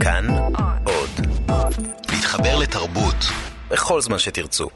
כאן 0.00 0.26
עוד. 0.84 1.26
להתחבר 2.12 2.58
לתרבות 2.58 3.16
בכל 3.70 4.00
זמן 4.00 4.18
שתרצו. 4.18 4.68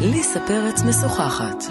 ליסה 0.00 0.40
פרץ 0.46 0.82
משוחחת. 0.82 1.64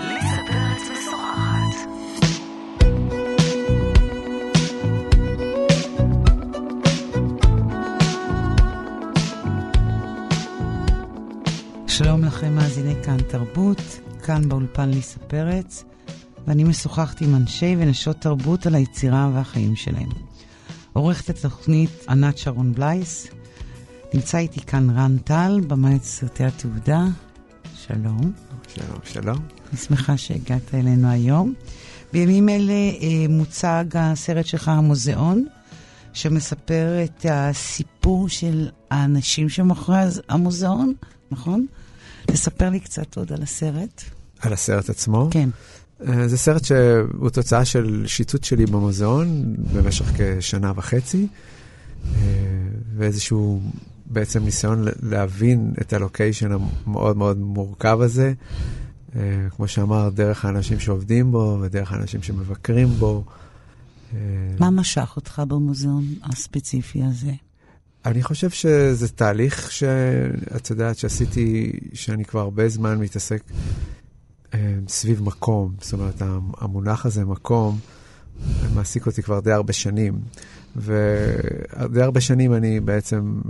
שלום 11.88 12.24
לכם, 12.26 12.56
מאזיני 12.56 13.04
כאן 13.04 13.18
תרבות, 13.18 14.00
כאן 14.24 14.50
באולפן 14.50 14.90
ליסה 14.90 15.20
פרץ, 15.20 15.84
ואני 16.48 16.64
משוחחת 16.64 17.22
עם 17.22 17.36
אנשי 17.36 17.76
ונשות 17.80 18.18
תרבות 18.22 18.66
על 18.66 18.76
היצירה 18.76 19.30
והחיים 19.34 19.76
שלהם. 19.76 20.10
עורכת 20.94 21.30
התוכנית 21.30 21.90
ענת 22.10 22.38
שרון 22.38 22.74
בלייס, 22.74 23.28
נמצא 24.14 24.38
איתי 24.38 24.62
כאן 24.62 24.90
רן 24.90 25.18
טל, 25.18 25.62
במאי 25.68 25.96
את 25.96 26.04
סרטי 26.04 26.44
התעודה. 26.44 27.06
שלום. 27.76 28.32
שלום, 28.76 29.00
שלום. 29.04 29.38
אני 29.70 29.78
שמחה 29.78 30.18
שהגעת 30.18 30.74
אלינו 30.74 31.10
היום. 31.10 31.54
בימים 32.14 32.50
אלה 32.50 32.74
אה, 32.74 33.26
מוצג 33.30 33.86
הסרט 33.94 34.46
שלך, 34.46 34.68
המוזיאון, 34.68 35.46
שמספר 36.14 37.04
את 37.04 37.26
הסיפור 37.30 38.30
של 38.30 38.70
האנשים 38.92 39.50
שמאחורי 39.50 39.98
המוזיאון, 40.30 40.94
נכון? 41.32 41.66
תספר 42.26 42.70
לי 42.70 42.80
קצת 42.80 43.18
עוד 43.18 43.34
על 43.34 43.44
הסרט. 43.44 44.04
על 44.40 44.54
הסרט 44.54 44.90
עצמו? 44.90 45.28
כן. 45.32 45.50
אה, 46.02 46.28
זה 46.28 46.38
סרט 46.38 46.66
שהוא 46.66 47.30
תוצאה 47.30 47.66
של 47.66 48.04
שיטוט 48.08 48.44
שלי 48.44 48.66
במוזיאון 48.66 49.56
במשך 49.74 50.06
כשנה 50.18 50.72
וחצי, 50.76 51.28
אה, 52.06 52.22
ואיזשהו 52.98 53.62
בעצם 54.06 54.44
ניסיון 54.44 54.86
להבין 55.04 55.74
את 55.82 55.94
הלוקיישן 55.94 56.52
המאוד 56.52 57.18
מאוד 57.18 57.38
מורכב 57.38 58.02
הזה. 58.02 58.34
אה, 59.16 59.22
כמו 59.56 59.68
שאמר, 59.68 60.10
דרך 60.10 60.46
האנשים 60.46 60.80
שעובדים 60.80 61.32
בו 61.32 61.58
ודרך 61.62 61.92
האנשים 61.92 62.22
שמבקרים 62.22 62.88
בו. 62.88 63.24
מה 64.60 64.70
משך 64.70 65.14
אותך 65.16 65.42
במוזיאון 65.48 66.06
הספציפי 66.24 67.04
הזה? 67.04 67.32
אני 68.06 68.24
חושב 68.24 68.50
שזה 68.50 69.08
תהליך 69.08 69.72
שאת 69.72 70.70
יודעת 70.70 70.98
שעשיתי, 70.98 71.72
שאני 71.94 72.26
כבר 72.26 72.40
הרבה 72.40 72.70
זמן 72.70 73.00
מתעסק 73.00 73.44
סביב 74.88 75.24
מקום. 75.24 75.74
זאת 75.82 75.94
אומרת, 75.94 76.22
המונח 76.58 77.06
הזה, 77.06 77.26
מקום, 77.26 77.80
מעסיק 78.76 79.06
אותי 79.06 79.22
כבר 79.22 79.40
די 79.40 79.52
הרבה 79.52 79.74
שנים. 79.74 80.20
ודי 80.76 82.02
הרבה 82.02 82.22
שנים 82.22 82.54
אני 82.54 82.80
בעצם 82.80 83.42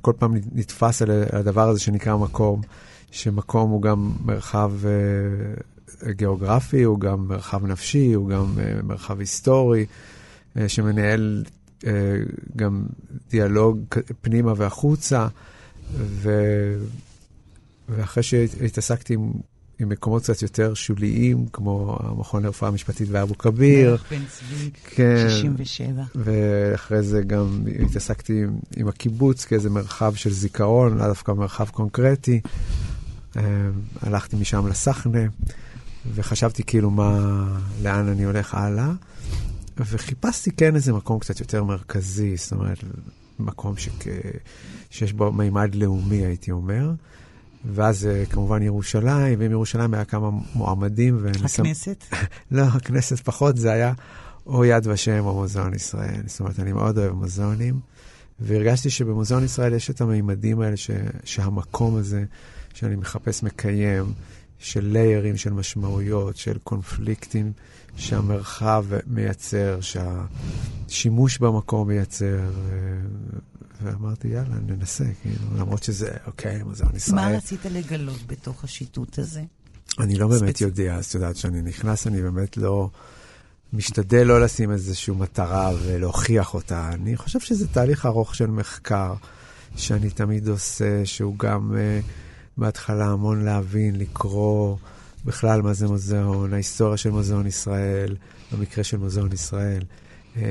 כל 0.00 0.12
פעם 0.18 0.34
נתפס 0.52 1.02
על 1.02 1.10
הדבר 1.32 1.68
הזה 1.68 1.80
שנקרא 1.80 2.16
מקום, 2.16 2.60
שמקום 3.10 3.70
הוא 3.70 3.82
גם 3.82 4.12
מרחב 4.24 4.72
uh, 4.82 6.10
גיאוגרפי, 6.10 6.82
הוא 6.82 7.00
גם 7.00 7.28
מרחב 7.28 7.66
נפשי, 7.66 8.12
הוא 8.12 8.28
גם 8.28 8.54
uh, 8.56 8.82
מרחב 8.82 9.20
היסטורי, 9.20 9.86
uh, 10.56 10.60
שמנהל 10.68 11.44
uh, 11.80 11.84
גם 12.56 12.84
דיאלוג 13.30 13.78
פנימה 14.20 14.52
והחוצה. 14.56 15.26
ו... 15.94 16.30
ואחרי 17.88 18.22
שהתעסקתי 18.22 19.14
עם 19.14 19.32
עם 19.80 19.88
מקומות 19.88 20.22
קצת 20.22 20.42
יותר 20.42 20.74
שוליים, 20.74 21.46
כמו 21.52 21.98
המכון 22.00 22.42
לרפואה 22.42 22.70
משפטית 22.70 23.08
באבו 23.08 23.38
כביר. 23.38 23.90
מלך 23.90 24.12
בן 24.12 24.22
צבי, 24.28 24.70
כן, 24.84 25.26
67. 25.28 26.02
ואחרי 26.14 27.02
זה 27.02 27.22
גם 27.22 27.62
התעסקתי 27.82 28.42
עם, 28.42 28.58
עם 28.76 28.88
הקיבוץ 28.88 29.44
כאיזה 29.44 29.70
מרחב 29.70 30.14
של 30.14 30.30
זיכרון, 30.30 30.98
לא 30.98 31.06
דווקא 31.06 31.32
מרחב 31.32 31.68
קונקרטי. 31.68 32.40
אה, 33.36 33.42
הלכתי 34.02 34.36
משם 34.36 34.66
לסחנה, 34.66 35.22
וחשבתי 36.14 36.62
כאילו 36.62 36.90
מה, 36.90 37.44
לאן 37.82 38.08
אני 38.08 38.24
הולך 38.24 38.54
הלאה. 38.54 38.92
וחיפשתי 39.76 40.50
כן 40.50 40.74
איזה 40.74 40.92
מקום 40.92 41.18
קצת 41.18 41.40
יותר 41.40 41.64
מרכזי, 41.64 42.36
זאת 42.36 42.52
אומרת, 42.52 42.78
מקום 43.38 43.76
שכ... 43.76 44.04
שיש 44.90 45.12
בו 45.12 45.32
מימד 45.32 45.74
לאומי, 45.74 46.26
הייתי 46.26 46.50
אומר. 46.50 46.90
ואז 47.64 48.06
אה, 48.06 48.26
כמובן 48.26 48.62
ירושלים, 48.62 49.40
ועם 49.40 49.50
ירושלים 49.50 49.94
היה 49.94 50.04
כמה 50.04 50.30
מועמדים. 50.54 51.26
הכנסת? 51.62 52.04
לא, 52.50 52.62
הכנסת 52.62 53.20
פחות, 53.20 53.56
זה 53.56 53.72
היה 53.72 53.92
או 54.46 54.64
יד 54.64 54.86
ושם 54.86 55.24
או 55.24 55.34
מוזיאון 55.34 55.74
ישראל. 55.74 56.22
זאת 56.26 56.40
אומרת, 56.40 56.60
אני 56.60 56.72
מאוד 56.72 56.98
אוהב 56.98 57.12
מוזיאונים, 57.12 57.80
והרגשתי 58.40 58.90
שבמוזיאון 58.90 59.44
ישראל 59.44 59.72
יש 59.72 59.90
את 59.90 60.00
המימדים 60.00 60.60
האלה, 60.60 60.76
ש, 60.76 60.90
שהמקום 61.24 61.96
הזה 61.96 62.24
שאני 62.74 62.96
מחפש 62.96 63.42
מקיים, 63.42 64.12
של 64.58 64.84
ליירים, 64.84 65.36
של 65.36 65.52
משמעויות, 65.52 66.36
של 66.36 66.58
קונפליקטים 66.58 67.52
שהמרחב 67.96 68.84
מייצר, 69.06 69.78
שהשימוש 69.80 71.38
במקום 71.38 71.88
מייצר. 71.88 72.38
ואמרתי, 73.82 74.28
יאללה, 74.28 74.56
ננסה, 74.66 75.04
כאילו, 75.22 75.56
למרות 75.56 75.82
שזה, 75.82 76.10
אוקיי, 76.26 76.62
מוזיאון 76.62 76.96
ישראל. 76.96 77.16
מה 77.16 77.36
רצית 77.36 77.64
לגלות 77.64 78.26
בתוך 78.26 78.64
השיטוט 78.64 79.18
הזה? 79.18 79.42
אני 79.98 80.18
לא 80.18 80.28
באמת 80.28 80.56
ספצ... 80.56 80.60
יודע, 80.60 80.96
אז 80.96 81.06
את 81.06 81.14
יודעת, 81.14 81.34
כשאני 81.34 81.62
נכנס, 81.62 82.06
אני 82.06 82.22
באמת 82.22 82.56
לא... 82.56 82.90
משתדל 83.72 84.22
לא 84.22 84.40
לשים 84.40 84.70
איזושהי 84.70 85.14
מטרה 85.14 85.72
ולהוכיח 85.82 86.54
אותה. 86.54 86.90
אני 86.94 87.16
חושב 87.16 87.40
שזה 87.40 87.68
תהליך 87.68 88.06
ארוך 88.06 88.34
של 88.34 88.46
מחקר, 88.46 89.14
שאני 89.76 90.10
תמיד 90.10 90.48
עושה, 90.48 91.06
שהוא 91.06 91.38
גם 91.38 91.72
uh, 91.72 92.06
בהתחלה 92.56 93.06
המון 93.06 93.44
להבין, 93.44 93.96
לקרוא 93.96 94.76
בכלל 95.24 95.62
מה 95.62 95.72
זה 95.72 95.88
מוזיאון, 95.88 96.52
ההיסטוריה 96.52 96.96
של 96.96 97.10
מוזיאון 97.10 97.46
ישראל, 97.46 98.16
במקרה 98.52 98.84
של 98.84 98.96
מוזיאון 98.96 99.32
ישראל. 99.32 99.82
אה, 100.36 100.42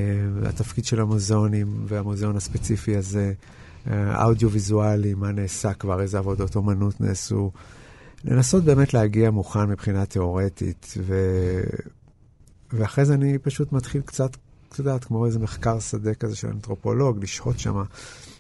התפקיד 0.46 0.86
של 0.86 1.02
המוזיאונים 1.02 1.86
והמוזיאון 1.88 2.36
הספציפי 2.36 2.96
הזה, 2.96 3.34
אה, 3.88 4.26
אודיו-ויזואלי, 4.26 5.14
מה 5.14 5.32
נעשה 5.32 5.74
כבר, 5.74 6.02
איזה 6.02 6.18
עבודות 6.18 6.56
אומנות 6.56 7.02
נעשו. 7.02 7.52
לנסות 8.26 8.64
באמת 8.64 8.94
להגיע 8.94 9.32
מוכן 9.32 9.66
מבחינה 9.66 10.06
תיאורטית, 10.06 10.94
ו... 10.98 11.14
ואחרי 12.74 13.06
זה 13.06 13.14
אני 13.14 13.38
פשוט 13.38 13.72
מתחיל 13.72 14.02
קצת, 14.02 14.38
את 14.70 14.80
יודעת, 14.80 15.04
כמו 15.04 15.26
איזה 15.26 15.40
מחקר 15.40 15.80
שדה 15.80 16.14
כזה 16.14 16.36
של 16.36 16.48
אנתרופולוג, 16.48 17.24
לשהות 17.24 17.60
שם 17.60 17.84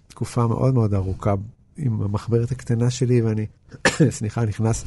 תקופה 0.07 0.47
מאוד 0.47 0.73
מאוד 0.73 0.94
ארוכה 0.94 1.33
עם 1.77 2.01
המחברת 2.01 2.51
הקטנה 2.51 2.89
שלי, 2.89 3.21
ואני, 3.21 3.45
סליחה, 4.09 4.45
נכנס 4.45 4.85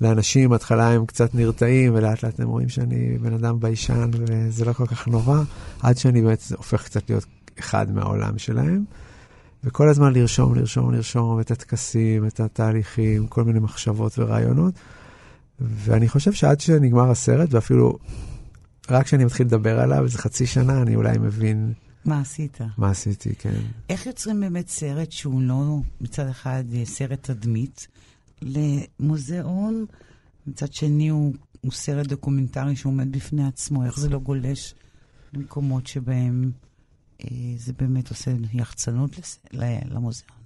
לאנשים, 0.00 0.50
בהתחלה 0.50 0.92
הם 0.92 1.06
קצת 1.06 1.34
נרתעים, 1.34 1.94
ולאט 1.94 2.22
לאט 2.22 2.40
הם 2.40 2.48
רואים 2.48 2.68
שאני 2.68 3.18
בן 3.18 3.32
אדם 3.32 3.60
ביישן, 3.60 4.10
וזה 4.12 4.64
לא 4.64 4.72
כל 4.72 4.86
כך 4.86 5.08
נורא, 5.08 5.40
עד 5.82 5.96
שאני 5.96 6.22
באמת 6.22 6.42
הופך 6.56 6.84
קצת 6.84 7.10
להיות 7.10 7.26
אחד 7.58 7.92
מהעולם 7.92 8.38
שלהם. 8.38 8.84
וכל 9.64 9.88
הזמן 9.88 10.12
לרשום, 10.12 10.54
לרשום, 10.54 10.94
לרשום 10.94 11.40
את 11.40 11.50
הטקסים, 11.50 12.26
את 12.26 12.40
התהליכים, 12.40 13.26
כל 13.26 13.44
מיני 13.44 13.58
מחשבות 13.58 14.18
ורעיונות. 14.18 14.74
ואני 15.60 16.08
חושב 16.08 16.32
שעד 16.32 16.60
שנגמר 16.60 17.10
הסרט, 17.10 17.54
ואפילו 17.54 17.98
רק 18.90 19.04
כשאני 19.04 19.24
מתחיל 19.24 19.46
לדבר 19.46 19.80
עליו, 19.80 20.04
איזה 20.04 20.18
חצי 20.18 20.46
שנה, 20.46 20.82
אני 20.82 20.96
אולי 20.96 21.18
מבין... 21.18 21.72
מה 22.04 22.20
עשית? 22.20 22.58
מה 22.78 22.90
עשיתי, 22.90 23.34
כן. 23.38 23.60
איך 23.90 24.06
יוצרים 24.06 24.40
באמת 24.40 24.68
סרט 24.68 25.12
שהוא 25.12 25.42
לא 25.42 25.78
מצד 26.00 26.28
אחד 26.28 26.64
סרט 26.84 27.30
תדמית, 27.30 27.88
למוזיאון, 28.42 29.86
מצד 30.46 30.72
שני 30.72 31.08
הוא, 31.08 31.34
הוא 31.60 31.72
סרט 31.72 32.06
דוקומנטרי 32.06 32.76
שעומד 32.76 33.12
בפני 33.12 33.46
עצמו, 33.46 33.84
איך 33.84 33.98
זה 33.98 34.08
לא 34.08 34.18
גולש 34.18 34.74
למקומות 35.32 35.86
שבהם 35.86 36.50
אה, 37.24 37.28
זה 37.56 37.72
באמת 37.78 38.10
עושה 38.10 38.30
יחצנות 38.52 39.18
לס... 39.18 39.38
למוזיאון. 39.90 40.38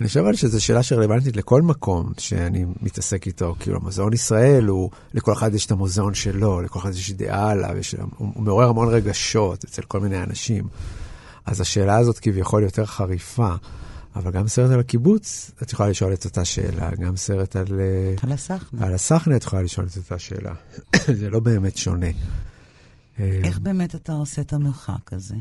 אני 0.00 0.08
חושב 0.08 0.34
שזו 0.34 0.64
שאלה 0.64 0.82
שרלוונטית 0.82 1.36
לכל 1.36 1.62
מקום 1.62 2.12
שאני 2.18 2.64
מתעסק 2.82 3.26
איתו. 3.26 3.54
כאילו, 3.60 3.76
המוזיאון 3.76 4.12
ישראל 4.12 4.64
הוא, 4.64 4.90
לכל 5.14 5.32
אחד 5.32 5.54
יש 5.54 5.66
את 5.66 5.70
המוזיאון 5.70 6.14
שלו, 6.14 6.62
לכל 6.62 6.78
אחד 6.78 6.90
יש 6.90 7.12
דעה 7.12 7.50
עליו, 7.50 7.76
יש, 7.76 7.94
הוא, 7.94 8.32
הוא 8.34 8.42
מעורר 8.42 8.68
המון 8.68 8.88
רגשות 8.88 9.64
אצל 9.64 9.82
כל 9.82 10.00
מיני 10.00 10.22
אנשים. 10.22 10.68
אז 11.46 11.60
השאלה 11.60 11.96
הזאת 11.96 12.18
כביכול 12.18 12.62
יותר 12.62 12.86
חריפה. 12.86 13.54
אבל 14.14 14.30
גם 14.30 14.48
סרט 14.48 14.70
על 14.70 14.80
הקיבוץ, 14.80 15.50
את 15.62 15.72
יכולה 15.72 15.88
לשאול 15.88 16.12
את 16.12 16.24
אותה 16.24 16.44
שאלה. 16.44 16.90
גם 16.90 17.16
סרט 17.16 17.56
על... 17.56 17.80
אה, 17.80 18.14
על 18.22 18.32
הסחנה. 18.32 18.86
על 18.86 18.94
הסחנה 18.94 19.36
את 19.36 19.42
יכולה 19.42 19.62
לשאול 19.62 19.86
את 19.86 19.96
אותה 19.96 20.18
שאלה. 20.18 20.54
זה 21.20 21.30
לא 21.30 21.40
באמת 21.40 21.76
שונה. 21.76 22.06
איך 23.18 23.58
באמת 23.58 23.94
אתה 23.94 24.12
עושה 24.12 24.42
את 24.42 24.52
המרחק 24.52 25.12
הזה? 25.12 25.34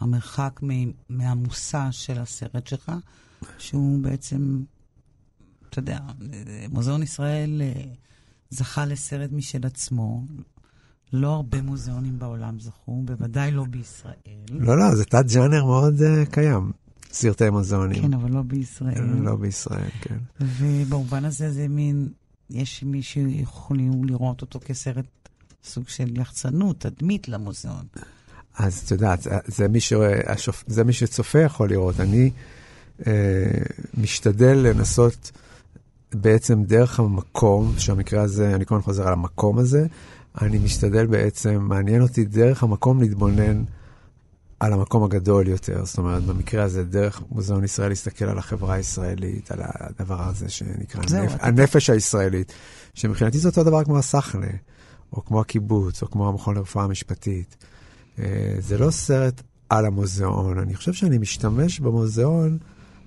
המרחק 0.00 0.60
מהמושא 1.08 1.88
של 1.90 2.18
הסרט 2.18 2.66
שלך, 2.66 2.92
שהוא 3.58 4.02
בעצם, 4.02 4.62
אתה 5.68 5.78
יודע, 5.78 5.98
מוזיאון 6.70 7.02
ישראל 7.02 7.62
אה, 7.64 7.82
זכה 8.50 8.86
לסרט 8.86 9.30
משל 9.32 9.66
עצמו, 9.66 10.24
לא 11.12 11.28
הרבה 11.28 11.62
מוזיאונים 11.62 12.18
בעולם 12.18 12.60
זכו, 12.60 13.02
בוודאי 13.04 13.50
לא 13.50 13.64
בישראל. 13.64 14.12
לא, 14.50 14.78
לא, 14.78 14.94
זה 14.94 15.04
תת-ג'אנר 15.04 15.64
מאוד 15.64 15.94
uh, 16.00 16.30
קיים, 16.30 16.72
סרטי 17.12 17.50
מוזיאונים. 17.50 18.02
כן, 18.02 18.14
אבל 18.14 18.30
לא 18.30 18.42
בישראל. 18.42 19.02
לא 19.02 19.36
בישראל, 19.36 19.90
כן. 20.00 20.16
ובמובן 20.40 21.24
הזה 21.24 21.52
זה 21.52 21.68
מין, 21.68 22.08
יש 22.50 22.82
מי 22.82 23.02
שיכולים 23.02 24.04
לראות 24.04 24.40
אותו 24.40 24.60
כסרט 24.64 25.06
סוג 25.64 25.88
של 25.88 26.20
יחצנות, 26.20 26.80
תדמית 26.80 27.28
למוזיאון. 27.28 27.84
אז 28.58 28.82
את 28.84 28.90
יודעת, 28.90 29.26
זה 29.46 29.68
מי, 29.68 29.80
שרואה, 29.80 30.32
השופ... 30.32 30.64
זה 30.66 30.84
מי 30.84 30.92
שצופה 30.92 31.38
יכול 31.38 31.70
לראות. 31.70 32.00
אני 32.00 32.30
אה, 33.06 33.12
משתדל 33.94 34.56
לנסות 34.56 35.30
בעצם 36.14 36.64
דרך 36.64 37.00
המקום, 37.00 37.74
שהמקרה 37.78 38.22
הזה, 38.22 38.54
אני 38.54 38.66
כל 38.66 38.74
הזמן 38.74 38.84
חוזר 38.84 39.06
על 39.06 39.12
המקום 39.12 39.58
הזה, 39.58 39.86
אני 40.40 40.58
משתדל 40.58 41.06
בעצם, 41.06 41.58
מעניין 41.60 42.02
אותי 42.02 42.24
דרך 42.24 42.62
המקום 42.62 43.00
להתבונן 43.00 43.62
על 44.60 44.72
המקום 44.72 45.04
הגדול 45.04 45.48
יותר. 45.48 45.84
זאת 45.84 45.98
אומרת, 45.98 46.22
במקרה 46.22 46.62
הזה, 46.64 46.84
דרך 46.84 47.22
מוזיאון 47.30 47.64
ישראל 47.64 47.88
להסתכל 47.88 48.24
על 48.24 48.38
החברה 48.38 48.74
הישראלית, 48.74 49.52
על 49.52 49.58
הדבר 49.62 50.28
הזה 50.28 50.48
שנקרא 50.48 51.02
הנפ... 51.10 51.32
הנפש 51.40 51.90
הישראלית, 51.90 52.52
שמבחינתי 52.94 53.38
זה 53.38 53.48
אותו 53.48 53.64
דבר 53.64 53.84
כמו 53.84 53.98
הסחנה, 53.98 54.50
או 55.12 55.24
כמו 55.24 55.40
הקיבוץ, 55.40 56.02
או 56.02 56.10
כמו 56.10 56.28
המכון 56.28 56.54
לרפואה 56.56 56.84
המשפטית. 56.84 57.56
אה, 58.18 58.24
זה 58.58 58.78
לא 58.78 58.90
סרט 58.90 59.42
על 59.68 59.86
המוזיאון, 59.86 60.58
אני 60.58 60.74
חושב 60.74 60.92
שאני 60.92 61.18
משתמש 61.18 61.80
במוזיאון, 61.80 62.58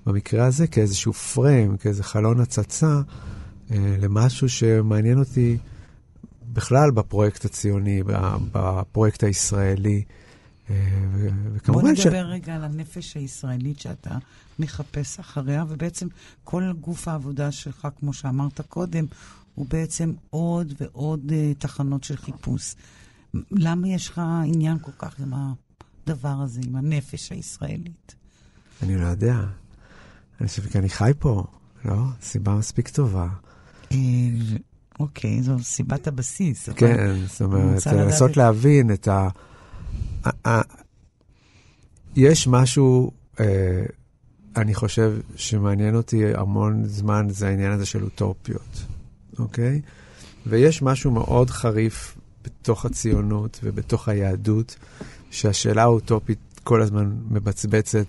במקרה 0.06 0.46
הזה, 0.46 0.68
כאיזשהו 0.68 1.14
פריים, 1.14 1.78
כאיזה 1.78 2.04
חלון 2.04 2.40
הצצה, 2.40 3.02
אה, 3.72 3.96
למשהו 4.00 4.50
שמעניין 4.50 5.20
אותי 5.20 5.58
בכלל 6.54 6.92
בפרויקט 6.92 7.46
הציוני, 7.46 8.04
בפרויקט 8.52 9.24
הישראלי. 9.24 10.04
אה, 10.70 10.76
וכמובן 11.54 11.82
בוא 11.82 11.92
נדבר 11.92 12.26
ש... 12.26 12.30
רגע 12.30 12.56
על 12.56 12.64
הנפש 12.64 13.18
הישראלית 13.18 13.80
שאתה 13.80 14.18
מחפש 14.60 15.20
אחריה, 15.20 15.66
ובעצם 15.70 16.08
כל 16.44 16.74
גוף 16.82 17.08
העבודה 17.08 17.52
שלך, 17.52 17.88
כמו 18.00 18.14
שאמרת 18.14 18.62
קודם, 18.62 19.06
הוא 19.56 19.66
בעצם 19.70 20.14
עוד 20.30 20.74
ועוד 20.80 21.32
uh, 21.32 21.62
תחנות 21.62 22.04
של 22.04 22.18
חיפוש. 22.18 22.76
למה 23.52 23.88
יש 23.88 24.10
לך 24.10 24.22
עניין 24.46 24.78
כל 24.82 24.92
כך 24.98 25.20
עם 25.20 25.34
הדבר 25.34 26.36
הזה, 26.42 26.62
עם 26.68 26.76
הנפש 26.76 27.32
הישראלית? 27.32 28.16
אני 28.84 28.98
לא 28.98 29.06
יודע. 29.06 29.40
אני 30.42 30.48
חושב 30.48 30.70
כי 30.70 30.80
אני 30.80 30.90
חי 30.90 31.12
פה, 31.20 31.44
לא? 31.86 31.96
סיבה 32.22 32.56
מספיק 32.56 32.90
טובה. 32.90 33.28
אה, 33.92 33.98
אוקיי, 35.00 35.44
זו 35.44 35.60
סיבת 35.60 36.08
הבסיס. 36.08 36.70
כן, 36.70 37.16
זאת 37.28 37.42
אומרת, 37.42 37.86
לנסות 37.86 38.38
להבין 38.38 38.94
את 38.94 39.08
ה... 39.08 39.30
יש 42.16 42.48
משהו, 42.48 43.12
אה, 43.40 43.86
אני 44.56 44.74
חושב, 44.74 45.14
שמעניין 45.36 45.96
אותי 45.96 46.36
המון 46.36 46.86
זמן, 46.86 47.28
זה 47.30 47.48
העניין 47.48 47.72
הזה 47.72 47.86
של 47.86 48.04
אוטופיות, 48.04 48.86
אוקיי? 49.40 49.82
ויש 50.46 50.82
משהו 50.82 51.12
מאוד 51.12 51.50
חריף 51.50 52.18
בתוך 52.44 52.86
הציונות 52.86 53.60
ובתוך 53.64 54.10
היהדות, 54.10 54.76
שהשאלה 55.32 55.84
האוטופית 55.84 56.40
כל 56.64 56.82
הזמן 56.82 57.12
מבצבצת 57.30 58.06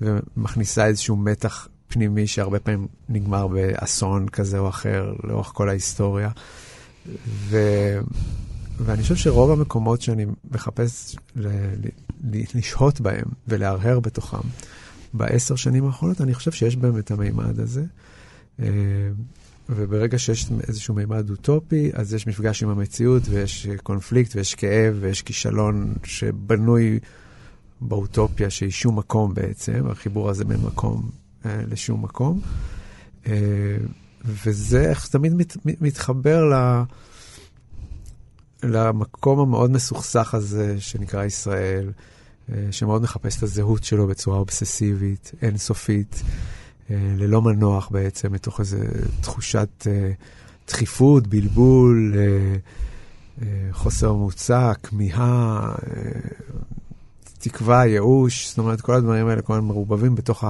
ומכניסה 0.00 0.86
איזשהו 0.86 1.16
מתח 1.16 1.68
פנימי 1.88 2.26
שהרבה 2.26 2.58
פעמים 2.58 2.86
נגמר 3.08 3.46
באסון 3.46 4.28
כזה 4.28 4.58
או 4.58 4.68
אחר 4.68 5.12
לאורך 5.24 5.50
כל 5.54 5.68
ההיסטוריה. 5.68 6.30
ו... 7.26 7.58
ואני 8.78 9.02
חושב 9.02 9.16
שרוב 9.16 9.50
המקומות 9.50 10.02
שאני 10.02 10.26
מחפש 10.50 11.16
ל... 11.36 11.48
ל... 11.48 11.88
לשהות 12.54 13.00
בהם 13.00 13.24
ולהרהר 13.48 14.00
בתוכם, 14.00 14.48
בעשר 15.14 15.56
שנים 15.56 15.86
האחרונות, 15.86 16.20
אני 16.20 16.34
חושב 16.34 16.52
שיש 16.52 16.76
בהם 16.76 16.98
את 16.98 17.10
המימד 17.10 17.60
הזה. 17.60 17.84
אה, 18.60 18.66
וברגע 19.68 20.18
שיש 20.18 20.46
איזשהו 20.68 20.94
מימד 20.94 21.30
אוטופי, 21.30 21.90
אז 21.94 22.14
יש 22.14 22.26
מפגש 22.26 22.62
עם 22.62 22.68
המציאות, 22.68 23.22
ויש 23.30 23.66
קונפליקט, 23.82 24.36
ויש 24.36 24.54
כאב, 24.54 24.96
ויש 25.00 25.22
כישלון 25.22 25.94
שבנוי 26.04 26.98
באוטופיה, 27.80 28.50
שהיא 28.50 28.70
שום 28.70 28.98
מקום 28.98 29.34
בעצם, 29.34 29.86
החיבור 29.90 30.30
הזה 30.30 30.44
בין 30.44 30.60
מקום 30.60 31.10
אה, 31.46 31.60
לשום 31.70 32.04
מקום. 32.04 32.40
אה, 33.26 33.32
וזה 34.24 34.90
איך 34.90 35.08
תמיד 35.08 35.34
מת, 35.34 35.56
מתחבר 35.64 36.44
ל, 36.44 36.82
למקום 38.62 39.38
המאוד 39.38 39.70
מסוכסך 39.70 40.34
הזה 40.34 40.80
שנקרא 40.80 41.24
ישראל, 41.24 41.92
אה, 42.52 42.68
שמאוד 42.70 43.02
מחפש 43.02 43.38
את 43.38 43.42
הזהות 43.42 43.84
שלו 43.84 44.06
בצורה 44.06 44.38
אובססיבית, 44.38 45.32
אינסופית. 45.42 46.22
אה, 46.90 46.96
ללא 47.16 47.42
מנוח 47.42 47.88
בעצם, 47.88 48.32
מתוך 48.32 48.60
איזו 48.60 48.78
תחושת 49.20 49.86
אה, 49.86 50.12
דחיפות, 50.68 51.26
בלבול, 51.26 52.14
חוסר 53.72 54.12
מוצא, 54.12 54.72
כמיהה, 54.82 55.74
תקווה, 57.38 57.86
ייאוש, 57.86 58.48
זאת 58.48 58.58
אומרת, 58.58 58.80
כל 58.80 58.94
הדברים 58.94 59.26
האלה 59.26 59.42
כל 59.42 59.52
הזמן 59.52 59.66
מרובבים 59.66 60.14
בתוך 60.14 60.44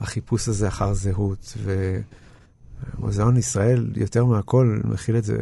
החיפוש 0.00 0.48
הזה 0.48 0.68
אחר 0.68 0.94
זהות. 0.94 1.58
ומוזיאון 2.98 3.36
ישראל, 3.36 3.92
יותר 3.96 4.24
מהכל, 4.24 4.80
מכיל 4.84 5.16
את 5.16 5.24
זה 5.24 5.36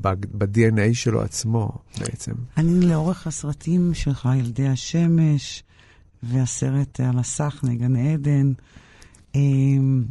ב-DNA 0.00 0.94
שלו 0.94 1.22
עצמו 1.22 1.70
בעצם. 1.98 2.32
אני 2.56 2.86
לאורך 2.86 3.26
הסרטים 3.26 3.94
שלך, 3.94 4.28
ילדי 4.38 4.68
השמש, 4.68 5.62
והסרט 6.22 7.00
על 7.00 7.18
הסחנה, 7.18 7.74
גן 7.74 7.96
עדן, 7.96 8.52
אמ, 9.34 10.04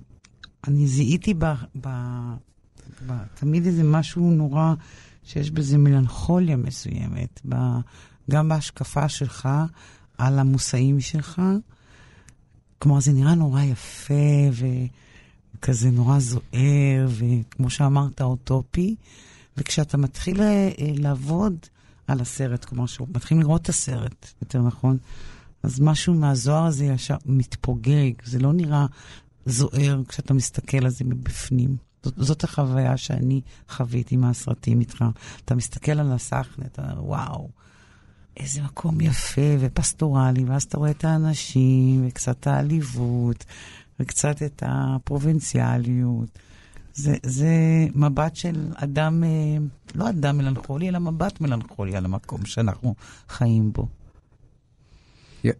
אני 0.68 0.88
זיהיתי 0.88 1.34
ב, 1.34 1.46
ב, 1.82 1.88
ב, 3.08 3.14
תמיד 3.34 3.66
איזה 3.66 3.84
משהו 3.84 4.32
נורא, 4.32 4.74
שיש 5.24 5.52
בזה 5.52 5.78
מלנכוליה 5.78 6.58
מסוימת, 6.58 7.42
ב, 7.50 7.56
גם 8.32 8.50
בהשקפה 8.50 9.10
שלך 9.10 9.50
על 10.18 10.40
המושאים 10.40 11.00
שלך. 11.00 11.42
כלומר, 12.80 13.00
זה 13.00 13.14
נראה 13.14 13.36
נורא 13.36 13.62
יפה 13.62 14.14
וכזה 14.52 15.92
נורא 15.92 16.20
זוהר, 16.20 17.08
וכמו 17.08 17.70
שאמרת, 17.70 18.22
אוטופי. 18.22 18.96
וכשאתה 19.58 19.98
מתחיל 19.98 20.42
אה, 20.42 20.70
לעבוד 20.80 21.56
על 22.08 22.22
הסרט, 22.22 22.66
כלומר, 22.66 22.86
שמתחילים 22.86 23.42
לראות 23.42 23.62
את 23.62 23.70
הסרט, 23.70 24.34
יותר 24.42 24.62
נכון, 24.62 24.98
אז 25.64 25.80
משהו 25.80 26.14
מהזוהר 26.14 26.66
הזה 26.66 26.86
ישר 26.86 27.16
מתפוגג, 27.26 28.12
זה 28.24 28.40
לא 28.40 28.54
נראה 28.54 28.86
זוהר 29.46 30.02
כשאתה 30.08 30.34
מסתכל 30.34 30.86
על 30.86 30.90
זה 30.90 31.06
מבפנים. 31.06 31.78
זאת, 32.04 32.14
זאת 32.18 32.44
החוויה 32.44 32.98
שאני 32.98 33.42
חוויתי 33.70 34.18
מהסרטים 34.18 34.80
איתך. 34.80 35.06
אתה 35.46 35.56
מסתכל 35.56 35.92
על 35.92 36.12
הסחנה, 36.12 36.66
אתה 36.66 36.82
אומר, 36.82 37.06
וואו, 37.06 37.50
איזה 38.38 38.62
מקום 38.62 39.02
יפה 39.02 39.56
ופסטורלי, 39.60 40.44
ואז 40.44 40.64
אתה 40.64 40.78
רואה 40.78 40.92
את 40.92 41.06
האנשים, 41.06 42.08
וקצת 42.08 42.48
העליבות, 42.48 43.46
וקצת 44.00 44.44
את 44.44 44.64
הפרובינציאליות. 44.66 46.40
זה, 46.98 47.16
זה 47.24 47.48
מבט 47.96 48.36
של 48.36 48.72
אדם, 48.76 49.24
אה, 49.24 49.30
לא 49.96 50.10
אדם 50.10 50.38
מלנכולי, 50.38 50.90
אלא 50.90 51.00
מבט 51.00 51.42
מלנכולי 51.42 51.96
על 51.96 52.06
המקום 52.06 52.46
שאנחנו 52.46 52.96
חיים 53.30 53.74
בו. 53.74 53.88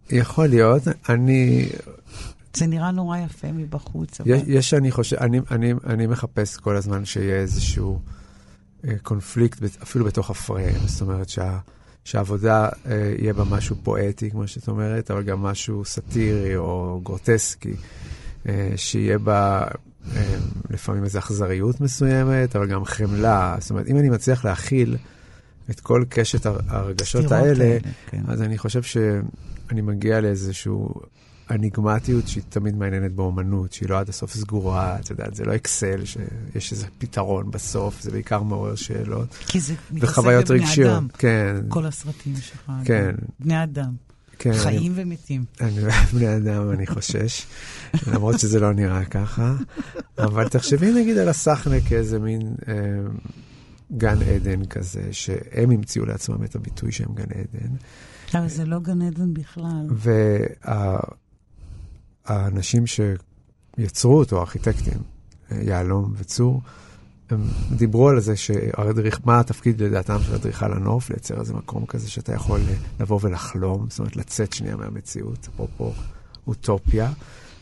יכול 0.10 0.48
להיות, 0.48 0.84
אני... 1.10 1.70
זה 2.54 2.68
נראה 2.68 2.92
נורא 2.92 3.18
יפה 3.18 3.52
מבחוץ. 3.52 4.22
אבל... 4.22 4.30
יש, 4.30 4.42
יש 4.48 4.74
אני 4.74 4.92
חושב, 4.92 5.18
אני, 5.18 5.40
אני, 5.52 5.74
אני 5.88 6.08
מחפש 6.08 6.58
כל 6.58 6.76
הזמן 6.76 7.06
שיהיה 7.06 7.36
איזשהו 7.36 8.00
אה, 8.88 8.94
קונפליקט, 9.04 9.64
אפילו 9.84 10.06
בתוך 10.06 10.30
הפריים, 10.30 10.78
זאת 10.86 11.02
אומרת 11.02 11.30
שה, 11.30 11.60
שהעבודה 12.04 12.70
אה, 12.86 13.14
יהיה 13.20 13.34
בה 13.34 13.44
משהו 13.44 13.76
פואטי, 13.84 14.32
כמו 14.32 14.48
שאת 14.48 14.68
אומרת, 14.68 15.12
אבל 15.12 15.24
גם 15.24 15.44
משהו 15.44 15.86
סאטירי 15.86 16.56
או 16.58 17.00
גרוטסקי, 17.04 17.74
אה, 18.48 18.74
שיהיה 18.76 19.20
בה 19.20 19.68
לפעמים 20.70 21.04
איזו 21.04 21.20
אכזריות 21.20 21.82
מסוימת, 21.82 22.56
אבל 22.56 22.68
גם 22.68 22.86
חמלה. 22.86 23.56
זאת 23.60 23.70
אומרת, 23.70 23.88
אם 23.88 23.98
אני 23.98 24.10
מצליח 24.10 24.46
להכיל 24.46 24.98
את 25.70 25.80
כל 25.80 26.04
קשת 26.10 26.46
הרגשות 26.46 27.32
האלה, 27.32 27.78
כן. 28.08 28.22
אז 28.28 28.42
אני 28.42 28.58
חושב 28.58 28.84
ש... 28.84 28.98
אני 29.72 29.82
מגיע 29.82 30.22
לאיזשהו 30.22 30.94
אניגמטיות 31.52 32.28
שהיא 32.28 32.44
תמיד 32.50 32.76
מעניינת 32.76 33.12
באומנות, 33.12 33.74
שהיא 33.74 33.90
לא 33.90 34.00
עד 34.00 34.10
הסוף 34.10 34.34
סגורה, 34.34 35.00
את 35.00 35.10
יודעת, 35.10 35.36
זה 35.36 35.46
לא 35.46 35.56
אקסל, 35.56 36.06
שיש 36.06 36.72
איזה 36.72 36.88
פתרון 36.98 37.52
בסוף, 37.52 38.02
זה 38.02 38.12
בעיקר 38.12 38.44
מעורר 38.44 38.76
שאלות. 38.76 39.34
כי 39.48 39.60
זה 39.60 39.74
מתעסק 39.92 40.18
בבני 40.18 40.64
אדם. 40.86 41.08
כן. 41.18 41.56
כל 41.68 41.86
הסרטים 41.86 42.36
שלך. 42.36 42.72
כן. 42.86 43.16
בני 43.40 43.64
אדם. 43.64 44.07
כן, 44.40 44.54
חיים 44.54 44.94
אני, 44.94 45.04
ומתים. 45.04 45.46
אני 45.62 45.82
בני 46.14 46.36
אדם, 46.36 46.72
אני 46.72 46.88
חושש, 46.88 47.46
למרות 48.08 48.40
שזה 48.40 48.60
לא 48.60 48.74
נראה 48.74 49.06
ככה. 49.06 49.56
אבל 50.18 50.50
תחשבי 50.50 50.92
נגיד 50.92 51.18
על 51.18 51.30
הסחנה 51.30 51.82
כאיזה 51.82 52.20
מין... 52.20 52.56
אה, 52.68 52.74
גן 53.92 54.22
עדן 54.22 54.66
כזה, 54.66 55.08
שהם 55.12 55.72
המציאו 55.72 56.06
לעצמם 56.06 56.44
את 56.44 56.56
הביטוי 56.56 56.92
שהם 56.92 57.14
גן 57.14 57.24
עדן. 57.24 57.76
אבל 58.34 58.48
זה 58.48 58.66
לא 58.66 58.80
גן 58.80 59.02
עדן 59.02 59.34
בכלל. 59.34 59.88
והאנשים 62.28 62.84
שיצרו 62.88 64.18
אותו, 64.18 64.40
הארכיטקטים, 64.40 65.02
יהלום 65.52 66.14
וצור, 66.18 66.62
הם 67.30 67.42
דיברו 67.72 68.10
על 68.10 68.20
זה 68.20 68.36
שהאדריך, 68.36 69.20
מה 69.26 69.40
התפקיד 69.40 69.82
לדעתם 69.82 70.18
של 70.22 70.36
אדריכל 70.36 70.74
הנוף, 70.74 71.10
לייצר 71.10 71.40
איזה 71.40 71.54
מקום 71.54 71.86
כזה 71.86 72.10
שאתה 72.10 72.34
יכול 72.34 72.60
לבוא 73.00 73.20
ולחלום, 73.22 73.86
זאת 73.90 74.00
אומרת 74.00 74.16
לצאת 74.16 74.54
שנייה 74.54 74.76
מהמציאות, 74.76 75.48
אפרופו 75.54 75.92
אוטופיה. 76.48 77.12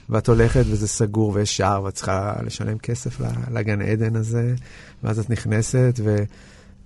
ואת 0.10 0.30
הולכת 0.30 0.64
וזה 0.70 0.88
סגור 0.88 1.32
ויש 1.36 1.58
שער 1.58 1.84
ואת 1.84 1.94
צריכה 1.94 2.34
לשלם 2.44 2.78
כסף 2.78 3.22
לגן 3.52 3.82
עדן 3.82 4.16
הזה, 4.16 4.56
ואז 5.04 5.20
את 5.20 5.30
נכנסת 5.30 6.00
ו... 6.04 6.16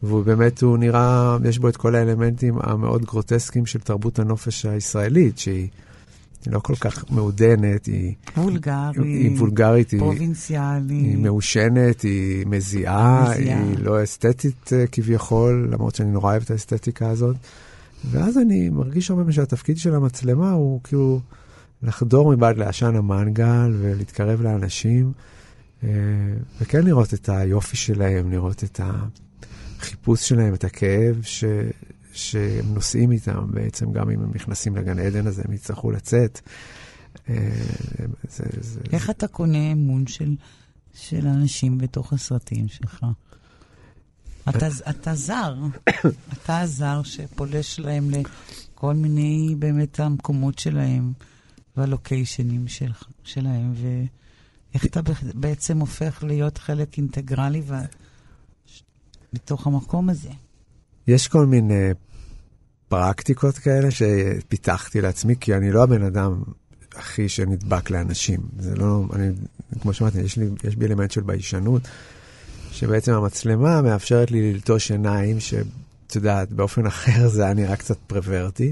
והוא 0.04 0.24
באמת, 0.24 0.62
הוא 0.62 0.78
נראה, 0.78 1.38
יש 1.46 1.60
בו 1.60 1.70
את 1.70 1.78
כל 1.78 1.96
האלמנטים 1.96 2.56
המאוד 2.60 3.06
גרוטסקיים 3.06 3.66
של 3.66 3.80
תרבות 3.80 4.20
הנופש 4.20 4.66
הישראלית, 4.66 5.38
שהיא 5.38 5.68
לא 6.48 6.60
כל 6.60 6.76
כך 6.76 7.12
מעודנת, 7.12 7.86
היא... 7.86 8.14
וולגרית. 8.38 8.98
היא 9.04 9.38
וולגרית, 9.38 9.92
היא... 9.92 10.00
פרובינציאלית. 10.00 11.06
היא 11.06 11.18
מעושנת, 11.18 12.02
היא 12.02 12.46
מזיעה, 12.48 13.32
היא 13.32 13.78
לא 13.78 14.04
אסתטית 14.04 14.74
אה, 14.74 14.88
כביכול, 14.92 15.70
למרות 15.72 15.96
שאני 15.96 16.12
נורא 16.12 16.32
אוהב 16.32 16.44
את 16.44 16.52
האסתטיקה 16.52 17.10
הזאת. 17.10 17.36
ואז 18.12 18.38
אני 18.38 18.70
מרגיש 18.70 19.12
הרבה 19.12 19.32
שהתפקיד 19.32 19.78
של 19.78 19.96
המצלמה 19.96 20.52
הוא 20.52 20.80
כאילו 20.84 21.20
לחדור 21.84 22.32
מבעד 22.32 22.58
לעשן 22.58 22.96
המנגל 22.96 23.74
ולהתקרב 23.80 24.42
לאנשים, 24.42 25.12
אה, 25.84 25.90
וכן 26.62 26.86
לראות 26.86 27.14
את 27.14 27.30
היופי 27.30 27.78
שלהם, 27.78 28.32
לראות 28.32 28.64
את 28.64 28.80
החיפוש 28.84 30.30
שלהם, 30.30 30.54
את 30.54 30.64
הכאב 30.64 31.20
ש... 31.22 31.44
שהם 32.14 32.74
נוסעים 32.74 33.12
איתם 33.12 33.52
בעצם, 33.52 33.92
גם 33.92 34.10
אם 34.10 34.20
הם 34.20 34.32
נכנסים 34.36 34.76
לגן 34.76 35.00
עדן 35.00 35.28
הזה, 35.28 35.42
הם 35.46 35.54
יצטרכו 35.54 35.92
לצאת. 35.92 36.42
אה, 37.30 37.36
זה, 38.30 38.44
זה, 38.62 38.80
איך 38.92 39.06
זה... 39.06 39.12
אתה 39.12 39.28
קונה 39.28 39.72
אמון 39.72 40.08
של, 40.08 40.36
של 40.94 41.28
אנשים 41.28 41.78
בתוך 41.78 42.14
הסרטים 42.14 42.68
שלך? 42.68 43.06
אתה, 44.50 44.68
אתה 44.90 45.16
זר, 45.16 45.56
אתה 46.34 46.60
הזר 46.60 47.04
שפולש 47.04 47.80
להם 47.80 48.10
לכל 48.10 48.94
מיני 48.94 49.56
באמת 49.60 50.00
המקומות 50.00 50.60
שלהם 50.60 51.14
והלוקיישנים 51.78 52.68
של, 52.68 52.92
שלהם, 53.24 53.74
ואיך 53.74 54.86
אתה 54.86 55.00
בעצם 55.34 55.80
הופך 55.80 56.24
להיות 56.24 56.58
חלק 56.58 56.98
אינטגרלי 56.98 57.62
ו... 57.66 57.74
בתוך 59.34 59.68
המקום 59.68 60.10
הזה. 60.10 60.32
יש 61.10 61.28
כל 61.28 61.46
מיני 61.46 61.90
פרקטיקות 62.88 63.58
כאלה 63.58 63.88
שפיתחתי 63.92 65.02
לעצמי, 65.02 65.36
כי 65.40 65.56
אני 65.56 65.72
לא 65.72 65.84
הבן 65.84 66.04
אדם 66.04 66.44
הכי 66.96 67.30
שנדבק 67.30 67.90
לאנשים. 67.90 68.40
זה 68.60 68.76
לא, 68.76 69.06
אני, 69.14 69.30
כמו 69.82 69.94
שאמרתי, 69.94 70.22
יש, 70.22 70.40
יש 70.64 70.76
בי 70.76 70.86
אלמנט 70.86 71.12
של 71.12 71.22
ביישנות, 71.22 71.82
שבעצם 72.72 73.14
המצלמה 73.14 73.82
מאפשרת 73.82 74.32
לי 74.32 74.54
ללטוש 74.54 74.92
עיניים, 74.92 75.40
שאת 75.40 76.16
יודעת, 76.16 76.52
באופן 76.52 76.86
אחר 76.86 77.30
זה 77.30 77.44
היה 77.44 77.54
נראה 77.54 77.76
קצת 77.76 77.98
פרוורטי. 78.08 78.72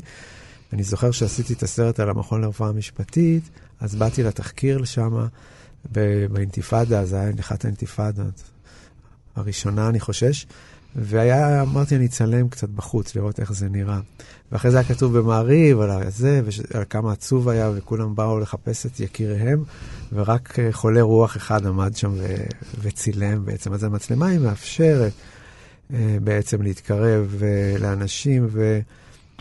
אני 0.74 0.84
זוכר 0.84 1.12
שעשיתי 1.12 1.54
את 1.54 1.64
הסרט 1.64 2.00
על 2.00 2.10
המכון 2.10 2.42
לרפואה 2.42 2.72
משפטית, 2.72 3.44
אז 3.80 3.96
באתי 3.96 4.24
לתחקיר 4.24 4.84
שם 4.84 5.28
באינתיפאדה, 6.32 7.06
זה 7.06 7.20
היה 7.20 7.32
אחת 7.40 7.66
האינתיפאדות 7.66 8.44
הראשונה, 9.36 9.90
אני 9.90 10.00
חושש. 10.00 10.46
והיה, 10.96 11.62
אמרתי, 11.62 11.96
אני 11.96 12.06
אצלם 12.06 12.50
קצת 12.50 12.70
בחוץ, 12.70 13.16
לראות 13.16 13.40
איך 13.40 13.54
זה 13.54 13.70
נראה. 13.70 14.00
ואחרי 14.52 14.72
זה 14.72 14.78
היה 14.78 14.88
כתוב 14.88 15.18
במעריב 15.18 15.80
על 15.80 16.10
זה, 16.10 16.42
ועל 16.74 16.84
כמה 16.90 17.12
עצוב 17.12 17.50
היה, 17.50 17.72
וכולם 17.76 18.16
באו 18.16 18.40
לחפש 18.40 18.86
את 18.86 19.00
יקיריהם, 19.00 19.64
ורק 20.14 20.60
אה, 20.60 20.70
חולה 20.72 21.02
רוח 21.02 21.38
אחד 21.38 21.66
עמד 21.66 21.96
שם 21.96 22.12
ו- 22.18 22.46
וצילם 22.82 23.46
בעצם. 23.46 23.74
אז 23.74 23.84
המצלמה 23.84 24.28
היא 24.28 24.40
מאפשרת 24.40 25.12
אה, 25.94 26.18
בעצם 26.24 26.62
להתקרב 26.62 27.36
אה, 27.44 27.80
לאנשים, 27.80 28.48
ו... 28.52 28.80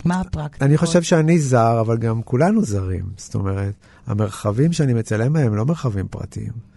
מה 0.05 0.21
הפרקטיקות? 0.21 0.63
אני 0.63 0.77
חושב 0.77 1.03
שאני 1.03 1.39
זר, 1.39 1.81
אבל 1.81 1.97
גם 1.97 2.23
כולנו 2.23 2.65
זרים. 2.65 3.05
זאת 3.17 3.35
אומרת, 3.35 3.75
המרחבים 4.07 4.73
שאני 4.73 4.95
מצלם 4.95 5.33
בהם 5.33 5.55
לא 5.55 5.67
מרחבים 5.67 6.09
פרטיים. 6.09 6.76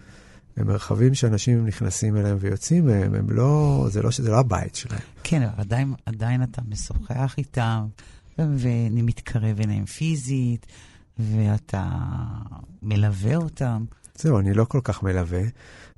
הם 0.56 0.66
מרחבים 0.66 1.14
שאנשים 1.14 1.66
נכנסים 1.66 2.16
אליהם 2.16 2.36
ויוצאים 2.40 2.86
מהם, 2.86 3.14
הם 3.14 3.30
לא, 3.30 3.86
זה 3.90 4.02
לא, 4.02 4.10
זה 4.10 4.30
לא 4.30 4.38
הבית 4.38 4.74
שלהם. 4.74 5.00
כן, 5.24 5.42
אבל 5.42 5.60
עדיין, 5.60 5.94
עדיין 6.06 6.42
אתה 6.42 6.62
משוחח 6.68 7.34
איתם, 7.38 7.86
ואני 8.38 9.02
מתקרב 9.02 9.60
אליהם 9.60 9.84
פיזית, 9.84 10.66
ואתה 11.18 11.88
מלווה 12.82 13.36
אותם. 13.36 13.84
זהו, 14.14 14.38
אני 14.38 14.54
לא 14.54 14.64
כל 14.64 14.80
כך 14.84 15.02
מלווה. 15.02 15.42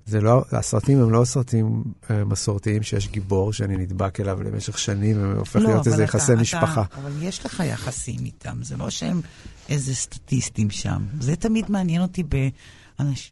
זה 0.07 0.21
לא, 0.21 0.45
הסרטים 0.53 1.01
הם 1.03 1.11
לא 1.11 1.25
סרטים 1.25 1.85
uh, 1.85 2.13
מסורתיים 2.27 2.83
שיש 2.83 3.09
גיבור 3.09 3.53
שאני 3.53 3.77
נדבק 3.77 4.21
אליו 4.21 4.43
למשך 4.43 4.79
שנים 4.79 5.35
והופך 5.35 5.57
לא, 5.57 5.69
להיות 5.69 5.87
איזה 5.87 6.03
יחסי 6.03 6.35
משפחה. 6.35 6.83
אבל 6.95 7.13
יש 7.23 7.47
לך 7.47 7.63
יחסים 7.67 8.25
איתם, 8.25 8.63
זה 8.63 8.77
לא 8.77 8.91
שהם 8.91 9.21
איזה 9.69 9.95
סטטיסטים 9.95 10.71
שם. 10.71 11.07
זה 11.21 11.37
תמיד 11.37 11.71
מעניין 11.71 12.03
אותי 12.03 12.23
ב... 12.29 12.49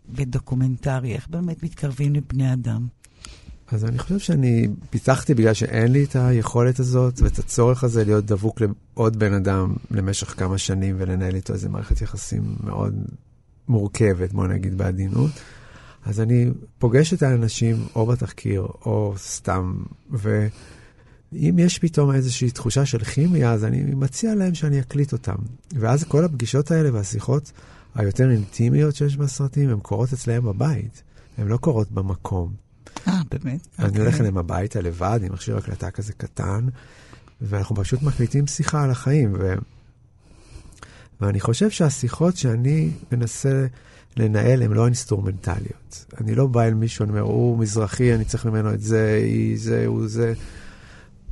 בדוקומנטרי, 0.09 1.15
איך 1.15 1.29
באמת 1.29 1.63
מתקרבים 1.63 2.15
לבני 2.15 2.53
אדם? 2.53 2.87
אז 3.73 3.85
אני 3.85 3.99
חושב 3.99 4.19
שאני 4.19 4.69
פיתחתי 4.91 5.35
בגלל 5.35 5.55
שאין 5.55 5.93
לי 5.93 6.05
את 6.05 6.17
היכולת 6.17 6.79
הזאת 6.81 7.21
ואת 7.21 7.39
הצורך 7.39 7.85
הזה 7.85 8.05
להיות 8.05 8.27
דבוק 8.27 8.61
לעוד 8.61 9.19
בן 9.19 9.33
אדם 9.33 9.75
למשך 9.91 10.35
כמה 10.39 10.59
שנים 10.59 10.97
ולנהל 10.99 11.35
איתו 11.35 11.53
איזה 11.53 11.69
מערכת 11.69 12.01
יחסים 12.01 12.57
מאוד 12.65 12.95
מורכבת, 13.69 14.33
בוא 14.33 14.47
נגיד 14.47 14.79
בעדינות. 14.79 15.31
אז 16.05 16.21
אני 16.21 16.51
פוגש 16.79 17.13
את 17.13 17.23
האנשים 17.23 17.77
או 17.95 18.07
בתחקיר 18.07 18.61
או 18.61 19.15
סתם, 19.17 19.75
ואם 20.11 21.59
יש 21.59 21.79
פתאום 21.79 22.15
איזושהי 22.15 22.51
תחושה 22.51 22.87
של 22.87 23.05
כימיה, 23.05 23.53
אז 23.53 23.65
אני 23.65 23.95
מציע 23.95 24.35
להם 24.35 24.55
שאני 24.55 24.81
אקליט 24.81 25.13
אותם. 25.13 25.37
ואז 25.73 26.05
כל 26.05 26.25
הפגישות 26.25 26.71
האלה 26.71 26.95
והשיחות 26.95 27.53
היותר 27.95 28.31
אינטימיות 28.31 28.95
שיש 28.95 29.17
בסרטים, 29.17 29.71
הן 29.71 29.81
קורות 29.81 30.13
אצלם 30.13 30.45
בבית, 30.45 31.03
הן 31.39 31.49
לא 31.49 31.57
קורות 31.57 31.91
במקום. 31.91 32.55
אה, 33.09 33.21
באמת? 33.31 33.67
אני 33.79 33.97
okay. 33.97 34.01
הולך 34.01 34.21
אליהם 34.21 34.39
הביתה 34.39 34.81
לבד, 34.81 35.21
עם 35.23 35.33
מכשיר 35.33 35.57
הקלטה 35.57 35.91
כזה 35.91 36.13
קטן, 36.13 36.67
ואנחנו 37.41 37.77
פשוט 37.77 38.03
מקליטים 38.03 38.47
שיחה 38.47 38.85
על 38.85 38.91
החיים. 38.91 39.35
ו... 39.39 39.55
ואני 41.21 41.41
חושב 41.41 41.71
שהשיחות 41.71 42.37
שאני 42.37 42.91
מנסה 43.13 43.67
לנהל 44.17 44.63
הן 44.63 44.73
לא 44.73 44.87
אינסטרומנטליות. 44.87 46.05
אני 46.21 46.35
לא 46.35 46.47
בא 46.47 46.63
אל 46.63 46.75
מישהו, 46.75 47.03
אני 47.03 47.11
אומר, 47.11 47.23
הוא 47.23 47.59
מזרחי, 47.59 48.15
אני 48.15 48.25
צריך 48.25 48.47
ממנו 48.47 48.75
את 48.75 48.81
זה, 48.81 49.21
היא 49.25 49.59
זה, 49.59 49.87
הוא 49.87 50.09
זה. 50.09 50.35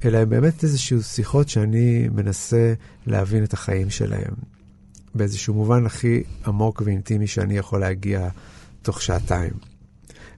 אלא 0.04 0.18
הן 0.18 0.28
באמת 0.28 0.64
איזשהו 0.64 1.02
שיחות 1.02 1.48
שאני 1.48 2.08
מנסה 2.08 2.74
להבין 3.06 3.44
את 3.44 3.52
החיים 3.52 3.90
שלהם. 3.90 4.34
באיזשהו 5.18 5.54
מובן 5.54 5.86
הכי 5.86 6.22
עמוק 6.46 6.82
ואינטימי 6.84 7.26
שאני 7.26 7.58
יכול 7.58 7.80
להגיע 7.80 8.28
תוך 8.82 9.02
שעתיים. 9.02 9.52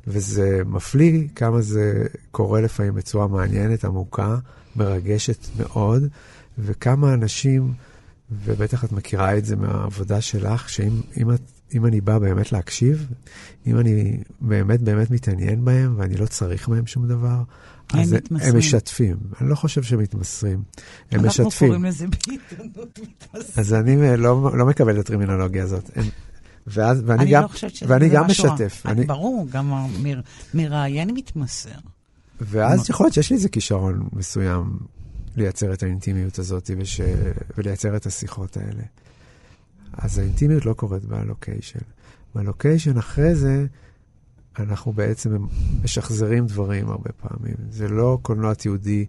וזה 0.06 0.62
מפליא 0.66 1.28
כמה 1.34 1.60
זה 1.60 2.06
קורה 2.30 2.60
לפעמים 2.60 2.94
בצורה 2.94 3.26
מעניינת, 3.26 3.84
עמוקה, 3.84 4.36
מרגשת 4.76 5.46
מאוד, 5.58 6.02
וכמה 6.58 7.14
אנשים, 7.14 7.72
ובטח 8.44 8.84
את 8.84 8.92
מכירה 8.92 9.38
את 9.38 9.44
זה 9.44 9.56
מהעבודה 9.56 10.20
שלך, 10.20 10.68
שאם 10.68 11.00
אם 11.16 11.32
את, 11.32 11.40
אם 11.74 11.86
אני 11.86 12.00
בא 12.00 12.18
באמת 12.18 12.52
להקשיב, 12.52 13.06
אם 13.66 13.78
אני 13.78 14.20
באמת 14.40 14.82
באמת 14.82 15.10
מתעניין 15.10 15.64
בהם 15.64 15.94
ואני 15.96 16.16
לא 16.16 16.26
צריך 16.26 16.68
מהם 16.68 16.86
שום 16.86 17.08
דבר, 17.08 17.42
אז 17.92 18.16
הם 18.40 18.58
משתפים. 18.58 19.16
אני 19.40 19.50
לא 19.50 19.54
חושב 19.54 19.82
שהם 19.82 19.98
מתמסרים, 19.98 20.62
הם 21.10 21.26
משתפים. 21.26 21.44
אנחנו 21.44 21.66
קוראים 21.66 21.84
לזה 21.84 22.06
בעיתונות 22.06 22.98
מתמסרים. 22.98 23.52
אז 23.56 23.74
אני 23.74 24.16
לא, 24.16 24.50
לא 24.54 24.66
מקבל 24.66 24.94
את 24.94 24.98
הטרמינולוגיה 24.98 25.62
הזאת. 25.62 25.90
ואז, 26.66 27.02
ואני 27.06 27.30
גם, 27.30 27.42
לא 27.42 27.48
חושבת 27.48 27.74
שזה 27.74 27.92
ואני 27.92 28.08
גם 28.08 28.26
משתף. 28.26 28.82
אני... 28.86 29.04
ברור, 29.04 29.46
גם 29.50 29.72
מ, 29.72 30.06
מראיין 30.54 31.10
מתמסר. 31.14 31.78
ואז 32.40 32.90
יכול 32.90 33.04
להיות 33.06 33.14
שיש 33.14 33.30
לי 33.30 33.36
איזה 33.36 33.48
כישרון 33.48 34.08
מסוים 34.12 34.78
לייצר 35.36 35.72
את 35.72 35.82
האינטימיות 35.82 36.38
הזאת 36.38 36.70
וש... 36.78 37.00
ולייצר 37.58 37.96
את 37.96 38.06
השיחות 38.06 38.56
האלה. 38.56 38.82
אז 39.92 40.18
האינטימיות 40.18 40.66
לא 40.66 40.72
קורית 40.72 41.04
בלוקיישן. 41.04 41.78
בלוקיישן 42.34 42.98
אחרי 42.98 43.34
זה, 43.34 43.66
אנחנו 44.58 44.92
בעצם 44.92 45.46
משחזרים 45.84 46.46
דברים 46.46 46.88
הרבה 46.88 47.12
פעמים. 47.12 47.54
זה 47.70 47.88
לא 47.88 48.18
קולנוע 48.22 48.54
תיעודי 48.54 49.06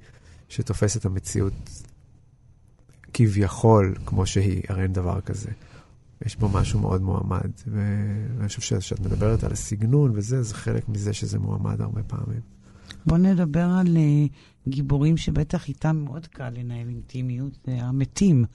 שתופס 0.50 0.98
את 0.98 1.06
המציאות 1.06 1.54
כביכול 3.14 3.96
כמו 4.06 4.26
שהיא, 4.26 4.62
הרי 4.68 4.84
אין 4.84 4.94
דבר 4.94 5.22
כזה. 5.22 5.50
יש 6.26 6.36
בו 6.36 6.50
משהו 6.50 6.80
מאוד 6.80 7.02
מועמד, 7.02 7.52
ואני 7.68 8.48
חושב 8.48 8.62
שכשאת 8.62 9.00
מדברת 9.00 9.44
על 9.44 9.52
הסגנון 9.52 10.12
וזה, 10.16 10.44
זה 10.44 10.56
חלק 10.56 10.90
מזה 10.90 11.14
שזה 11.14 11.40
מועמד 11.40 11.82
הרבה 11.82 12.04
פעמים. 12.04 12.40
בוא 13.06 13.18
נדבר 13.18 13.70
על 13.80 13.88
uh, 13.88 14.70
גיבורים 14.70 15.18
שבטח 15.18 15.68
איתם 15.68 15.96
מאוד 15.96 16.28
קל 16.28 16.50
לנהל 16.50 16.90
אינטימיות, 16.90 17.58
זה 17.66 17.72
המתים, 17.82 18.46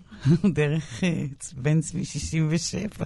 דרך 0.54 1.00
uh, 1.00 1.54
בן 1.56 1.80
צבי 1.80 2.04
67, 2.04 3.04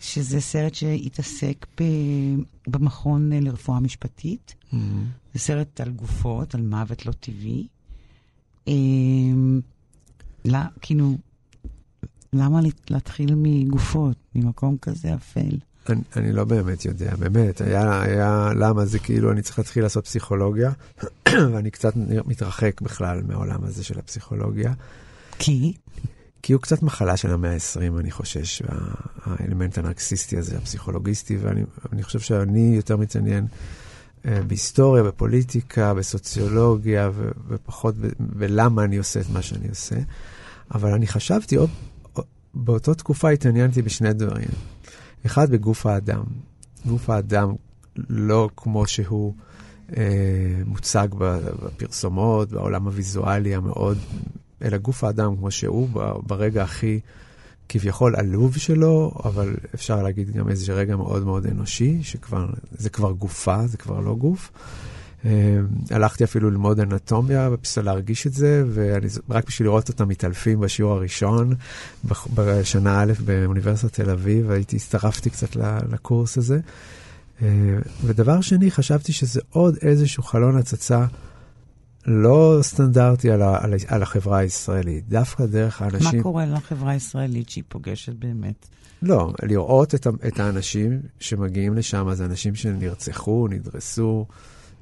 שזה 0.00 0.40
סרט 0.40 0.74
שהתעסק 0.74 1.66
ב, 1.80 1.84
במכון 2.66 3.32
לרפואה 3.32 3.80
משפטית. 3.80 4.54
Mm-hmm. 4.54 4.76
זה 5.34 5.40
סרט 5.40 5.80
על 5.80 5.90
גופות, 5.90 6.54
על 6.54 6.62
מוות 6.62 7.06
לא 7.06 7.12
טבעי. 7.12 7.66
Uh, 8.66 8.70
לא, 10.44 10.58
כאילו, 10.80 11.16
למה 12.32 12.60
להתחיל 12.90 13.34
מגופות, 13.34 14.16
ממקום 14.34 14.76
כזה 14.82 15.14
אפל? 15.14 15.56
אני, 15.88 16.00
אני 16.16 16.32
לא 16.32 16.44
באמת 16.44 16.84
יודע, 16.84 17.16
באמת, 17.16 17.60
היה, 17.60 18.02
היה, 18.02 18.50
למה 18.56 18.84
זה 18.84 18.98
כאילו, 18.98 19.32
אני 19.32 19.42
צריך 19.42 19.58
להתחיל 19.58 19.82
לעשות 19.82 20.04
פסיכולוגיה, 20.04 20.72
ואני 21.52 21.70
קצת 21.70 21.92
מתרחק 22.26 22.80
בכלל 22.80 23.22
מהעולם 23.22 23.64
הזה 23.64 23.84
של 23.84 23.98
הפסיכולוגיה. 23.98 24.72
כי? 25.38 25.72
כי 26.42 26.52
הוא 26.52 26.62
קצת 26.62 26.82
מחלה 26.82 27.16
של 27.16 27.32
המאה 27.32 27.52
ה-20, 27.52 28.00
אני 28.00 28.10
חושש, 28.10 28.62
האלמנט 29.24 29.78
הנרקסיסטי 29.78 30.38
הזה, 30.38 30.58
הפסיכולוגיסטי, 30.58 31.36
ואני 31.36 32.02
חושב 32.02 32.20
שאני 32.20 32.72
יותר 32.76 32.96
מתעניין 32.96 33.46
אה, 34.26 34.42
בהיסטוריה, 34.46 35.02
בפוליטיקה, 35.02 35.94
בסוציולוגיה, 35.94 37.10
ו, 37.14 37.30
ופחות 37.48 37.94
ולמה 38.36 38.84
אני 38.84 38.96
עושה 38.96 39.20
את 39.20 39.30
מה 39.32 39.42
שאני 39.42 39.68
עושה. 39.68 39.96
אבל 40.74 40.92
אני 40.92 41.06
חשבתי, 41.06 41.56
עוד, 41.56 41.70
באותה 42.54 42.94
תקופה 42.94 43.30
התעניינתי 43.30 43.82
בשני 43.82 44.12
דברים. 44.12 44.48
אחד, 45.26 45.50
בגוף 45.50 45.86
האדם. 45.86 46.22
גוף 46.86 47.10
האדם 47.10 47.54
לא 48.08 48.50
כמו 48.56 48.86
שהוא 48.86 49.34
אה, 49.96 50.02
מוצג 50.66 51.08
בפרסומות, 51.18 52.52
בעולם 52.52 52.84
הוויזואלי 52.84 53.54
המאוד, 53.54 53.98
אלא 54.64 54.76
גוף 54.78 55.04
האדם 55.04 55.36
כמו 55.36 55.50
שהוא, 55.50 55.88
ברגע 56.26 56.62
הכי 56.62 57.00
כביכול 57.68 58.16
עלוב 58.16 58.56
שלו, 58.56 59.12
אבל 59.24 59.56
אפשר 59.74 60.02
להגיד 60.02 60.30
גם 60.30 60.48
איזה 60.48 60.72
רגע 60.72 60.96
מאוד 60.96 61.24
מאוד 61.24 61.46
אנושי, 61.46 61.98
שכבר, 62.02 62.46
זה 62.72 62.90
כבר 62.90 63.12
גופה, 63.12 63.66
זה 63.66 63.76
כבר 63.76 64.00
לא 64.00 64.14
גוף. 64.14 64.50
אה, 65.24 65.58
הלכתי 65.90 66.24
אפילו 66.24 66.50
ללמוד 66.50 66.80
אנטומיה, 66.80 67.50
בשביל 67.50 67.84
להרגיש 67.84 68.26
את 68.26 68.32
זה, 68.32 68.64
ורק 68.72 69.46
בשביל 69.46 69.68
לראות 69.68 69.88
אותם 69.88 70.08
מתעלפים 70.08 70.60
בשיעור 70.60 70.92
הראשון, 70.92 71.54
בשנה 72.34 73.02
א' 73.02 73.12
באוניברסיטת 73.24 73.92
תל 73.92 74.10
אביב, 74.10 74.50
הייתי, 74.50 74.76
הצטרפתי 74.76 75.30
קצת 75.30 75.56
לקורס 75.90 76.38
הזה. 76.38 76.60
אה, 77.42 77.48
ודבר 78.04 78.40
שני, 78.40 78.70
חשבתי 78.70 79.12
שזה 79.12 79.40
עוד 79.50 79.76
איזשהו 79.82 80.22
חלון 80.22 80.56
הצצה 80.56 81.06
לא 82.06 82.58
סטנדרטי 82.62 83.30
על, 83.30 83.42
ה, 83.42 83.64
על, 83.64 83.74
על 83.86 84.02
החברה 84.02 84.38
הישראלית, 84.38 85.08
דווקא 85.08 85.46
דרך 85.46 85.82
האנשים... 85.82 86.16
מה 86.16 86.22
קורה 86.22 86.46
לחברה 86.46 86.90
הישראלית 86.90 87.48
שהיא 87.48 87.64
פוגשת 87.68 88.12
באמת? 88.12 88.66
לא, 89.02 89.32
לראות 89.42 89.94
את, 89.94 90.06
את 90.26 90.40
האנשים 90.40 91.00
שמגיעים 91.20 91.74
לשם, 91.74 92.14
זה 92.14 92.24
אנשים 92.24 92.54
שנרצחו, 92.54 93.48
נדרסו. 93.50 94.26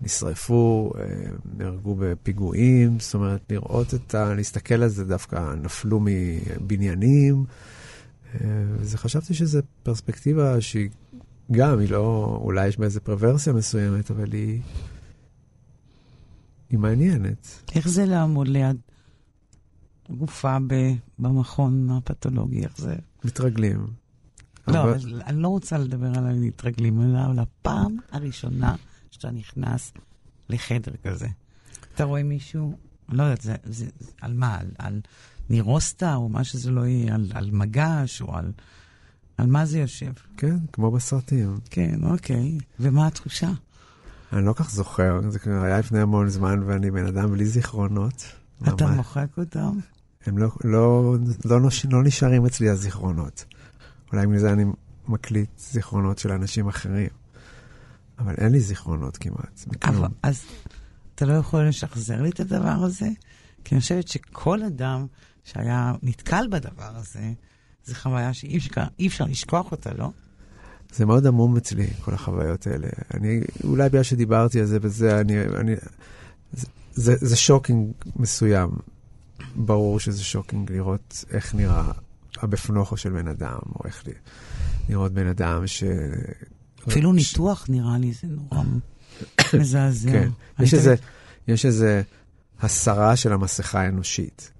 נשרפו, 0.02 0.92
אה, 0.98 1.04
נהרגו 1.58 1.94
בפיגועים, 1.94 3.00
זאת 3.00 3.14
אומרת, 3.14 3.40
לראות 3.50 3.94
את 3.94 4.14
ה... 4.14 4.34
להסתכל 4.34 4.82
על 4.82 4.88
זה 4.88 5.04
דווקא, 5.04 5.54
נפלו 5.62 6.00
מבניינים. 6.02 7.44
אה, 8.34 8.40
וזה, 8.78 8.98
חשבתי 8.98 9.34
שזו 9.34 9.60
פרספקטיבה 9.82 10.60
שהיא 10.60 10.88
גם, 11.52 11.78
היא 11.78 11.90
לא, 11.90 12.38
אולי 12.42 12.68
יש 12.68 12.78
בה 12.78 12.84
איזו 12.84 13.00
פרוורסיה 13.00 13.52
מסוימת, 13.52 14.10
אבל 14.10 14.32
היא, 14.32 14.60
היא 16.70 16.78
מעניינת. 16.78 17.62
איך 17.74 17.88
זה 17.88 18.04
לעמוד 18.04 18.48
ליד 18.48 18.76
גופה 20.10 20.56
ב, 20.66 20.74
במכון 21.18 21.90
הפתולוגי? 21.90 22.64
איך 22.64 22.78
זה? 22.78 22.96
מתרגלים. 23.24 23.86
לא, 24.68 24.82
אבל... 24.82 25.22
אני 25.26 25.42
לא 25.42 25.48
רוצה 25.48 25.78
לדבר 25.78 26.18
על 26.18 26.26
המתרגלים, 26.26 27.02
אלא 27.02 27.18
על 27.18 27.38
הפעם 27.38 27.96
הראשונה 28.12 28.74
שאתה 29.10 29.30
נכנס 29.30 29.92
לחדר 30.48 30.92
כזה. 31.04 31.28
אתה 31.94 32.04
רואה 32.04 32.22
מישהו, 32.22 32.76
לא 33.08 33.22
יודעת, 33.22 33.40
זה, 33.40 33.54
זה, 33.64 33.86
זה 34.00 34.10
על 34.20 34.34
מה? 34.34 34.58
על, 34.58 34.66
על 34.78 35.00
נירוסטה, 35.50 36.14
או 36.14 36.28
מה 36.28 36.44
שזה 36.44 36.70
לא 36.70 36.86
יהיה, 36.86 37.14
על, 37.14 37.26
על 37.34 37.50
מגש, 37.50 38.22
או 38.22 38.36
על... 38.36 38.52
על 39.38 39.46
מה 39.46 39.66
זה 39.66 39.78
יושב? 39.78 40.12
כן, 40.36 40.56
כמו 40.72 40.90
בסרטים. 40.90 41.58
כן, 41.70 42.00
אוקיי. 42.02 42.58
ומה 42.80 43.06
התחושה? 43.06 43.50
אני 44.32 44.46
לא 44.46 44.52
כך 44.52 44.70
זוכר, 44.70 45.20
זה 45.28 45.38
כבר 45.38 45.62
היה 45.64 45.78
לפני 45.78 46.00
המון 46.00 46.28
זמן, 46.28 46.62
ואני 46.66 46.90
בן 46.90 47.06
אדם 47.06 47.30
בלי 47.30 47.46
זיכרונות. 47.46 48.24
אתה 48.62 48.86
ממש. 48.86 48.96
מוחק 48.96 49.26
אותם? 49.38 49.78
הם 50.26 50.38
לא, 50.38 50.48
לא, 50.64 51.16
לא, 51.44 51.60
לא, 51.60 51.70
לא 51.90 52.02
נשארים 52.02 52.46
אצלי 52.46 52.68
הזיכרונות. 52.68 53.44
אולי 54.12 54.26
מזה 54.26 54.52
אני 54.52 54.64
מקליט 55.08 55.58
זיכרונות 55.58 56.18
של 56.18 56.32
אנשים 56.32 56.68
אחרים. 56.68 57.08
אבל 58.18 58.34
אין 58.38 58.52
לי 58.52 58.60
זיכרונות 58.60 59.16
כמעט, 59.16 59.64
מכלום. 59.66 59.96
אבל, 59.96 60.08
אז 60.22 60.42
אתה 61.14 61.26
לא 61.26 61.32
יכול 61.32 61.68
לשחזר 61.68 62.22
לי 62.22 62.30
את 62.30 62.40
הדבר 62.40 62.68
הזה? 62.68 63.08
כי 63.64 63.74
אני 63.74 63.80
חושבת 63.80 64.08
שכל 64.08 64.62
אדם 64.62 65.06
שהיה 65.44 65.92
נתקל 66.02 66.46
בדבר 66.50 66.96
הזה, 66.96 67.32
זו 67.84 67.94
חוויה 67.94 68.34
שאי 68.34 68.58
אפשר, 68.58 68.84
אפשר 69.06 69.24
לשכוח 69.24 69.72
אותה, 69.72 69.94
לא? 69.94 70.10
זה 70.96 71.06
מאוד 71.06 71.26
עמום 71.26 71.56
אצלי, 71.56 71.86
כל 72.00 72.14
החוויות 72.14 72.66
האלה. 72.66 72.88
אני, 73.14 73.40
אולי 73.64 73.88
בגלל 73.88 74.02
שדיברתי 74.02 74.60
על 74.60 74.66
זה 74.66 74.78
וזה, 74.82 75.20
אני, 75.20 75.42
אני, 75.42 75.74
זה, 76.52 76.66
זה, 76.92 77.14
זה 77.20 77.36
shocking 77.36 77.92
מסוים. 78.16 78.70
ברור 79.56 80.00
שזה 80.00 80.24
shocking 80.24 80.72
לראות 80.72 81.24
איך 81.30 81.54
נראה 81.54 81.92
הבפנוכו 82.42 82.96
של 82.96 83.10
בן 83.10 83.28
אדם, 83.28 83.58
או 83.74 83.80
איך 83.84 84.04
לראות 84.88 85.12
בן 85.12 85.26
אדם 85.26 85.66
ש... 85.66 85.84
אפילו 86.88 87.12
ניתוח 87.12 87.66
נראה 87.68 87.98
לי 87.98 88.12
זה 88.12 88.26
נורא 88.28 88.64
מזעזע. 89.60 90.10
כן, 90.10 90.28
יש 90.58 90.74
איזה, 90.74 90.94
יש 91.48 91.66
איזה 91.66 92.02
הסרה 92.60 93.16
של 93.16 93.32
המסכה 93.32 93.80
האנושית, 93.80 94.50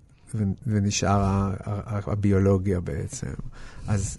ונשאר 0.67 1.53
הביולוגיה 2.07 2.81
בעצם. 2.81 3.33
אז 3.87 4.19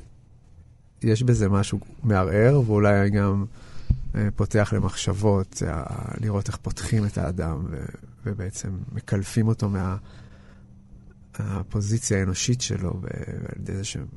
יש 1.03 1.23
בזה 1.23 1.49
משהו 1.49 1.79
מערער, 2.03 2.62
ואולי 2.65 3.10
גם 3.10 3.45
אה, 4.15 4.27
פותח 4.36 4.73
למחשבות, 4.75 5.63
אה, 5.67 5.83
לראות 6.21 6.47
איך 6.47 6.57
פותחים 6.57 7.05
את 7.05 7.17
האדם, 7.17 7.65
ובעצם 8.25 8.69
מקלפים 8.91 9.47
אותו 9.47 9.69
מה... 9.69 9.97
הפוזיציה 11.39 12.19
האנושית 12.19 12.62
שלו, 12.62 13.01
ועל 13.01 13.62
ידי 13.62 13.75
זה 13.75 13.83
שהוא 13.83 14.07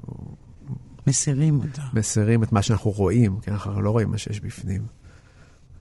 מסירים 1.06 1.60
אותה. 1.60 1.82
מסירים 1.94 2.42
את 2.42 2.52
מה 2.52 2.62
שאנחנו 2.62 2.90
רואים, 2.90 3.40
כי 3.40 3.50
אנחנו 3.50 3.82
לא 3.82 3.90
רואים 3.90 4.10
מה 4.10 4.18
שיש 4.18 4.40
בפנים. 4.40 4.86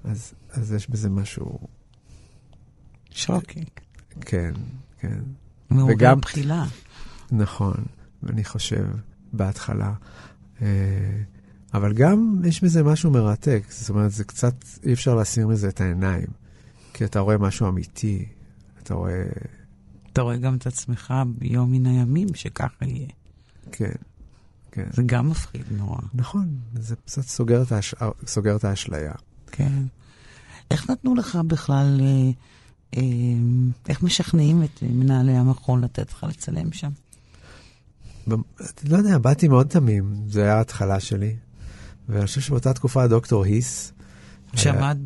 אז, 0.04 0.34
אז 0.52 0.74
יש 0.74 0.90
בזה 0.90 1.10
משהו... 1.10 1.60
שוקינג. 3.12 3.68
כן, 4.22 4.52
כן. 5.00 5.20
מעורר 5.70 5.94
וגם 5.94 6.20
בחילה. 6.20 6.66
נכון, 7.32 7.86
אני 8.30 8.44
חושב, 8.44 8.86
בהתחלה. 9.34 9.94
אה, 10.62 10.68
אבל 11.74 11.94
גם 11.94 12.42
יש 12.44 12.64
בזה 12.64 12.84
משהו 12.84 13.12
מרתק. 13.12 13.64
זאת 13.70 13.90
אומרת, 13.90 14.12
זה 14.12 14.24
קצת, 14.24 14.56
אי 14.86 14.94
אפשר 14.94 15.16
להסיר 15.16 15.48
מזה 15.48 15.70
את 15.70 15.82
העיניים. 15.82 16.28
כי 16.94 17.06
אתה 17.06 17.20
רואה 17.20 17.38
משהו 17.38 17.68
אמיתי, 17.68 18.26
אתה 18.84 18.94
רואה... 18.94 19.24
אתה 20.14 20.22
רואה 20.22 20.38
גם 20.38 20.56
את 20.56 20.68
עצמך 20.68 21.14
ביום 21.38 21.72
מן 21.72 21.86
הימים 21.86 22.28
שככה 22.34 22.86
יהיה. 22.86 23.08
כן. 23.72 23.92
כן. 24.72 24.88
זה 24.94 25.04
גם 25.06 25.30
מפחיד 25.30 25.64
נורא. 25.72 25.98
נכון, 26.14 26.50
זה 26.74 26.96
קצת 26.96 27.22
סוגר 27.22 27.62
את, 27.62 27.72
האש... 27.72 27.96
סוגר 28.26 28.56
את 28.56 28.64
האשליה. 28.64 29.14
כן. 29.48 29.84
איך 30.72 30.90
נתנו 30.90 31.16
לך 31.16 31.36
בכלל, 31.36 32.00
אה, 32.02 32.32
אה, 32.98 33.04
איך 33.90 34.04
משכנעים 34.04 34.64
את 34.64 34.84
מנהלי 34.84 35.38
המכון 35.38 35.84
לתת 35.84 36.12
לך 36.12 36.26
לצלם 36.30 36.72
שם? 36.72 36.90
לא 38.90 38.98
יודע, 38.98 39.18
באתי 39.18 39.48
מאוד 39.48 39.68
תמים, 39.68 40.16
זה 40.28 40.44
היה 40.44 40.58
ההתחלה 40.58 41.00
שלי. 41.00 41.36
ואני 42.10 42.26
חושב 42.26 42.42
שבאותה 42.42 42.74
תקופה 42.74 43.08
דוקטור 43.08 43.44
היס, 43.44 43.94
שעמד 44.56 44.98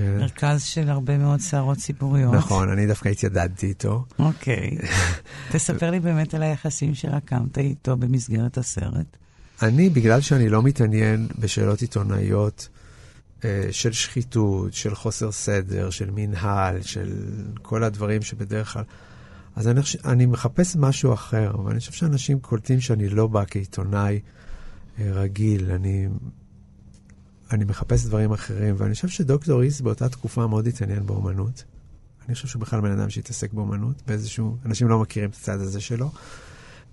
במרכז 0.00 0.62
של 0.62 0.90
הרבה 0.90 1.18
מאוד 1.18 1.40
סערות 1.40 1.78
ציבוריות. 1.78 2.34
נכון, 2.34 2.70
אני 2.70 2.86
דווקא 2.86 3.08
התיידדתי 3.08 3.66
איתו. 3.66 4.04
אוקיי. 4.18 4.78
תספר 5.52 5.90
לי 5.90 6.00
באמת 6.00 6.34
על 6.34 6.42
היחסים 6.42 6.94
שרקמת 6.94 7.58
איתו 7.58 7.96
במסגרת 7.96 8.58
הסרט. 8.58 9.16
אני, 9.62 9.90
בגלל 9.90 10.20
שאני 10.20 10.48
לא 10.48 10.62
מתעניין 10.62 11.28
בשאלות 11.38 11.80
עיתונאיות 11.80 12.68
אה, 13.44 13.68
של 13.70 13.92
שחיתות, 13.92 14.74
של 14.74 14.94
חוסר 14.94 15.32
סדר, 15.32 15.90
של 15.90 16.10
מנהל, 16.14 16.82
של 16.82 17.12
כל 17.62 17.84
הדברים 17.84 18.22
שבדרך 18.22 18.72
כלל... 18.72 18.82
אז 19.56 19.68
אני, 19.68 19.80
אני 20.04 20.26
מחפש 20.26 20.76
משהו 20.76 21.12
אחר, 21.12 21.50
אבל 21.54 21.70
אני 21.70 21.80
חושב 21.80 21.92
שאנשים 21.92 22.40
קולטים 22.40 22.80
שאני 22.80 23.08
לא 23.08 23.26
בא 23.26 23.44
כעיתונאי 23.46 24.20
אה, 24.98 25.12
רגיל. 25.12 25.70
אני 25.70 26.08
אני 27.50 27.64
מחפש 27.64 28.06
דברים 28.06 28.32
אחרים, 28.32 28.74
ואני 28.78 28.94
חושב 28.94 29.08
שדוקטור 29.08 29.62
איס 29.62 29.80
באותה 29.80 30.08
תקופה 30.08 30.46
מאוד 30.46 30.66
התעניין 30.66 31.06
באומנות. 31.06 31.64
אני 32.26 32.34
חושב 32.34 32.48
שהוא 32.48 32.60
בכלל 32.60 32.80
בן 32.80 32.90
אדם 32.90 33.10
שהתעסק 33.10 33.52
באומנות, 33.52 34.02
באיזשהו, 34.06 34.56
אנשים 34.64 34.88
לא 34.88 34.98
מכירים 34.98 35.30
את 35.30 35.34
הצד 35.34 35.60
הזה 35.60 35.80
שלו. 35.80 36.10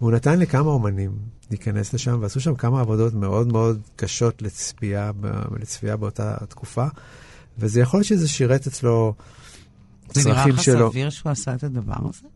והוא 0.02 0.12
נתן 0.12 0.40
לי 0.40 0.48
כמה 0.48 0.70
אומנים 0.70 1.18
להיכנס 1.50 1.94
לשם, 1.94 2.18
ועשו 2.22 2.40
שם 2.40 2.56
כמה 2.56 2.82
עבודות 2.82 3.14
מאוד 3.14 3.52
מאוד 3.52 3.82
קשות 3.96 4.42
לצפייה, 4.42 5.12
לצפייה 5.60 5.98
באותה 5.98 6.36
תקופה, 6.50 6.86
וזה 7.58 7.82
יכול 7.82 7.98
להיות 7.98 8.08
שזה 8.08 8.28
שירת 8.28 8.68
אצלו 8.68 9.14
צרכים 10.08 10.58
שלו. 10.58 10.64
זה 10.64 10.72
נראה 10.72 10.88
לך 10.88 10.92
סביר 10.92 11.10
שהוא 11.10 11.32
עשה 11.32 11.54
את 11.54 11.64
הדבר 11.64 12.10
הזה? 12.10 12.28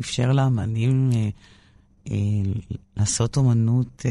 אפשר 0.00 0.32
לאמנים 0.32 1.10
אה, 1.14 1.28
אה, 2.10 2.16
לעשות 2.96 3.36
אומנות 3.36 4.02
אה, 4.06 4.10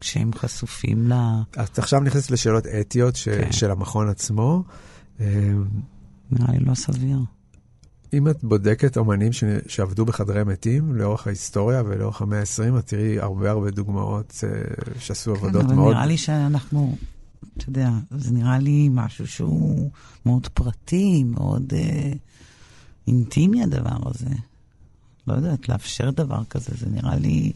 כשהם 0.00 0.30
חשופים 0.34 1.08
ל... 1.08 1.14
את 1.62 1.78
עכשיו 1.78 2.00
נכנסת 2.00 2.30
לשאלות 2.30 2.66
אתיות 2.66 3.16
ש... 3.16 3.28
כן. 3.28 3.52
של 3.52 3.70
המכון 3.70 4.08
עצמו. 4.08 4.62
אה, 5.20 5.26
נראה 6.30 6.52
לי 6.52 6.58
לא 6.58 6.74
סביר. 6.74 7.18
אם 8.12 8.28
את 8.28 8.44
בודקת 8.44 8.96
אומנים 8.96 9.32
ש... 9.32 9.44
שעבדו 9.66 10.04
בחדרי 10.04 10.44
מתים 10.44 10.94
לאורך 10.94 11.26
ההיסטוריה 11.26 11.82
ולאורך 11.86 12.22
המאה 12.22 12.40
ה-20, 12.40 12.78
את 12.78 12.86
תראי 12.86 13.20
הרבה 13.20 13.50
הרבה 13.50 13.70
דוגמאות 13.70 14.30
uh, 14.30 15.00
שעשו 15.00 15.34
כן, 15.34 15.40
עבודות 15.40 15.64
אבל 15.64 15.74
מאוד... 15.74 15.94
נראה 15.94 16.06
לי 16.06 16.16
שאנחנו, 16.16 16.96
אתה 17.56 17.64
יודע, 17.68 17.90
זה 18.10 18.32
נראה 18.32 18.58
לי 18.58 18.88
משהו 18.92 19.26
שהוא 19.26 19.90
מאוד 20.26 20.48
פרטי, 20.48 21.24
מאוד 21.24 21.72
uh, 21.72 22.16
אינטימי 23.06 23.62
הדבר 23.62 24.10
הזה. 24.10 24.30
לא 25.26 25.34
יודעת, 25.34 25.68
לאפשר 25.68 26.10
דבר 26.10 26.42
כזה, 26.50 26.72
זה 26.78 26.86
נראה 26.90 27.16
לי 27.16 27.52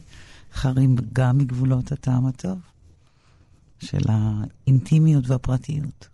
חרים 0.53 0.95
גם 1.13 1.37
מגבולות 1.37 1.91
הטעם 1.91 2.25
הטוב 2.25 2.59
של 3.79 4.01
האינטימיות 4.09 5.29
והפרטיות. 5.29 6.07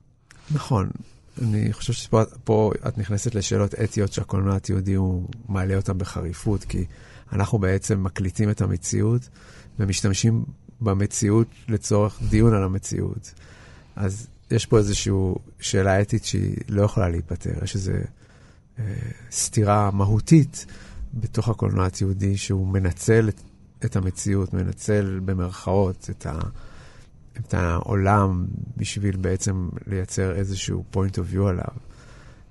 נכון. 0.51 0.89
אני 1.41 1.73
חושב 1.73 1.93
שפה 1.93 2.71
את 2.87 2.97
נכנסת 2.97 3.35
לשאלות 3.35 3.75
אתיות 3.75 4.13
שהקולנוע 4.13 4.55
התיעודי 4.55 4.93
הוא 4.93 5.27
מעלה 5.49 5.75
אותן 5.75 5.97
בחריפות, 5.97 6.63
כי 6.63 6.85
אנחנו 7.33 7.57
בעצם 7.57 8.03
מקליטים 8.03 8.49
את 8.49 8.61
המציאות 8.61 9.29
ומשתמשים 9.79 10.45
במציאות 10.81 11.47
לצורך 11.67 12.19
דיון 12.29 12.53
על 12.53 12.63
המציאות. 12.63 13.33
אז 13.95 14.27
יש 14.51 14.65
פה 14.65 14.77
איזושהי 14.77 15.13
שאלה 15.59 16.01
אתית 16.01 16.25
שהיא 16.25 16.55
לא 16.69 16.81
יכולה 16.81 17.09
להיפתר, 17.09 17.63
יש 17.63 17.75
איזו 17.75 17.91
אה, 18.79 18.83
סתירה 19.31 19.91
מהותית 19.91 20.65
בתוך 21.19 21.49
הקולנוע 21.49 21.85
התיעודי 21.85 22.37
שהוא 22.37 22.67
מנצל 22.67 23.29
את, 23.29 23.41
את 23.85 23.95
המציאות, 23.95 24.53
מנצל 24.53 25.19
במרכאות 25.25 26.09
את 26.09 26.25
ה... 26.25 26.39
את 27.39 27.53
העולם 27.53 28.45
בשביל 28.77 29.17
בעצם 29.17 29.69
לייצר 29.87 30.35
איזשהו 30.35 30.83
point 30.93 31.13
of 31.13 31.35
view 31.35 31.43
עליו. 31.49 31.75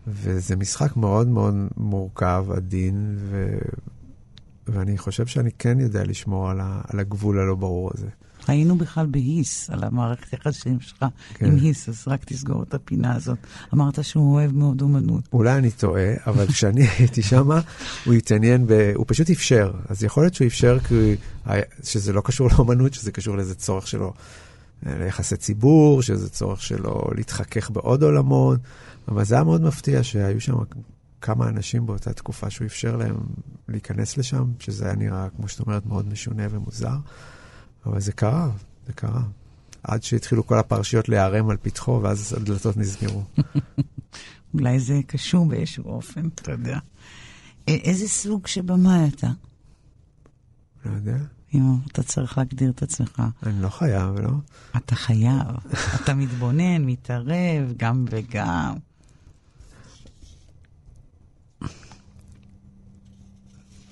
וזה 0.06 0.56
משחק 0.56 0.96
מאוד 0.96 1.28
מאוד 1.28 1.54
מורכב, 1.76 2.46
עדין, 2.56 3.16
ו... 3.18 3.58
ואני 4.66 4.98
חושב 4.98 5.26
שאני 5.26 5.50
כן 5.58 5.80
יודע 5.80 6.04
לשמור 6.04 6.50
על, 6.50 6.60
ה... 6.60 6.80
על 6.88 7.00
הגבול 7.00 7.40
הלא 7.40 7.54
ברור 7.54 7.90
הזה. 7.94 8.08
היינו 8.50 8.78
בכלל 8.78 9.06
בהיס, 9.06 9.70
על 9.70 9.84
המערכת 9.84 10.32
יחסים 10.32 10.80
שלך 10.80 11.04
כן. 11.34 11.46
עם 11.46 11.56
היס, 11.56 11.88
אז 11.88 12.04
רק 12.06 12.24
תסגור 12.24 12.62
את 12.62 12.74
הפינה 12.74 13.14
הזאת. 13.14 13.38
אמרת 13.74 14.04
שהוא 14.04 14.34
אוהב 14.34 14.52
מאוד 14.52 14.82
אומנות. 14.82 15.28
אולי 15.32 15.58
אני 15.58 15.70
טועה, 15.70 16.12
אבל 16.26 16.46
כשאני 16.46 16.86
הייתי 16.98 17.22
שם, 17.22 17.50
הוא 18.04 18.14
התעניין, 18.14 18.66
ב... 18.66 18.92
הוא 18.94 19.04
פשוט 19.08 19.30
אפשר. 19.30 19.72
אז 19.88 20.04
יכול 20.04 20.22
להיות 20.22 20.34
שהוא 20.34 20.46
אפשר 20.46 20.78
כי... 20.78 21.16
שזה 21.82 22.12
לא 22.12 22.20
קשור 22.20 22.48
לאומנות, 22.52 22.94
שזה 22.94 23.12
קשור 23.12 23.36
לאיזה 23.36 23.54
צורך 23.54 23.86
שלו 23.86 24.12
ליחסי 24.82 25.36
ציבור, 25.36 26.02
שזה 26.02 26.28
צורך 26.28 26.62
שלו 26.62 27.02
להתחכך 27.14 27.70
בעוד 27.70 28.02
עולמות, 28.02 28.60
אבל 29.08 29.24
זה 29.24 29.34
היה 29.34 29.44
מאוד 29.44 29.62
מפתיע 29.62 30.02
שהיו 30.02 30.40
שם 30.40 30.54
כמה 31.20 31.48
אנשים 31.48 31.86
באותה 31.86 32.12
תקופה 32.12 32.50
שהוא 32.50 32.66
אפשר 32.66 32.96
להם 32.96 33.16
להיכנס 33.68 34.16
לשם, 34.16 34.44
שזה 34.58 34.84
היה 34.84 34.94
נראה, 34.94 35.28
כמו 35.36 35.48
שאת 35.48 35.60
אומרת, 35.60 35.86
מאוד 35.86 36.08
משונה 36.08 36.42
ומוזר, 36.50 36.96
אבל 37.86 38.00
זה 38.00 38.12
קרה, 38.12 38.50
זה 38.86 38.92
קרה. 38.92 39.22
עד 39.82 40.02
שהתחילו 40.02 40.46
כל 40.46 40.58
הפרשיות 40.58 41.08
להיערם 41.08 41.50
על 41.50 41.56
פתחו, 41.62 42.00
ואז 42.02 42.34
הדלתות 42.36 42.76
נסגרו. 42.76 43.22
אולי 44.54 44.80
זה 44.80 45.00
קשור 45.06 45.46
באיזשהו 45.46 45.84
אופן, 45.84 46.28
אתה 46.34 46.52
יודע. 46.52 46.78
איזה 47.68 48.08
סוג 48.08 48.46
של 48.46 48.62
במאי 48.62 49.08
אתה? 49.08 49.28
לא 50.84 50.90
יודע. 50.90 51.16
אם 51.54 51.62
אתה 51.86 52.02
צריך 52.02 52.38
להגדיר 52.38 52.70
את 52.70 52.82
עצמך. 52.82 53.22
אני 53.42 53.62
לא 53.62 53.68
חייב, 53.68 54.18
לא? 54.18 54.30
אתה 54.76 54.94
חייב. 54.94 55.46
אתה 55.94 56.14
מתבונן, 56.14 56.84
מתערב, 56.84 57.72
גם 57.76 58.04
וגם. 58.10 58.74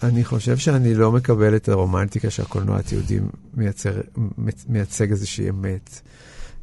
אני 0.04 0.24
חושב 0.24 0.56
שאני 0.56 0.94
לא 0.94 1.12
מקבל 1.12 1.56
את 1.56 1.68
הרומנטיקה 1.68 2.30
שהקולנוע 2.30 2.78
התיעודי 2.78 3.20
מייצר, 3.54 4.00
מייצג 4.68 5.10
איזושהי 5.10 5.50
אמת. 5.50 6.00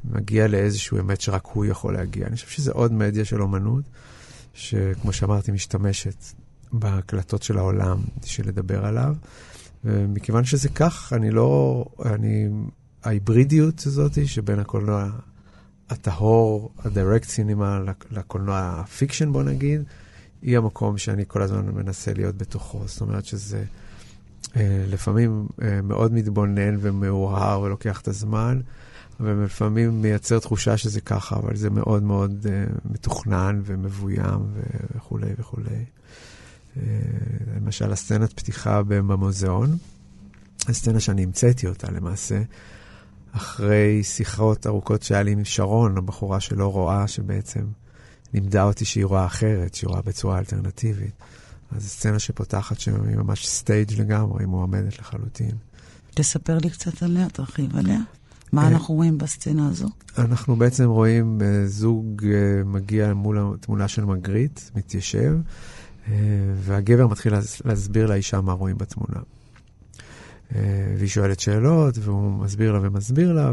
מגיע 0.05 0.47
לאיזושהי 0.47 0.99
אמת 0.99 1.21
שרק 1.21 1.45
הוא 1.45 1.65
יכול 1.65 1.93
להגיע. 1.93 2.27
אני 2.27 2.35
חושב 2.35 2.47
שזה 2.47 2.71
עוד 2.71 2.93
מדיה 2.93 3.25
של 3.25 3.41
אומנות, 3.41 3.83
שכמו 4.53 5.13
שאמרתי, 5.13 5.51
משתמשת 5.51 6.23
בהקלטות 6.71 7.43
של 7.43 7.57
העולם 7.57 7.99
בשביל 8.23 8.47
לדבר 8.47 8.85
עליו. 8.85 9.15
ומכיוון 9.83 10.43
שזה 10.43 10.69
כך, 10.69 11.13
אני 11.15 11.31
לא, 11.31 11.85
אני, 12.05 12.49
ההיברידיות 13.03 13.83
הזאת 13.85 14.27
שבין 14.27 14.59
הקולנוע 14.59 15.09
הטהור, 15.89 16.71
ה 16.79 16.86
direct 16.86 17.29
cinema, 17.29 17.79
לקולנוע 18.11 18.59
ה 18.59 18.68
fiction 18.68 19.31
בוא 19.31 19.43
נגיד, 19.43 19.81
היא 20.41 20.57
המקום 20.57 20.97
שאני 20.97 21.23
כל 21.27 21.41
הזמן 21.41 21.65
מנסה 21.65 22.13
להיות 22.13 22.37
בתוכו. 22.37 22.81
זאת 22.85 23.01
אומרת 23.01 23.25
שזה 23.25 23.63
אה, 24.55 24.85
לפעמים 24.89 25.47
אה, 25.61 25.81
מאוד 25.81 26.13
מתבונן 26.13 26.77
ומאוהר 26.79 27.61
ולוקח 27.61 28.01
את 28.01 28.07
הזמן, 28.07 28.59
ולפעמים 29.19 30.01
מייצר 30.01 30.39
תחושה 30.39 30.77
שזה 30.77 31.01
ככה, 31.01 31.35
אבל 31.35 31.55
זה 31.55 31.69
מאוד 31.69 32.03
מאוד 32.03 32.47
אה, 32.49 32.63
מתוכנן 32.85 33.61
ומבוים 33.65 34.39
וכולי 34.95 35.29
וכולי. 35.39 35.85
אה, 36.77 36.83
למשל, 37.55 37.91
הסצנת 37.91 38.33
פתיחה 38.33 38.83
במוזיאון, 38.83 39.77
הסצנה 40.67 40.99
שאני 40.99 41.23
המצאתי 41.23 41.67
אותה 41.67 41.91
למעשה, 41.91 42.41
אחרי 43.31 44.03
שיחות 44.03 44.67
ארוכות 44.67 45.03
שהיה 45.03 45.23
לי 45.23 45.31
עם 45.31 45.45
שרון, 45.45 45.97
הבחורה 45.97 46.39
שלא 46.39 46.67
רואה, 46.71 47.07
שבעצם 47.07 47.61
לימדה 48.33 48.63
אותי 48.63 48.85
שהיא 48.85 49.05
רואה 49.05 49.25
אחרת, 49.25 49.75
שהיא 49.75 49.87
רואה 49.87 50.01
בצורה 50.01 50.39
אלטרנטיבית. 50.39 51.13
אז 51.71 51.87
סצנה 51.87 52.19
שפותחת 52.19 52.79
שהיא 52.79 52.95
ממש 52.95 53.47
סטייג' 53.47 54.01
לגמרי, 54.01 54.43
היא 54.43 54.47
מועמדת 54.47 54.99
לחלוטין. 54.99 55.55
תספר 56.13 56.57
לי 56.57 56.69
קצת 56.69 57.03
עליה, 57.03 57.29
תרחיב 57.29 57.77
עליה. 57.77 57.99
מה 58.51 58.63
אה, 58.63 58.67
אנחנו 58.67 58.95
רואים 58.95 59.17
בסצנה 59.17 59.67
הזו? 59.67 59.87
אנחנו 60.17 60.55
בעצם 60.55 60.89
רואים 60.89 61.39
אה, 61.41 61.67
זוג 61.67 62.25
מגיע 62.65 63.13
מול 63.13 63.39
התמונה 63.53 63.87
של 63.87 64.05
מגריט, 64.05 64.59
מתיישב. 64.75 65.37
אה, 66.07 66.13
והגבר 66.55 67.07
מתחיל 67.07 67.33
להסביר 67.65 68.05
לאישה 68.05 68.41
מה 68.41 68.53
רואים 68.53 68.77
בתמונה. 68.77 69.19
אה, 70.55 70.95
והיא 70.97 71.09
שואלת 71.09 71.39
שאלות, 71.39 71.97
והוא 71.97 72.31
מסביר 72.31 72.71
לה 72.71 72.79
ומסביר 72.81 73.33
לה, 73.33 73.51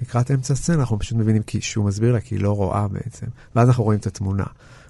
ולקראת 0.00 0.30
אמצע 0.30 0.52
הסצנה 0.52 0.76
אנחנו 0.76 0.98
פשוט 0.98 1.18
מבינים 1.18 1.42
שהוא 1.60 1.84
מסביר 1.84 2.12
לה 2.12 2.20
כי 2.20 2.34
היא 2.34 2.42
לא 2.42 2.52
רואה 2.52 2.88
בעצם. 2.88 3.26
ואז 3.56 3.68
אנחנו 3.68 3.84
רואים 3.84 4.00
את 4.00 4.06
התמונה. 4.06 4.44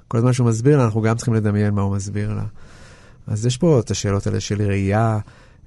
כל 0.08 0.18
הזמן 0.18 0.32
שהוא 0.32 0.48
מסביר 0.48 0.78
לה, 0.78 0.84
אנחנו 0.84 1.02
גם 1.02 1.16
צריכים 1.16 1.34
לדמיין 1.34 1.74
מה 1.74 1.82
הוא 1.82 1.96
מסביר 1.96 2.34
לה. 2.34 2.44
אז 3.26 3.46
יש 3.46 3.56
פה 3.56 3.80
את 3.80 3.90
השאלות 3.90 4.26
האלה 4.26 4.40
של 4.40 4.62
ראייה, 4.62 5.18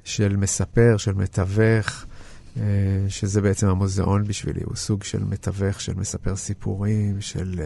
של 0.04 0.38
מספר, 0.38 0.98
של 0.98 1.14
מתווך, 1.14 2.06
אה, 2.58 2.64
שזה 3.08 3.42
בעצם 3.42 3.68
המוזיאון 3.68 4.24
בשבילי, 4.24 4.62
הוא 4.64 4.76
סוג 4.76 5.04
של 5.04 5.24
מתווך, 5.24 5.82
של 5.82 5.94
מספר 5.96 6.36
סיפורים, 6.36 7.22
של 7.22 7.62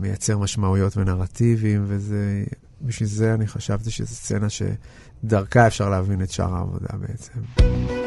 מייצר 0.00 0.38
משמעויות 0.38 0.96
ונרטיבים, 0.96 1.84
וזה, 1.86 2.44
בשביל 2.82 3.08
זה 3.08 3.34
אני 3.34 3.46
חשבתי 3.46 3.90
שזו 3.90 4.14
סצנה 4.14 4.46
שדרכה 4.48 5.66
אפשר 5.66 5.88
להבין 5.88 6.22
את 6.22 6.30
שאר 6.30 6.54
העבודה 6.54 6.88
בעצם. 7.00 7.32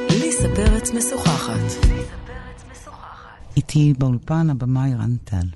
ליסה 0.10 0.48
פרץ 0.56 0.92
משוחחת. 0.92 1.86
איתי 3.58 3.94
באולפן 3.98 4.50
הבמאי 4.50 4.94
רן 4.94 5.18
טל. 5.18 5.48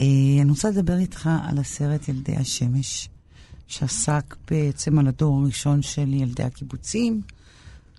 אה, 0.00 0.06
אני 0.40 0.50
רוצה 0.50 0.70
לדבר 0.70 0.98
איתך 0.98 1.30
על 1.42 1.58
הסרט 1.58 2.08
ילדי 2.08 2.36
השמש, 2.36 3.08
שעסק 3.66 4.36
בעצם 4.50 4.98
על 4.98 5.08
הדור 5.08 5.40
הראשון 5.40 5.82
של 5.82 6.14
ילדי 6.14 6.42
הקיבוצים, 6.42 7.22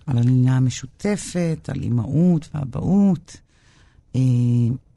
על 0.05 0.17
הלינה 0.17 0.57
המשותפת, 0.57 1.69
על 1.71 1.81
אימהות 1.81 2.49
ואבהות. 2.53 3.37
אה, 4.15 4.21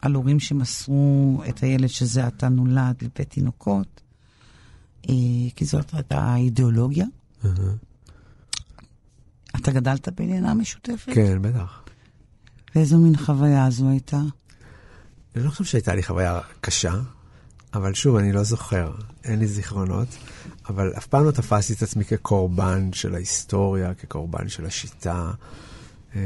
על 0.02 0.14
הורים 0.14 0.40
שמסרו 0.40 1.42
את 1.48 1.62
הילד 1.62 1.88
שזה 1.88 2.26
עתה 2.26 2.48
נולד 2.48 2.94
לבית 3.02 3.30
תינוקות, 3.30 4.00
אה, 5.08 5.14
כי 5.56 5.64
זאת 5.64 5.94
הייתה 5.94 6.18
האידיאולוגיה. 6.18 7.06
אתה 9.56 9.72
גדלת 9.72 10.08
בעניינה 10.08 10.54
משותפת? 10.54 11.12
כן, 11.14 11.42
בטח. 11.42 11.87
ואיזו 12.78 12.98
מין 12.98 13.16
חוויה 13.16 13.70
זו 13.70 13.88
הייתה? 13.88 14.20
אני 15.36 15.44
לא 15.44 15.50
חושב 15.50 15.64
שהייתה 15.64 15.94
לי 15.94 16.02
חוויה 16.02 16.40
קשה, 16.60 16.94
אבל 17.74 17.94
שוב, 17.94 18.16
אני 18.16 18.32
לא 18.32 18.42
זוכר, 18.42 18.92
אין 19.24 19.38
לי 19.38 19.46
זיכרונות, 19.46 20.08
אבל 20.68 20.92
אף 20.98 21.06
פעם 21.06 21.24
לא 21.24 21.30
תפסתי 21.30 21.72
את 21.72 21.82
עצמי 21.82 22.04
כקורבן 22.04 22.92
של 22.92 23.14
ההיסטוריה, 23.14 23.94
כקורבן 23.94 24.48
של 24.48 24.66
השיטה. 24.66 25.30
אה, 26.16 26.20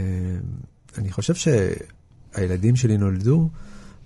אני 0.99 1.13
חושב 1.13 1.35
שהילדים 1.35 2.77
שלי 2.77 2.99
נולדו 2.99 3.49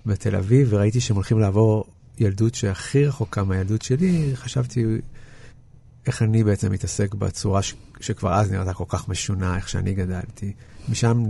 בתל 0.05 0.35
אביב, 0.35 0.67
וראיתי 0.71 1.01
שהם 1.01 1.15
הולכים 1.15 1.39
לעבור 1.39 1.85
ילדות 2.17 2.55
שהכי 2.55 3.05
רחוקה 3.05 3.43
מהילדות 3.43 3.81
שלי, 3.81 4.31
חשבתי 4.35 4.85
איך 6.07 6.21
אני 6.21 6.43
בעצם 6.43 6.71
מתעסק 6.71 7.13
בצורה 7.13 7.61
ש... 7.61 7.75
שכבר 7.99 8.33
אז 8.33 8.51
נראתה 8.51 8.73
כל 8.73 8.83
כך 8.87 9.09
משונה, 9.09 9.55
איך 9.55 9.69
שאני 9.69 9.93
גדלתי. 9.93 10.53
משם 10.89 11.23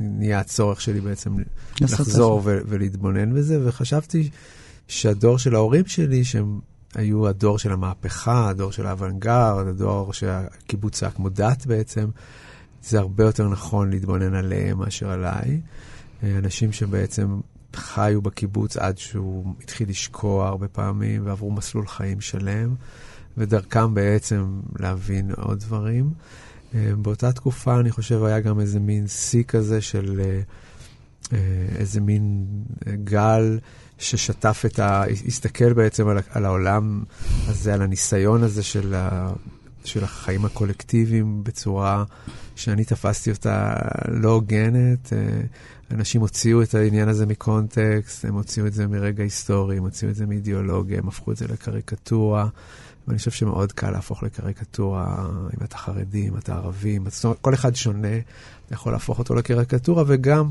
נהיה 0.00 0.40
הצורך 0.40 0.80
שלי 0.80 1.00
בעצם 1.00 1.36
לחזור 1.80 2.40
ו- 2.44 2.60
ולהתבונן 2.66 3.34
בזה, 3.34 3.68
וחשבתי 3.68 4.30
שהדור 4.88 5.38
של 5.38 5.54
ההורים 5.54 5.86
שלי, 5.86 6.24
שהם 6.24 6.60
היו 6.94 7.28
הדור 7.28 7.58
של 7.58 7.72
המהפכה, 7.72 8.48
הדור 8.48 8.72
של 8.72 8.86
האוונגרד, 8.86 9.66
הדור 9.68 10.12
שהקיבוץ 10.12 10.94
צעק 10.94 11.14
כמו 11.14 11.28
דת 11.28 11.66
בעצם, 11.66 12.08
זה 12.82 12.98
הרבה 12.98 13.24
יותר 13.24 13.48
נכון 13.48 13.90
להתבונן 13.90 14.34
עליהם 14.34 14.78
מאשר 14.78 15.10
עליי. 15.10 15.60
אנשים 16.22 16.72
שבעצם 16.72 17.40
חיו 17.76 18.22
בקיבוץ 18.22 18.76
עד 18.76 18.98
שהוא 18.98 19.54
התחיל 19.62 19.88
לשקוע 19.88 20.48
הרבה 20.48 20.68
פעמים 20.68 21.26
ועברו 21.26 21.50
מסלול 21.50 21.86
חיים 21.86 22.20
שלם, 22.20 22.74
ודרכם 23.38 23.94
בעצם 23.94 24.60
להבין 24.78 25.30
עוד 25.36 25.60
דברים. 25.60 26.10
אה, 26.74 26.90
באותה 26.96 27.32
תקופה, 27.32 27.80
אני 27.80 27.90
חושב, 27.90 28.24
היה 28.24 28.40
גם 28.40 28.60
איזה 28.60 28.80
מין 28.80 29.06
שיא 29.06 29.42
כזה 29.42 29.80
של 29.80 30.20
אה, 30.20 30.40
אה, 31.32 31.38
איזה 31.78 32.00
מין 32.00 32.46
גל 33.04 33.58
ששטף 33.98 34.62
את 34.66 34.78
ה... 34.78 35.04
הסתכל 35.26 35.72
בעצם 35.72 36.08
על, 36.08 36.18
על 36.30 36.44
העולם 36.44 37.02
הזה, 37.46 37.74
על 37.74 37.82
הניסיון 37.82 38.42
הזה 38.42 38.62
של, 38.62 38.94
ה, 38.94 39.32
של 39.84 40.04
החיים 40.04 40.44
הקולקטיביים 40.44 41.44
בצורה 41.44 42.04
שאני 42.56 42.84
תפסתי 42.84 43.30
אותה 43.30 43.74
לא 44.08 44.30
הוגנת. 44.30 45.12
אנשים 45.90 46.20
הוציאו 46.20 46.62
את 46.62 46.74
העניין 46.74 47.08
הזה 47.08 47.26
מקונטקסט, 47.26 48.24
הם 48.24 48.34
הוציאו 48.34 48.66
את 48.66 48.72
זה 48.72 48.86
מרגע 48.86 49.22
היסטורי, 49.22 49.76
הם 49.76 49.82
הוציאו 49.82 50.10
את 50.10 50.16
זה 50.16 50.26
מאידיאולוגיה, 50.26 50.98
הם 50.98 51.08
הפכו 51.08 51.32
את 51.32 51.36
זה 51.36 51.46
לקריקטורה. 51.48 52.48
ואני 53.08 53.18
חושב 53.18 53.30
שמאוד 53.30 53.72
קל 53.72 53.90
להפוך 53.90 54.22
לקריקטורה, 54.22 55.26
אם 55.28 55.64
אתה 55.64 55.76
חרדי, 55.76 56.28
אם 56.28 56.36
אתה 56.38 56.54
ערבי, 56.54 56.98
זאת 57.08 57.24
אומרת, 57.24 57.38
כל 57.40 57.54
אחד 57.54 57.74
שונה, 57.74 58.18
אתה 58.66 58.74
יכול 58.74 58.92
להפוך 58.92 59.18
אותו 59.18 59.34
לקריקטורה, 59.34 60.04
וגם 60.06 60.50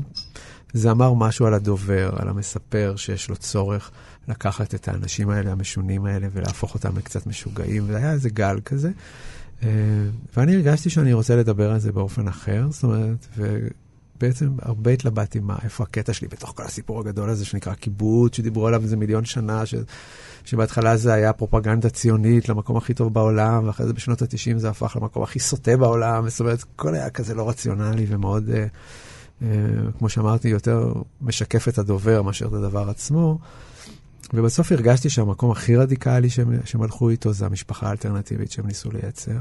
זה 0.72 0.90
אמר 0.90 1.12
משהו 1.12 1.46
על 1.46 1.54
הדובר, 1.54 2.14
על 2.16 2.28
המספר, 2.28 2.94
שיש 2.96 3.30
לו 3.30 3.36
צורך 3.36 3.90
לקחת 4.28 4.74
את 4.74 4.88
האנשים 4.88 5.30
האלה, 5.30 5.52
המשונים 5.52 6.04
האלה, 6.04 6.28
ולהפוך 6.32 6.74
אותם 6.74 6.96
לקצת 6.96 7.26
משוגעים, 7.26 7.84
והיה 7.86 8.12
איזה 8.12 8.30
גל 8.30 8.60
כזה. 8.64 8.90
אה, 9.62 9.68
ואני 10.36 10.54
הרגשתי 10.54 10.90
שאני 10.90 11.12
רוצה 11.12 11.36
לדבר 11.36 11.70
על 11.70 11.78
זה 11.78 11.92
באופן 11.92 12.28
אחר, 12.28 12.66
זאת 12.70 12.84
אומרת, 12.84 13.28
בעצם 14.20 14.50
הרבה 14.62 14.90
התלבטתי 14.90 15.40
מה, 15.40 15.56
איפה 15.64 15.84
הקטע 15.84 16.12
שלי 16.12 16.28
בתוך 16.28 16.52
כל 16.56 16.62
הסיפור 16.62 17.00
הגדול 17.00 17.30
הזה 17.30 17.44
שנקרא 17.44 17.74
קיבוץ, 17.74 18.36
שדיברו 18.36 18.66
עליו 18.66 18.82
איזה 18.82 18.96
מיליון 18.96 19.24
שנה, 19.24 19.66
ש, 19.66 19.74
שבהתחלה 20.44 20.96
זה 20.96 21.12
היה 21.12 21.32
פרופגנדה 21.32 21.90
ציונית 21.90 22.48
למקום 22.48 22.76
הכי 22.76 22.94
טוב 22.94 23.14
בעולם, 23.14 23.66
ואחרי 23.66 23.86
זה 23.86 23.92
בשנות 23.92 24.22
ה-90 24.22 24.58
זה 24.58 24.68
הפך 24.68 24.96
למקום 25.00 25.22
הכי 25.22 25.38
סוטה 25.38 25.76
בעולם, 25.76 26.28
זאת 26.28 26.40
אומרת, 26.40 26.64
הכל 26.74 26.94
היה 26.94 27.10
כזה 27.10 27.34
לא 27.34 27.48
רציונלי 27.48 28.06
ומאוד, 28.08 28.50
אה, 28.50 28.66
אה, 29.42 29.48
כמו 29.98 30.08
שאמרתי, 30.08 30.48
יותר 30.48 30.92
משקף 31.20 31.68
את 31.68 31.78
הדובר 31.78 32.22
מאשר 32.22 32.46
את 32.46 32.52
הדבר 32.52 32.90
עצמו. 32.90 33.38
ובסוף 34.34 34.72
הרגשתי 34.72 35.10
שהמקום 35.10 35.50
הכי 35.50 35.76
רדיקלי 35.76 36.30
שהם, 36.30 36.52
שהם 36.64 36.82
הלכו 36.82 37.10
איתו 37.10 37.32
זה 37.32 37.46
המשפחה 37.46 37.88
האלטרנטיבית 37.88 38.50
שהם 38.50 38.66
ניסו 38.66 38.90
לייצר. 38.90 39.40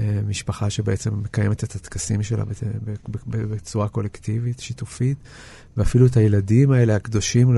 אה, 0.00 0.20
משפחה 0.26 0.70
שבעצם 0.70 1.14
מקיימת 1.22 1.64
את 1.64 1.74
הטקסים 1.74 2.22
שלה 2.22 2.44
בצורה 3.26 3.88
קולקטיבית, 3.88 4.60
שיתופית, 4.60 5.18
ואפילו 5.76 6.06
את 6.06 6.16
הילדים 6.16 6.70
האלה, 6.70 6.96
הקדושים 6.96 7.54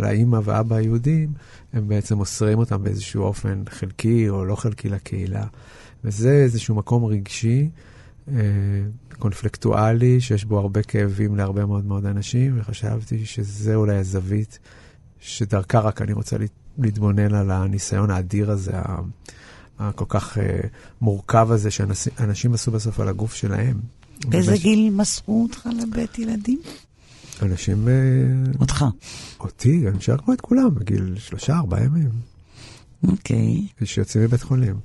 לאימא 0.00 0.40
ואבא 0.44 0.76
היהודים, 0.76 1.32
הם 1.72 1.88
בעצם 1.88 2.16
מוסרים 2.16 2.58
אותם 2.58 2.82
באיזשהו 2.82 3.22
אופן 3.22 3.62
חלקי 3.68 4.28
או 4.28 4.44
לא 4.44 4.56
חלקי 4.56 4.88
לקהילה. 4.88 5.44
וזה 6.04 6.30
איזשהו 6.30 6.74
מקום 6.74 7.04
רגשי, 7.04 7.70
אה, 8.28 8.34
קונפלקטואלי, 9.18 10.20
שיש 10.20 10.44
בו 10.44 10.58
הרבה 10.58 10.82
כאבים 10.82 11.36
להרבה 11.36 11.66
מאוד 11.66 11.84
מאוד 11.84 12.06
אנשים, 12.06 12.60
וחשבתי 12.60 13.26
שזה 13.26 13.74
אולי 13.74 13.96
הזווית 13.96 14.58
שדרכה 15.20 15.80
רק 15.80 16.02
אני 16.02 16.12
רוצה 16.12 16.36
להתבונן 16.78 17.34
על 17.34 17.50
הניסיון 17.50 18.10
האדיר 18.10 18.50
הזה. 18.50 18.72
הכל 19.78 20.04
כך 20.08 20.36
uh, 20.36 20.40
מורכב 21.00 21.48
הזה 21.50 21.70
שאנשים 21.70 22.54
עשו 22.54 22.70
בסוף 22.70 23.00
על 23.00 23.08
הגוף 23.08 23.34
שלהם. 23.34 23.80
באיזה 24.24 24.52
ובש... 24.52 24.62
גיל 24.62 24.90
מסרו 24.90 25.42
אותך 25.42 25.68
לבית 25.82 26.18
ילדים? 26.18 26.60
אנשים... 27.42 27.88
Uh, 27.88 28.60
אותך. 28.60 28.84
אותי, 29.40 29.88
אני 29.88 29.96
משער 29.96 30.16
כמו 30.16 30.34
את 30.34 30.40
כולם, 30.40 30.74
בגיל 30.74 31.14
שלושה, 31.18 31.56
ארבעה 31.56 31.84
ימים. 31.84 32.10
אוקיי. 33.02 33.66
Okay. 33.82 33.84
שיוצאים 33.86 34.24
מבית 34.24 34.42
חולים. 34.42 34.76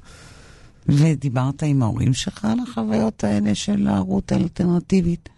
ודיברת 0.88 1.64
עם 1.64 1.84
ההורים 1.84 2.14
שלך 2.14 2.46
על 2.46 2.60
החוויות 2.60 3.24
האלה 3.24 3.56
של 3.56 3.88
ההורות 3.88 4.32
האלטרנטיבית? 4.32 5.30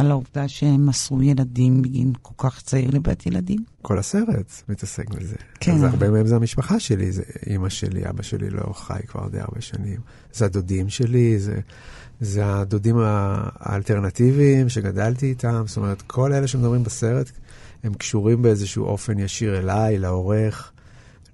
על 0.00 0.10
העובדה 0.10 0.48
שהם 0.48 0.86
מסרו 0.86 1.22
ילדים 1.22 1.82
בגיל 1.82 2.12
כל 2.22 2.48
כך 2.48 2.62
צעיר 2.62 2.90
לבית 2.90 3.26
ילדים? 3.26 3.64
כל 3.82 3.98
הסרט 3.98 4.52
מתעסק 4.68 5.08
בזה. 5.08 5.36
כן. 5.60 5.72
אז 5.72 5.82
הרבה 5.82 6.10
מהם 6.10 6.26
זה 6.26 6.36
המשפחה 6.36 6.80
שלי, 6.80 7.12
זה 7.12 7.22
אימא 7.46 7.68
שלי, 7.68 8.08
אבא 8.08 8.22
שלי 8.22 8.50
לא 8.50 8.72
חי 8.72 9.00
כבר 9.06 9.28
די 9.28 9.40
הרבה 9.40 9.60
שנים. 9.60 10.00
זה 10.32 10.44
הדודים 10.44 10.88
שלי, 10.88 11.38
זה, 11.38 11.60
זה 12.20 12.42
הדודים 12.46 12.96
האלטרנטיביים 12.98 14.68
שגדלתי 14.68 15.26
איתם. 15.26 15.62
זאת 15.66 15.76
אומרת, 15.76 16.02
כל 16.02 16.32
אלה 16.32 16.46
שמדברים 16.46 16.84
בסרט, 16.84 17.30
הם 17.82 17.94
קשורים 17.94 18.42
באיזשהו 18.42 18.84
אופן 18.84 19.18
ישיר 19.18 19.58
אליי, 19.58 19.98
לעורך. 19.98 20.72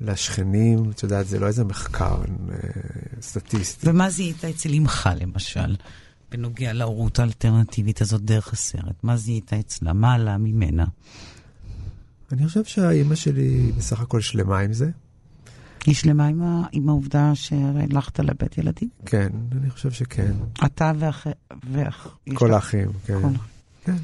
לשכנים, 0.01 0.91
את 0.91 1.03
יודעת, 1.03 1.27
זה 1.27 1.39
לא 1.39 1.47
איזה 1.47 1.65
מחקר 1.65 2.15
אה, 2.15 2.59
סטטיסטי. 3.21 3.91
ומה 3.91 4.11
זיהית 4.11 4.45
אצל 4.45 4.75
אמך, 4.75 5.11
למשל? 5.21 5.75
בנוגע 6.31 6.73
להורות 6.73 7.19
האלטרנטיבית 7.19 8.01
הזאת 8.01 8.23
דרך 8.23 8.53
הסרט? 8.53 8.95
מה 9.03 9.17
זיהית 9.17 9.53
אצלה? 9.53 9.93
מה 9.93 10.15
עלה 10.15 10.39
ממנה? 10.39 10.85
אני 12.33 12.47
חושב 12.47 12.65
שהאימא 12.65 13.15
שלי 13.15 13.73
בסך 13.77 14.01
הכל 14.01 14.21
שלמה 14.21 14.59
עם 14.59 14.73
זה. 14.73 14.91
היא 15.87 15.95
שלמה 15.95 16.27
עם, 16.27 16.43
ה... 16.43 16.63
עם 16.73 16.89
העובדה 16.89 17.35
שהלכת 17.35 18.21
לבית 18.21 18.59
ילדים? 18.59 18.89
כן, 19.07 19.29
אני 19.53 19.71
חושב 19.71 19.91
שכן. 19.91 20.33
אתה 20.65 20.93
ואח... 20.99 21.27
ואח... 21.71 22.19
כל 22.35 22.55
האחים, 22.55 22.89
כן. 23.07 23.23
כל... 23.23 23.29
כן, 23.85 23.97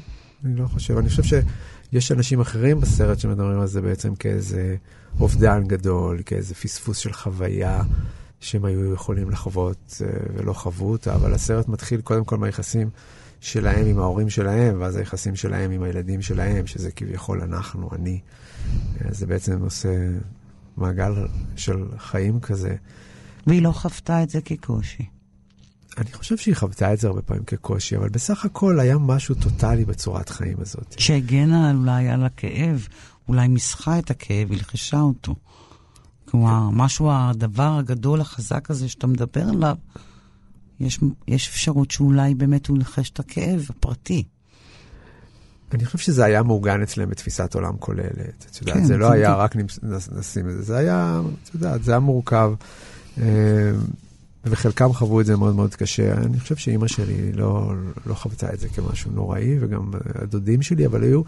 אני 0.45 0.55
לא 0.55 0.67
חושב. 0.67 0.97
אני 0.97 1.09
חושב 1.09 1.23
שיש 1.23 2.11
אנשים 2.11 2.41
אחרים 2.41 2.79
בסרט 2.79 3.19
שמדברים 3.19 3.59
על 3.59 3.67
זה 3.67 3.81
בעצם 3.81 4.15
כאיזה 4.15 4.75
אובדן 5.19 5.63
גדול, 5.67 6.21
כאיזה 6.25 6.55
פספוס 6.55 6.97
של 6.97 7.13
חוויה. 7.13 7.83
שהם 8.43 8.65
היו 8.65 8.93
יכולים 8.93 9.29
לחוות 9.29 10.01
אה, 10.05 10.09
ולא 10.35 10.53
חוו 10.53 10.91
אותה, 10.91 11.15
אבל 11.15 11.33
הסרט 11.33 11.67
מתחיל 11.67 12.01
קודם 12.01 12.23
כל 12.23 12.37
מהיחסים 12.37 12.89
שלהם 13.39 13.85
עם 13.85 13.99
ההורים 13.99 14.29
שלהם, 14.29 14.81
ואז 14.81 14.95
היחסים 14.95 15.35
שלהם 15.35 15.71
עם 15.71 15.83
הילדים 15.83 16.21
שלהם, 16.21 16.67
שזה 16.67 16.91
כביכול 16.91 17.41
אנחנו, 17.41 17.89
אני. 17.95 18.19
אה, 19.01 19.07
זה 19.11 19.25
בעצם 19.25 19.61
עושה 19.61 19.89
מעגל 20.77 21.13
של 21.55 21.85
חיים 21.97 22.39
כזה. 22.39 22.75
והיא 23.47 23.61
לא 23.61 23.71
חוותה 23.71 24.23
את 24.23 24.29
זה 24.29 24.41
כקושי. 24.41 25.05
אני 25.97 26.13
חושב 26.13 26.37
שהיא 26.37 26.55
חוותה 26.55 26.93
את 26.93 26.99
זה 26.99 27.07
הרבה 27.07 27.21
פעמים 27.21 27.43
כקושי, 27.43 27.97
אבל 27.97 28.09
בסך 28.09 28.45
הכל 28.45 28.79
היה 28.79 28.97
משהו 28.97 29.35
טוטאלי 29.35 29.85
בצורת 29.85 30.29
חיים 30.29 30.57
הזאת. 30.59 30.95
שהגנה 30.97 31.73
אולי 31.73 32.09
על 32.09 32.23
הכאב, 32.23 32.87
אולי 33.27 33.47
מסחה 33.47 33.99
את 33.99 34.11
הכאב, 34.11 34.51
הלחשה 34.51 34.99
אותו. 34.99 35.35
כלומר, 36.33 36.69
משהו, 36.69 37.09
הדבר 37.11 37.77
הגדול, 37.77 38.21
החזק 38.21 38.71
הזה 38.71 38.89
שאתה 38.89 39.07
מדבר 39.07 39.49
עליו, 39.49 39.75
יש, 40.79 40.99
יש 41.27 41.49
אפשרות 41.49 41.91
שאולי 41.91 42.35
באמת 42.35 42.67
הוא 42.67 42.77
ילחש 42.77 43.09
את 43.09 43.19
הכאב 43.19 43.65
הפרטי. 43.69 44.23
אני 45.73 45.85
חושב 45.85 45.97
שזה 45.97 46.25
היה 46.25 46.43
מעוגן 46.43 46.81
אצלם 46.81 47.09
בתפיסת 47.09 47.55
עולם 47.55 47.77
כוללת. 47.79 48.45
את 48.51 48.61
יודעת, 48.61 48.77
כן, 48.77 48.83
זה 48.83 48.97
לא 48.97 49.11
היה 49.11 49.29
זה... 49.29 49.35
רק 49.35 49.55
נשים 50.11 50.49
את 50.49 50.55
זה, 50.55 50.61
זה 50.61 50.77
היה, 50.77 51.21
את 51.43 51.53
יודעת, 51.53 51.83
זה 51.83 51.91
היה 51.91 51.99
מורכב. 51.99 52.53
אה, 53.21 53.71
וחלקם 54.45 54.93
חוו 54.93 55.21
את 55.21 55.25
זה 55.25 55.37
מאוד 55.37 55.55
מאוד 55.55 55.75
קשה. 55.75 56.13
אני 56.13 56.39
חושב 56.39 56.55
שאימא 56.55 56.87
שלי 56.87 57.31
לא, 57.31 57.73
לא 58.05 58.13
חוותה 58.13 58.53
את 58.53 58.59
זה 58.59 58.69
כמשהו 58.69 59.11
נוראי, 59.11 59.57
וגם 59.59 59.91
הדודים 60.15 60.61
שלי, 60.61 60.85
אבל 60.85 61.03
היו, 61.03 61.21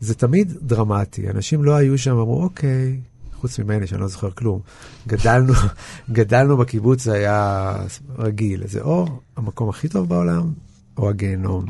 זה 0.00 0.14
תמיד 0.14 0.52
דרמטי. 0.62 1.30
אנשים 1.30 1.64
לא 1.64 1.76
היו 1.76 1.98
שם, 1.98 2.16
אמרו, 2.16 2.42
אוקיי, 2.42 3.00
חוץ 3.40 3.58
ממני, 3.58 3.86
שאני 3.86 4.00
לא 4.00 4.08
זוכר 4.08 4.30
כלום, 4.30 4.60
גדלנו, 5.06 5.52
גדלנו 6.10 6.56
בקיבוץ, 6.56 7.02
זה 7.02 7.12
היה 7.12 7.76
רגיל. 8.18 8.66
זה 8.66 8.80
או 8.80 9.06
המקום 9.36 9.68
הכי 9.68 9.88
טוב 9.88 10.08
בעולם, 10.08 10.52
או 10.96 11.08
הגיהנום. 11.08 11.66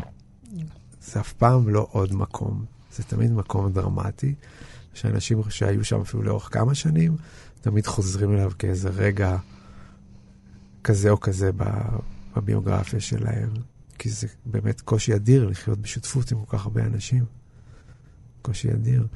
זה 1.01 1.21
אף 1.21 1.33
פעם 1.33 1.69
לא 1.69 1.87
עוד 1.91 2.15
מקום. 2.15 2.65
זה 2.97 3.03
תמיד 3.05 3.33
מקום 3.33 3.73
דרמטי, 3.73 4.35
שאנשים 4.95 5.43
שהיו 5.49 5.85
שם 5.85 6.01
אפילו 6.01 6.23
לאורך 6.23 6.49
כמה 6.53 6.75
שנים, 6.75 7.17
תמיד 7.61 7.87
חוזרים 7.87 8.33
אליו 8.33 8.53
כאיזה 8.59 8.89
רגע 8.89 9.37
כזה 10.85 11.11
או 11.11 11.21
כזה 11.21 11.51
בביוגרפיה 12.37 13.01
שלהם. 13.01 13.49
כי 13.99 14.11
זה 14.11 14.27
באמת 14.47 14.81
קושי 14.81 15.15
אדיר 15.15 15.49
לחיות 15.49 15.79
בשותפות 15.79 16.33
עם 16.33 16.45
כל 16.45 16.59
כך 16.59 16.65
הרבה 16.65 16.85
אנשים. 16.85 17.25
קושי 18.43 18.71
אדיר. 18.71 19.07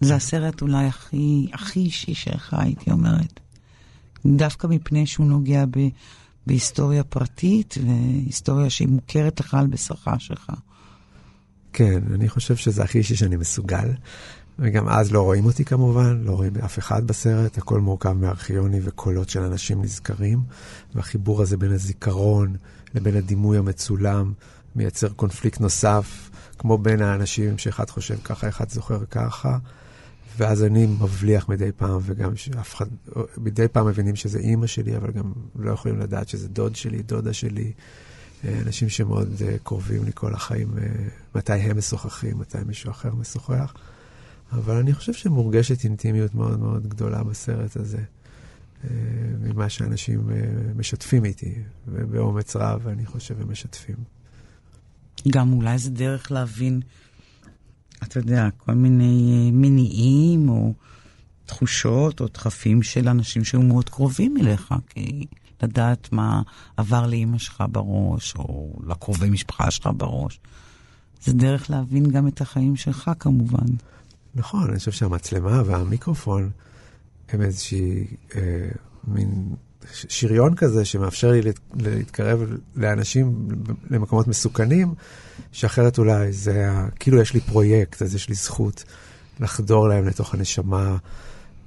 זה 0.00 0.14
הסרט 0.14 0.62
אולי 0.62 0.86
הכי, 0.86 1.46
הכי 1.52 1.80
אישי 1.80 2.14
שלך, 2.14 2.54
הייתי 2.58 2.90
אומרת. 2.90 3.40
דווקא 4.26 4.66
מפני 4.66 5.06
שהוא 5.06 5.26
נוגע 5.26 5.64
ב, 5.70 5.88
בהיסטוריה 6.46 7.04
פרטית 7.04 7.74
והיסטוריה 7.86 8.70
שהיא 8.70 8.88
מוכרת 8.88 9.40
לך 9.40 9.54
על 9.54 9.66
בשרך 9.66 10.08
שלך. 10.18 10.52
כן, 11.72 12.02
אני 12.14 12.28
חושב 12.28 12.56
שזה 12.56 12.82
הכי 12.82 12.98
אישי 12.98 13.16
שאני 13.16 13.36
מסוגל. 13.36 13.88
וגם 14.58 14.88
אז 14.88 15.12
לא 15.12 15.22
רואים 15.22 15.44
אותי 15.44 15.64
כמובן, 15.64 16.20
לא 16.24 16.32
רואים 16.32 16.52
אף 16.64 16.78
אחד 16.78 17.06
בסרט, 17.06 17.58
הכל 17.58 17.80
מורכב 17.80 18.12
מארכיוני 18.12 18.80
וקולות 18.82 19.28
של 19.28 19.42
אנשים 19.42 19.82
נזכרים, 19.82 20.42
והחיבור 20.94 21.42
הזה 21.42 21.56
בין 21.56 21.72
הזיכרון 21.72 22.56
לבין 22.94 23.16
הדימוי 23.16 23.58
המצולם 23.58 24.32
מייצר 24.76 25.08
קונפליקט 25.08 25.60
נוסף, 25.60 26.30
כמו 26.58 26.78
בין 26.78 27.02
האנשים 27.02 27.58
שאחד 27.58 27.90
חושב 27.90 28.16
ככה, 28.24 28.48
אחד 28.48 28.68
זוכר 28.70 29.04
ככה, 29.10 29.58
ואז 30.36 30.64
אני 30.64 30.86
מבליח 30.86 31.48
מדי 31.48 31.70
פעם, 31.76 32.00
וגם 32.02 32.36
שאף 32.36 32.74
אחד, 32.74 32.86
מדי 33.38 33.68
פעם 33.68 33.86
מבינים 33.86 34.16
שזה 34.16 34.38
אימא 34.38 34.66
שלי, 34.66 34.96
אבל 34.96 35.10
גם 35.10 35.32
לא 35.56 35.70
יכולים 35.70 35.98
לדעת 35.98 36.28
שזה 36.28 36.48
דוד 36.48 36.76
שלי, 36.76 37.02
דודה 37.02 37.32
שלי. 37.32 37.72
אה, 38.44 38.58
אנשים 38.66 38.88
שמאוד 38.88 39.42
אה, 39.46 39.56
קרובים 39.62 40.04
לי 40.04 40.10
כל 40.14 40.34
החיים, 40.34 40.78
אה, 40.78 40.86
מתי 41.34 41.52
הם 41.52 41.78
משוחחים, 41.78 42.38
מתי 42.38 42.58
מישהו 42.66 42.90
אחר 42.90 43.14
משוחח. 43.14 43.74
אבל 44.52 44.76
אני 44.76 44.94
חושב 44.94 45.12
שמורגשת 45.12 45.84
אינטימיות 45.84 46.34
מאוד 46.34 46.58
מאוד 46.58 46.86
גדולה 46.86 47.24
בסרט 47.24 47.76
הזה, 47.76 47.98
ממה 49.40 49.68
שאנשים 49.68 50.30
משתפים 50.76 51.24
איתי, 51.24 51.54
ובאומץ 51.88 52.56
רב 52.56 52.88
אני 52.88 53.06
חושב 53.06 53.40
הם 53.40 53.52
משתפים. 53.52 53.96
גם 55.28 55.52
אולי 55.52 55.78
זה 55.78 55.90
דרך 55.90 56.32
להבין, 56.32 56.80
אתה 58.02 58.18
יודע, 58.18 58.48
כל 58.56 58.72
מיני 58.72 59.50
מניעים 59.52 60.48
או 60.48 60.72
תחושות 61.46 62.20
או 62.20 62.26
דחפים 62.34 62.82
של 62.82 63.08
אנשים 63.08 63.44
שהיו 63.44 63.62
מאוד 63.62 63.88
קרובים 63.88 64.36
אליך, 64.36 64.74
כי 64.88 65.26
לדעת 65.62 66.12
מה 66.12 66.42
עבר 66.76 67.06
לאימא 67.06 67.38
שלך 67.38 67.64
בראש, 67.72 68.34
או 68.36 68.72
לקרובי 68.86 69.30
משפחה 69.30 69.70
שלך 69.70 69.88
בראש. 69.96 70.40
זה 71.24 71.32
דרך 71.32 71.70
להבין 71.70 72.10
גם 72.10 72.28
את 72.28 72.40
החיים 72.40 72.76
שלך 72.76 73.10
כמובן. 73.18 73.66
נכון, 74.34 74.70
אני 74.70 74.78
חושב 74.78 74.92
שהמצלמה 74.92 75.62
והמיקרופון 75.66 76.50
הם 77.28 77.42
איזושהי 77.42 78.06
אה, 78.34 78.68
מין 79.04 79.54
שריון 79.92 80.54
כזה 80.54 80.84
שמאפשר 80.84 81.30
לי 81.30 81.40
להתקרב 81.74 82.40
לאנשים 82.76 83.48
למקומות 83.90 84.28
מסוכנים, 84.28 84.94
שאחרת 85.52 85.98
אולי 85.98 86.32
זה, 86.32 86.70
כאילו 87.00 87.20
יש 87.20 87.34
לי 87.34 87.40
פרויקט, 87.40 88.02
אז 88.02 88.14
יש 88.14 88.28
לי 88.28 88.34
זכות 88.34 88.84
לחדור 89.40 89.88
להם 89.88 90.06
לתוך 90.06 90.34
הנשמה. 90.34 90.96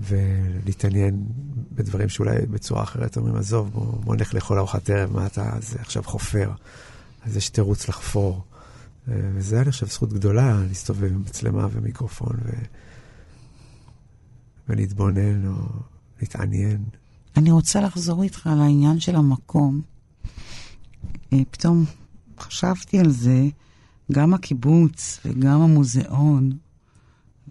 ולהתעניין 0.02 1.26
בדברים 1.72 2.10
שאולי 2.10 2.46
בצורה 2.46 2.84
אחרת 2.84 3.18
אומרים, 3.18 3.36
עזוב, 3.36 3.70
בוא, 3.74 3.86
בוא 3.86 4.16
נלך 4.16 4.34
לאכול 4.34 4.58
ארוחת 4.58 4.90
ערב, 4.90 5.14
מה 5.14 5.26
אתה 5.26 5.52
זה 5.62 5.78
עכשיו 5.80 6.04
חופר? 6.04 6.52
אז 7.26 7.38
יש 7.38 7.50
תירוץ 7.50 7.90
לחפור. 7.90 8.44
אה, 9.08 9.16
וזה, 9.34 9.62
אני 9.62 9.72
חושב, 9.72 9.88
זכות 9.88 10.14
גדולה, 10.14 10.60
להסתובב 10.68 11.04
עם 11.04 11.22
מצלמה 11.22 11.68
ומיקרופון 11.72 12.36
ו... 12.46 12.50
ולהתבונן 14.70 15.48
או 15.48 15.54
להתעניין. 16.22 16.84
אני 17.38 17.52
רוצה 17.52 17.82
לחזור 17.82 18.24
איתך 18.24 18.48
על 18.48 18.62
העניין 18.62 19.00
של 19.00 19.16
המקום. 19.16 19.82
אה, 21.34 21.40
פתאום 21.52 21.86
חשבתי 22.42 23.00
על 23.00 23.10
זה, 23.10 23.48
גם 24.12 24.34
הקיבוץ 24.34 25.20
וגם 25.26 25.62
המוזיאון 25.62 26.52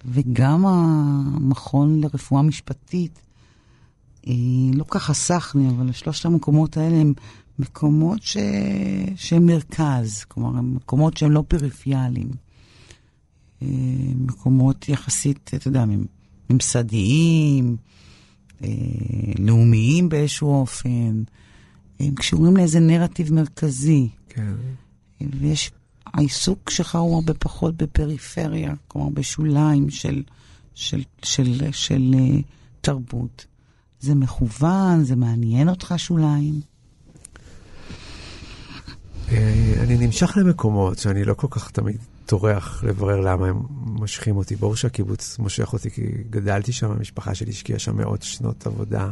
וגם 0.05 0.67
המכון 0.67 2.01
לרפואה 2.01 2.43
משפטית, 2.43 3.21
אה, 4.27 4.33
לא 4.75 4.85
ככה 4.89 5.15
סחני, 5.15 5.69
אבל 5.69 5.93
שלושת 5.93 6.27
המקומות 6.27 6.77
האלה 6.77 6.97
הם 6.97 7.13
מקומות 7.59 8.23
ש... 8.23 8.37
שהם 9.17 9.47
מרכז, 9.47 10.25
כלומר, 10.25 10.59
הם 10.59 10.75
מקומות 10.75 11.17
שהם 11.17 11.31
לא 11.31 11.45
פריפיאליים. 11.49 12.31
אה, 13.63 13.69
מקומות 14.15 14.89
יחסית, 14.89 15.51
אתה 15.55 15.69
יודע, 15.69 15.85
ממסדיים, 16.51 17.77
אה, 18.65 18.69
לאומיים 19.39 20.09
באיזשהו 20.09 20.61
אופן. 20.61 21.23
הם 22.01 22.15
קשורים 22.15 22.57
לאיזה 22.57 22.81
נרטיב 22.81 23.33
מרכזי. 23.33 24.09
כן. 24.31 24.53
ויש 25.41 25.71
העיסוק 26.07 26.71
שלך 26.71 26.97
הוא 26.97 27.15
הרבה 27.15 27.35
פחות 27.35 27.77
בפריפריה, 27.77 28.75
כלומר 28.89 29.09
בשוליים 29.09 29.91
של, 29.91 30.23
של, 30.75 31.03
של, 31.23 31.45
של, 31.55 31.73
של 31.73 32.15
uh, 32.15 32.43
תרבות. 32.81 33.47
זה 34.01 34.15
מכוון, 34.15 35.05
זה 35.05 35.17
מעניין 35.17 35.69
אותך 35.69 35.95
שוליים? 35.97 36.61
אה, 39.31 39.75
אני 39.83 40.07
נמשך 40.07 40.37
למקומות 40.37 40.99
שאני 40.99 41.25
לא 41.25 41.35
כל 41.35 41.47
כך 41.51 41.71
תמיד 41.71 41.97
טורח 42.27 42.85
לברר 42.85 43.21
למה 43.21 43.47
הם 43.47 43.63
מושכים 43.71 44.37
אותי. 44.37 44.57
ברור 44.57 44.77
שהקיבוץ 44.77 45.39
מושך 45.39 45.73
אותי 45.73 45.91
כי 45.91 46.03
גדלתי 46.31 46.73
שם, 46.73 46.91
המשפחה 46.91 47.35
שלי 47.35 47.51
השקיעה 47.51 47.79
שם 47.79 47.97
מאות 47.97 48.23
שנות 48.23 48.67
עבודה. 48.67 49.11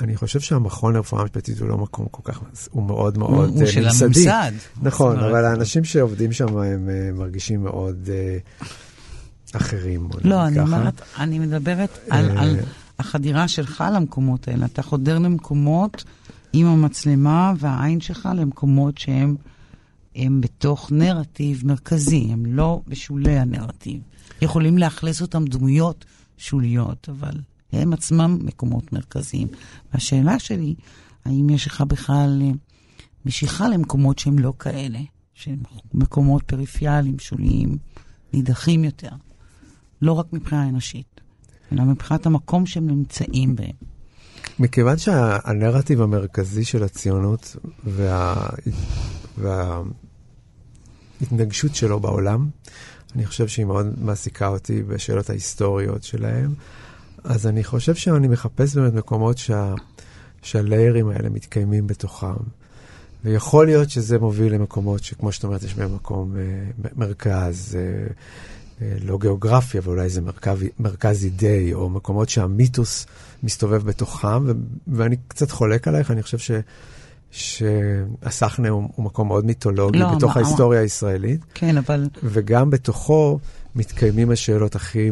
אה, 0.00 0.04
אני 0.04 0.16
חושב 0.16 0.40
שהמכון 0.40 0.94
לרפואה 0.94 1.24
משפטית 1.24 1.58
הוא 1.58 1.68
לא 1.68 1.78
מקום 1.78 2.06
כל 2.10 2.32
כך, 2.32 2.40
הוא 2.70 2.82
מאוד 2.82 3.18
מאוד 3.18 3.50
ממסדי. 3.50 3.80
הוא 3.80 3.90
של 3.90 4.04
הממסד. 4.04 4.52
נכון, 4.82 5.18
אבל 5.18 5.44
האנשים 5.44 5.84
שעובדים 5.84 6.32
שם 6.32 6.56
הם 6.56 6.88
אה, 6.88 7.10
מרגישים 7.12 7.62
מאוד 7.62 8.08
אה, 8.12 8.38
אחרים. 9.52 10.08
לא, 10.24 10.46
אני 10.46 10.60
אומרת, 10.60 11.02
אני 11.18 11.38
מדברת 11.38 11.98
על 12.10 12.38
אה, 12.38 12.54
החדירה 12.98 13.48
שלך 13.48 13.84
למקומות 13.94 14.48
האלה. 14.48 14.66
אתה 14.66 14.82
חודר 14.82 15.18
למקומות 15.18 16.04
עם 16.52 16.66
המצלמה 16.66 17.52
והעין 17.58 18.00
שלך 18.00 18.28
למקומות 18.34 18.98
שהם 18.98 19.36
הם 20.16 20.40
בתוך 20.40 20.92
נרטיב 20.92 21.62
מרכזי, 21.66 22.28
הם 22.30 22.46
לא 22.46 22.80
בשולי 22.88 23.38
הנרטיב. 23.38 24.00
יכולים 24.42 24.78
לאכלס 24.78 25.22
אותם 25.22 25.44
דמויות 25.44 26.04
שוליות, 26.38 27.08
אבל... 27.08 27.40
הם 27.72 27.92
עצמם 27.92 28.38
מקומות 28.40 28.92
מרכזיים. 28.92 29.48
והשאלה 29.92 30.38
שלי, 30.38 30.74
האם 31.24 31.50
יש 31.50 31.66
לך 31.66 31.80
בכלל 31.80 32.42
אה, 32.44 32.50
משיכה 33.26 33.68
למקומות 33.68 34.18
שהם 34.18 34.38
לא 34.38 34.52
כאלה, 34.58 34.98
שהם 35.34 35.58
מקומות 35.94 36.42
פריפיאליים, 36.42 37.18
שוליים, 37.18 37.76
נידחים 38.32 38.84
יותר, 38.84 39.10
לא 40.02 40.12
רק 40.12 40.26
מבחינה 40.32 40.68
אנושית, 40.68 41.20
אלא 41.72 41.84
מבחינת 41.84 42.26
המקום 42.26 42.66
שהם 42.66 42.86
נמצאים 42.86 43.56
בהם. 43.56 43.76
מכיוון 44.58 44.98
שהנרטיב 44.98 46.02
המרכזי 46.02 46.64
של 46.64 46.82
הציונות 46.82 47.56
וה... 47.84 48.48
וההתנגשות 51.20 51.74
שלו 51.74 52.00
בעולם, 52.00 52.48
אני 53.14 53.26
חושב 53.26 53.48
שהיא 53.48 53.66
מאוד 53.66 53.86
מעסיקה 54.00 54.48
אותי 54.48 54.82
בשאלות 54.82 55.30
ההיסטוריות 55.30 56.02
שלהם. 56.02 56.54
אז 57.26 57.46
אני 57.46 57.64
חושב 57.64 57.94
שאני 57.94 58.28
מחפש 58.28 58.76
באמת 58.76 58.94
מקומות 58.94 59.38
שה, 59.38 59.74
שהליירים 60.42 61.08
האלה 61.08 61.28
מתקיימים 61.28 61.86
בתוכם. 61.86 62.34
ויכול 63.24 63.66
להיות 63.66 63.90
שזה 63.90 64.18
מוביל 64.18 64.54
למקומות 64.54 65.04
שכמו 65.04 65.32
שאת 65.32 65.44
אומרת, 65.44 65.62
יש 65.62 65.74
בהם 65.74 65.94
מקום 65.94 66.36
אה, 66.36 66.42
מרכז, 66.96 67.78
אה, 67.78 68.06
אה, 68.82 68.96
לא 69.04 69.18
גיאוגרפי, 69.18 69.78
אבל 69.78 69.88
אולי 69.88 70.08
זה 70.08 70.20
מרכז, 70.20 70.58
מרכז 70.78 71.24
אידאי, 71.24 71.74
או 71.74 71.88
מקומות 71.88 72.28
שהמיתוס 72.28 73.06
מסתובב 73.42 73.82
בתוכם, 73.82 74.46
ו, 74.46 74.52
ואני 74.88 75.16
קצת 75.28 75.50
חולק 75.50 75.88
עלייך, 75.88 76.10
אני 76.10 76.22
חושב 76.22 76.38
ש... 76.38 76.50
שהסחנה 77.30 78.68
הוא, 78.68 78.88
הוא 78.96 79.04
מקום 79.04 79.28
מאוד 79.28 79.44
מיתולוגי 79.44 79.98
לא, 79.98 80.14
בתוך 80.16 80.36
מה, 80.36 80.42
ההיסטוריה. 80.42 80.80
הישראלית. 80.80 81.40
כן, 81.54 81.76
אבל... 81.76 82.08
וגם 82.22 82.70
בתוכו 82.70 83.38
מתקיימים 83.74 84.30
השאלות 84.30 84.74
הכי 84.74 85.10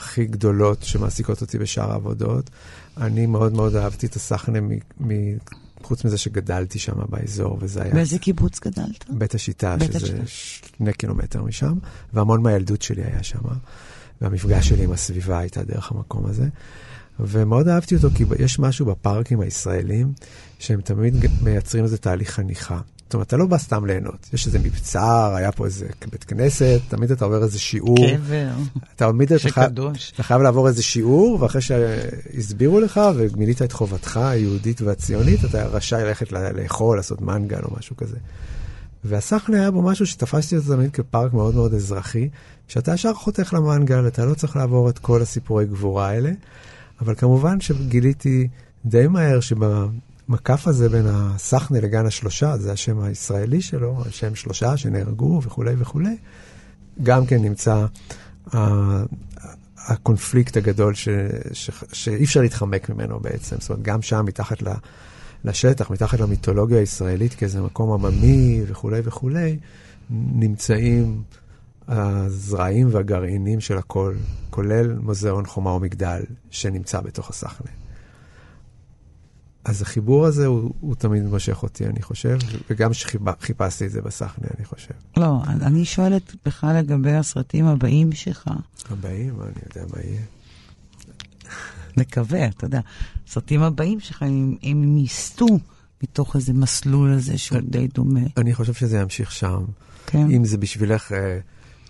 הכי 0.00 0.24
גדולות 0.24 0.82
שמעסיקות 0.82 1.40
אותי 1.40 1.58
בשאר 1.58 1.92
העבודות. 1.92 2.50
אני 2.96 3.26
מאוד 3.26 3.52
מאוד 3.52 3.76
אהבתי 3.76 4.06
את 4.06 4.14
הסחנה, 4.16 4.58
חוץ 5.82 6.04
מזה 6.04 6.18
שגדלתי 6.18 6.78
שם 6.78 6.92
באזור, 7.08 7.58
וזה 7.60 7.82
היה... 7.82 7.94
באיזה 7.94 8.18
קיבוץ 8.18 8.60
גדלת? 8.60 9.04
בית 9.08 9.34
השיטה, 9.34 9.76
בית 9.76 9.92
שזה 9.92 10.22
השיטה. 10.22 10.26
שני 10.26 10.92
קילומטר 10.92 11.42
משם, 11.42 11.78
והמון 12.12 12.42
מהילדות 12.42 12.82
שלי 12.82 13.02
היה 13.02 13.22
שם, 13.22 13.38
והמפגש 14.20 14.68
שלי 14.68 14.84
עם 14.84 14.92
הסביבה 14.92 15.38
הייתה 15.38 15.62
דרך 15.62 15.92
המקום 15.92 16.26
הזה. 16.26 16.48
ומאוד 17.20 17.68
אהבתי 17.68 17.96
אותו, 17.96 18.08
כי 18.14 18.24
יש 18.38 18.58
משהו 18.58 18.86
בפארקים 18.86 19.40
הישראלים, 19.40 20.12
שהם 20.58 20.80
תמיד 20.80 21.14
מייצרים 21.42 21.84
איזה 21.84 21.98
תהליך 21.98 22.30
חניכה. 22.30 22.80
זאת 23.10 23.14
אומרת, 23.14 23.26
אתה 23.26 23.36
לא 23.36 23.46
בא 23.46 23.58
סתם 23.58 23.86
ליהנות. 23.86 24.30
יש 24.32 24.46
איזה 24.46 24.58
מבצר, 24.58 25.34
היה 25.36 25.52
פה 25.52 25.64
איזה 25.64 25.86
בית 26.10 26.24
כנסת, 26.24 26.80
תמיד 26.88 27.10
אתה 27.10 27.24
עובר 27.24 27.42
איזה 27.42 27.58
שיעור. 27.58 27.96
קבר. 28.16 28.48
תמיד 28.96 29.32
אתה 29.32 29.48
חייב. 29.50 29.70
אתה 30.14 30.22
חייב 30.22 30.42
לעבור 30.42 30.68
איזה 30.68 30.82
שיעור, 30.82 31.42
ואחרי 31.42 31.60
שהסבירו 31.60 32.80
לך 32.80 33.00
ומילאת 33.16 33.62
את 33.62 33.72
חובתך 33.72 34.16
היהודית 34.16 34.82
והציונית, 34.82 35.44
אתה 35.44 35.66
רשאי 35.66 36.04
ללכת 36.04 36.32
לאכול, 36.32 36.96
לעשות 36.96 37.20
מנגל 37.20 37.60
או 37.62 37.76
משהו 37.78 37.96
כזה. 37.96 38.16
והסחנה 39.04 39.60
היה 39.60 39.70
בו 39.70 39.82
משהו 39.82 40.06
שתפסתי 40.06 40.56
אותו 40.56 40.76
תמיד 40.76 40.90
כפארק 40.92 41.32
מאוד 41.32 41.54
מאוד 41.54 41.74
אזרחי, 41.74 42.28
שאתה 42.68 42.94
ישר 42.94 43.14
חותך 43.14 43.54
למנגל, 43.54 44.06
אתה 44.06 44.24
לא 44.24 44.34
צריך 44.34 44.56
לעבור 44.56 44.88
את 44.88 44.98
כל 44.98 45.22
הסיפורי 45.22 45.66
גבורה 45.66 46.08
האלה, 46.08 46.30
אבל 47.00 47.14
כמובן 47.14 47.60
שגיליתי 47.60 48.48
די 48.84 49.06
מהר 49.06 49.40
שבמקף 50.30 50.68
הזה 50.68 50.88
בין 50.88 51.06
הסחנה 51.08 51.80
לגן 51.80 52.06
השלושה, 52.06 52.56
זה 52.58 52.72
השם 52.72 53.00
הישראלי 53.00 53.62
שלו, 53.62 54.02
השם 54.06 54.34
שלושה 54.34 54.76
שנהרגו 54.76 55.40
וכולי 55.44 55.74
וכולי, 55.78 56.16
גם 57.02 57.26
כן 57.26 57.42
נמצא 57.42 57.86
ה- 58.54 59.02
הקונפליקט 59.76 60.56
הגדול 60.56 60.94
ש, 60.94 61.08
ש, 61.52 61.70
שאי 61.92 62.24
אפשר 62.24 62.40
להתחמק 62.40 62.90
ממנו 62.90 63.20
בעצם. 63.20 63.56
זאת 63.60 63.70
אומרת, 63.70 63.82
גם 63.82 64.02
שם 64.02 64.24
מתחת 64.26 64.62
ל, 64.62 64.68
לשטח, 65.44 65.90
מתחת 65.90 66.20
למיתולוגיה 66.20 66.78
הישראלית 66.78 67.34
כאיזה 67.34 67.62
מקום 67.62 68.06
עממי 68.06 68.62
וכולי 68.66 69.00
וכולי, 69.04 69.58
נמצאים 70.10 71.22
הזרעים 71.88 72.88
והגרעינים 72.92 73.60
של 73.60 73.78
הכל, 73.78 74.14
כולל 74.50 74.98
מוזיאון 75.02 75.46
חומה 75.46 75.70
ומגדל 75.70 76.22
שנמצא 76.50 77.00
בתוך 77.00 77.30
הסחנה. 77.30 77.79
אז 79.64 79.82
החיבור 79.82 80.26
הזה 80.26 80.46
הוא, 80.46 80.74
הוא 80.80 80.94
תמיד 80.94 81.22
מושך 81.22 81.62
אותי, 81.62 81.86
אני 81.86 82.02
חושב, 82.02 82.38
וגם 82.70 82.92
שחיפשתי 82.92 83.86
את 83.86 83.90
זה 83.90 84.02
בסחנה, 84.02 84.46
אני 84.58 84.64
חושב. 84.64 84.94
לא, 85.16 85.42
אני 85.46 85.84
שואלת 85.84 86.34
בכלל 86.46 86.76
לגבי 86.76 87.12
הסרטים 87.12 87.66
הבאים 87.66 88.12
שלך. 88.12 88.50
הבאים, 88.90 89.34
אני 89.42 89.52
יודע 89.66 89.92
מה 89.94 90.02
יהיה. 90.02 90.20
מקווה, 91.96 92.46
אתה 92.46 92.64
יודע. 92.64 92.80
הסרטים 93.28 93.62
הבאים 93.62 94.00
שלך, 94.00 94.22
הם, 94.22 94.56
הם 94.62 94.98
יסטו 94.98 95.46
מתוך 96.02 96.36
איזה 96.36 96.52
מסלול 96.52 97.12
הזה 97.12 97.38
שהוא 97.38 97.58
די 97.62 97.88
דומה. 97.88 98.20
אני 98.36 98.54
חושב 98.54 98.74
שזה 98.74 98.98
ימשיך 98.98 99.32
שם. 99.32 99.64
כן. 100.06 100.30
אם 100.30 100.44
זה 100.44 100.58
בשבילך 100.58 101.12
אה, 101.12 101.38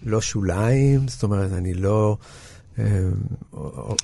לא 0.03 0.21
שוליים, 0.21 1.09
זאת 1.09 1.23
אומרת, 1.23 1.53
אני 1.53 1.75
לא 1.75 2.17
אה, 2.21 2.27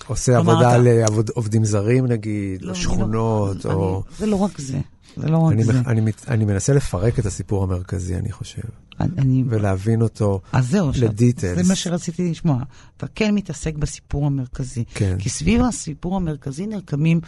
עושה 0.06 0.32
כלומר, 0.36 0.52
עבודה 0.52 0.76
אתה- 0.76 1.22
לעובדים 1.34 1.64
זרים, 1.64 2.06
נגיד, 2.06 2.62
לא, 2.62 2.68
או 2.68 2.74
אני 2.74 2.82
שכונות, 2.82 3.64
לא, 3.64 3.72
או... 3.72 4.02
אני, 4.06 4.16
זה 4.18 4.26
לא 4.26 4.36
רק 4.36 4.60
זה. 4.60 4.80
זה 5.16 5.28
לא 5.28 5.38
רק 5.38 5.52
אני, 5.52 5.64
זה. 5.64 5.80
אני, 5.86 6.12
אני 6.28 6.44
מנסה 6.44 6.72
לפרק 6.72 7.18
את 7.18 7.26
הסיפור 7.26 7.62
המרכזי, 7.62 8.16
אני 8.16 8.32
חושב, 8.32 8.62
אני, 9.00 9.44
ולהבין 9.48 10.02
אותו 10.02 10.40
אז 10.52 10.70
זהו, 10.70 10.88
עכשיו, 10.88 11.08
לדיטלס. 11.08 11.56
זה 11.56 11.68
מה 11.68 11.74
שרציתי 11.74 12.30
לשמוע. 12.30 12.58
אתה 12.96 13.06
כן 13.14 13.34
מתעסק 13.34 13.74
בסיפור 13.74 14.26
המרכזי. 14.26 14.84
כן. 14.94 15.16
כי 15.18 15.28
סביב 15.28 15.62
הסיפור 15.62 16.16
המרכזי 16.16 16.66
נרקמים, 16.66 17.20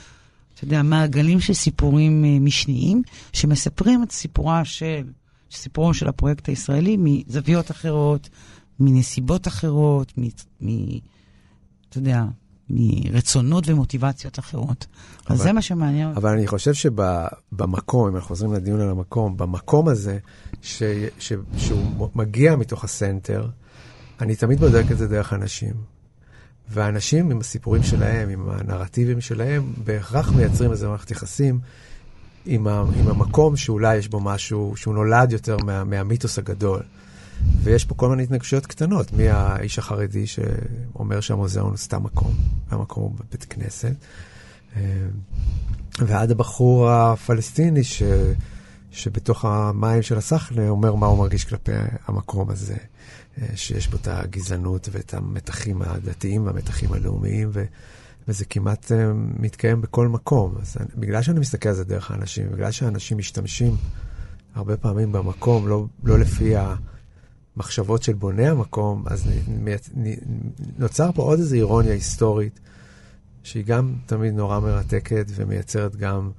אתה 0.55 0.65
יודע, 0.65 0.83
מעגלים 0.83 1.41
של 1.41 1.55
סיפורים 1.55 2.25
אה, 2.25 2.39
משניים, 2.41 3.03
שמספרים 3.33 4.03
את 4.03 4.13
סיפורה 4.13 4.65
של, 4.65 5.03
סיפורו 5.53 5.95
של 5.95 6.09
הפרויקט 6.09 6.49
הישראלי 6.49 6.97
מזוויות 6.99 7.71
אחרות, 7.71 8.29
מנסיבות 8.81 9.49
אחרות, 9.49 10.13
מ... 10.19 10.23
מ 10.61 10.99
אתה 11.89 11.99
יודע, 11.99 12.25
מרצונות 12.71 13.69
ומוטיבציות 13.69 14.39
אחרות. 14.39 14.87
אז 15.27 15.37
אבל- 15.37 15.45
זה 15.45 15.53
מה 15.53 15.63
שמעניין 15.63 16.09
אותי. 16.09 16.19
אבל 16.21 16.31
אני 16.31 16.47
חושב 16.47 16.75
שבמקום, 16.75 18.09
אם 18.09 18.15
אנחנו 18.17 18.29
חוזרים 18.29 18.53
לדיון 18.53 18.81
על 18.81 18.91
המקום, 18.91 19.37
במקום 19.37 19.89
הזה, 19.89 20.19
ש, 20.63 20.83
ש, 21.19 21.33
שהוא 21.57 22.09
מגיע 22.15 22.57
מתוך 22.57 22.85
הסנטר, 22.85 23.49
אני 24.21 24.37
תמיד 24.37 24.61
בודק 24.61 24.85
את 24.93 24.99
זה 24.99 25.09
דרך 25.09 25.33
אנשים. 25.33 25.73
והאנשים 26.71 27.31
עם 27.31 27.41
הסיפורים 27.41 27.83
שלהם, 27.83 28.29
עם 28.29 28.49
הנרטיבים 28.51 29.21
שלהם, 29.21 29.73
בהכרח 29.85 30.33
מייצרים 30.33 30.71
איזה 30.71 30.89
מערכת 30.89 31.11
יחסים 31.11 31.61
עם, 32.47 32.67
ה, 32.67 32.85
עם 33.01 33.09
המקום 33.09 33.57
שאולי 33.57 33.97
יש 33.97 34.09
בו 34.09 34.21
משהו, 34.21 34.73
שהוא 34.77 34.95
נולד 34.95 35.33
יותר 35.33 35.57
מה, 35.65 35.85
מהמיתוס 35.85 36.39
הגדול. 36.39 36.83
ויש 37.63 37.85
פה 37.85 37.95
כל 37.95 38.09
מיני 38.09 38.23
התנגשויות 38.23 38.67
קטנות, 38.67 39.13
מהאיש 39.13 39.79
החרדי 39.79 40.27
שאומר 40.27 41.21
שהמוזיאון 41.21 41.69
הוא 41.69 41.77
סתם 41.77 42.03
מקום, 42.03 42.35
והמקום 42.69 43.03
הוא 43.03 43.13
בבית 43.15 43.45
כנסת, 43.45 43.93
אה, 44.77 44.83
ועד 45.99 46.31
הבחור 46.31 46.91
הפלסטיני 46.91 47.85
ש, 47.85 48.03
שבתוך 48.91 49.45
המים 49.45 50.03
של 50.03 50.19
הסחנה 50.19 50.69
אומר 50.69 50.95
מה 50.95 51.07
הוא 51.07 51.19
מרגיש 51.19 51.45
כלפי 51.45 51.73
המקום 52.07 52.51
הזה, 52.51 52.77
אה, 53.43 53.47
שיש 53.57 53.89
בו 53.89 53.97
את 53.97 54.09
הגזענות 54.09 54.89
ואת 54.93 55.15
המתחים 55.15 55.83
הדתיים 55.83 56.47
והמתחים 56.47 56.93
הלאומיים, 56.93 57.51
ו, 57.53 57.65
וזה 58.29 58.45
כמעט 58.45 58.93
אה, 58.93 59.13
מתקיים 59.15 59.81
בכל 59.81 60.09
מקום. 60.09 60.55
אז 60.63 60.77
אני, 60.81 60.89
בגלל 60.97 61.23
שאני 61.23 61.41
מסתכל 61.41 61.69
על 61.69 61.75
זה 61.75 61.85
דרך 61.85 62.11
האנשים, 62.11 62.51
בגלל 62.53 62.71
שאנשים 62.71 63.19
משתמשים 63.19 63.77
הרבה 64.55 64.77
פעמים 64.77 65.13
במקום, 65.13 65.69
לא, 65.69 65.87
לא 66.05 66.19
לפי 66.19 66.55
המחשבות 67.59 68.03
של 68.03 68.13
בוני 68.13 68.49
המקום, 68.49 69.05
אז 69.07 69.29
נוצר 70.79 71.13
פה 71.13 71.23
עוד 71.23 71.39
איזו 71.39 71.55
אירוניה 71.55 71.93
היסטורית, 71.93 72.61
שהיא 73.43 73.65
גם 73.65 73.95
תמיד 74.07 74.35
נורא 74.35 74.61
מרתקת 74.61 75.27
ומייצרת 75.35 75.97
גם 75.97 76.31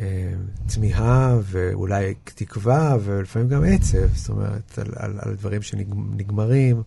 אה, 0.00 0.32
תמיהה 0.74 1.38
ואולי 1.42 2.14
תקווה 2.24 2.96
ולפעמים 3.04 3.48
גם 3.48 3.64
עצב, 3.64 4.14
זאת 4.14 4.28
אומרת, 4.28 4.78
על, 4.78 4.88
על, 4.96 5.18
על 5.22 5.34
דברים 5.34 5.62
שנגמרים, 5.62 6.82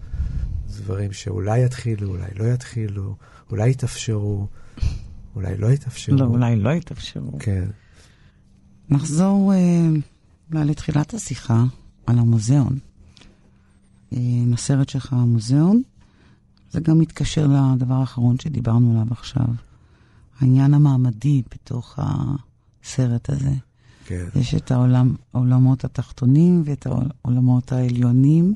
דברים 0.68 1.14
שאולי 1.14 1.66
יתחילו, 1.66 2.08
אולי 2.10 2.30
לא 2.36 2.44
יתחילו, 2.44 3.16
אולי 3.52 3.70
יתאפשרו, 3.70 4.48
אולי 5.36 5.58
לא 5.58 5.68
יתאפשרו. 5.68 6.18
לא, 6.18 6.26
אולי 6.26 6.56
לא 6.56 6.70
יתאפשרו. 6.70 7.40
כן. 7.40 7.66
נחזור 8.90 9.54
אה, 9.54 10.64
לתחילת 10.64 11.14
השיחה 11.14 11.64
על 12.06 12.20
המוזיאון. 12.20 12.80
עם 14.12 14.54
הסרט 14.54 14.90
שלך, 14.90 15.14
המוזיאון, 15.14 15.82
זה 16.72 16.80
גם 16.80 17.00
מתקשר 17.00 17.48
לדבר 17.48 17.94
האחרון 17.94 18.40
שדיברנו 18.40 18.92
עליו 18.92 19.08
עכשיו. 19.12 19.48
העניין 20.40 20.74
המעמדי 20.74 21.42
בתוך 21.54 22.00
הסרט 22.02 23.30
הזה. 23.30 23.54
כן. 24.06 24.26
יש 24.36 24.56
את 24.56 24.72
העולם, 24.72 25.16
העולמות 25.34 25.86
התחתונים 25.86 26.62
ואת 26.66 26.88
העולמות 26.88 27.72
העליונים, 27.72 28.54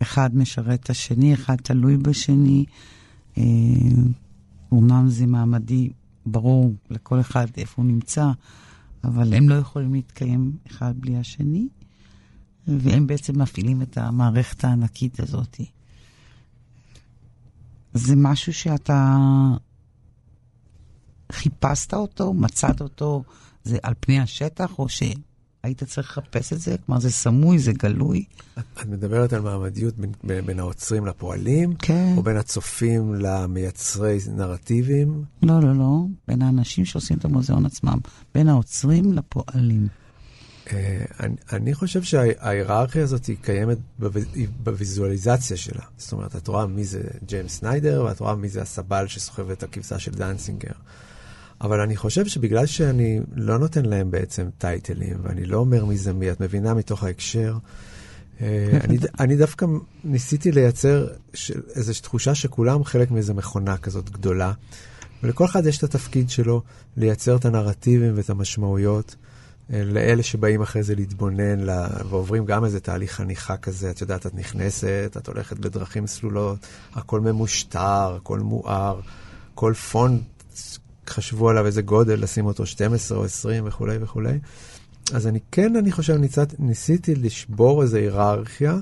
ואחד 0.00 0.36
משרת 0.36 0.80
את 0.80 0.90
השני, 0.90 1.34
אחד 1.34 1.56
תלוי 1.56 1.96
בשני. 1.96 2.64
אה, 3.38 3.42
אומנם 4.72 5.08
זה 5.08 5.26
מעמדי 5.26 5.90
ברור 6.26 6.74
לכל 6.90 7.20
אחד 7.20 7.46
איפה 7.56 7.82
הוא 7.82 7.90
נמצא, 7.90 8.30
אבל 9.04 9.34
הם 9.34 9.48
לא 9.48 9.54
יכולים 9.54 9.94
להתקיים 9.94 10.52
אחד 10.66 10.94
בלי 11.00 11.16
השני, 11.16 11.68
והם 12.66 13.06
בעצם 13.06 13.42
מפעילים 13.42 13.82
את 13.82 13.98
המערכת 13.98 14.64
הענקית 14.64 15.20
הזאת. 15.20 15.60
זה 17.94 18.14
משהו 18.16 18.52
שאתה 18.52 19.18
חיפשת 21.32 21.94
אותו, 21.94 22.34
מצאת 22.34 22.80
אותו, 22.80 23.22
זה 23.64 23.78
על 23.82 23.94
פני 24.00 24.20
השטח, 24.20 24.78
או 24.78 24.88
שהיית 24.88 25.84
צריך 25.84 26.18
לחפש 26.18 26.52
את 26.52 26.60
זה? 26.60 26.76
כלומר, 26.86 27.00
זה 27.00 27.10
סמוי, 27.10 27.58
זה 27.58 27.72
גלוי? 27.72 28.24
את, 28.58 28.64
את 28.80 28.86
מדברת 28.86 29.32
על 29.32 29.40
מעמדיות 29.40 29.96
בין, 29.98 30.12
בין, 30.24 30.46
בין 30.46 30.58
האוצרים 30.58 31.06
לפועלים, 31.06 31.74
כן. 31.74 32.14
או 32.16 32.22
בין 32.22 32.36
הצופים 32.36 33.14
למייצרי 33.14 34.18
נרטיבים? 34.36 35.24
לא, 35.42 35.60
לא, 35.60 35.76
לא. 35.76 36.04
בין 36.28 36.42
האנשים 36.42 36.84
שעושים 36.84 37.18
את 37.18 37.24
המוזיאון 37.24 37.66
עצמם. 37.66 37.98
בין 38.34 38.48
האוצרים 38.48 39.12
לפועלים. 39.12 39.88
אה, 40.74 41.04
אני, 41.20 41.34
אני 41.52 41.74
חושב 41.74 42.02
שההיררכיה 42.02 43.02
הזאת 43.02 43.26
היא 43.26 43.36
קיימת 43.42 43.78
בוויזואליזציה 44.62 45.56
שלה. 45.56 45.82
זאת 45.96 46.12
אומרת, 46.12 46.36
את 46.36 46.48
רואה 46.48 46.66
מי 46.66 46.84
זה 46.84 47.00
ג'יימס 47.26 47.58
סניידר, 47.58 48.04
ואת 48.06 48.20
רואה 48.20 48.34
מי 48.34 48.48
זה 48.48 48.62
הסבל 48.62 49.06
שסוחב 49.06 49.50
את 49.50 49.62
הכבשה 49.62 49.98
של 49.98 50.10
דנציגר. 50.10 50.72
אבל 51.60 51.80
אני 51.80 51.96
חושב 51.96 52.26
שבגלל 52.26 52.66
שאני 52.66 53.20
לא 53.34 53.58
נותן 53.58 53.84
להם 53.84 54.10
בעצם 54.10 54.48
טייטלים, 54.58 55.16
ואני 55.22 55.44
לא 55.44 55.58
אומר 55.58 55.84
מי 55.84 55.96
זה 55.96 56.12
מי, 56.12 56.30
את 56.30 56.40
מבינה 56.40 56.74
מתוך 56.74 57.04
ההקשר, 57.04 57.58
אה, 58.40 58.78
אני, 58.84 58.98
אני 59.20 59.36
דווקא 59.36 59.66
ניסיתי 60.04 60.52
לייצר 60.52 61.08
של, 61.34 61.60
איזו 61.74 61.92
תחושה 62.02 62.34
שכולם 62.34 62.84
חלק 62.84 63.10
מאיזו 63.10 63.34
מכונה 63.34 63.76
כזאת 63.76 64.10
גדולה, 64.10 64.52
ולכל 65.22 65.44
אחד 65.44 65.66
יש 65.66 65.78
את 65.78 65.82
התפקיד 65.82 66.30
שלו 66.30 66.62
לייצר 66.96 67.36
את 67.36 67.44
הנרטיבים 67.44 68.12
ואת 68.16 68.30
המשמעויות. 68.30 69.16
לאלה 69.70 70.22
שבאים 70.22 70.62
אחרי 70.62 70.82
זה 70.82 70.94
להתבונן 70.94 71.60
לה, 71.60 71.88
ועוברים 72.08 72.44
גם 72.44 72.64
איזה 72.64 72.80
תהליך 72.80 73.12
חניכה 73.12 73.56
כזה, 73.56 73.90
את 73.90 74.00
יודעת, 74.00 74.26
את 74.26 74.34
נכנסת, 74.34 75.16
את 75.16 75.28
הולכת 75.28 75.58
בדרכים 75.58 76.06
סלולות, 76.06 76.58
הכל 76.94 77.20
ממושטר, 77.20 78.16
הכל 78.16 78.38
מואר, 78.38 79.00
כל 79.54 79.74
פונט, 79.74 80.22
חשבו 81.08 81.50
עליו 81.50 81.66
איזה 81.66 81.82
גודל, 81.82 82.22
לשים 82.22 82.46
אותו 82.46 82.66
12 82.66 83.18
או 83.18 83.24
20 83.24 83.64
וכולי 83.66 83.96
וכולי. 84.00 84.38
אז 85.12 85.26
אני 85.26 85.38
כן, 85.52 85.76
אני 85.76 85.92
חושב, 85.92 86.14
ניסית, 86.14 86.60
ניסיתי 86.60 87.14
לשבור 87.14 87.82
איזו 87.82 87.96
היררכיה 87.96 88.76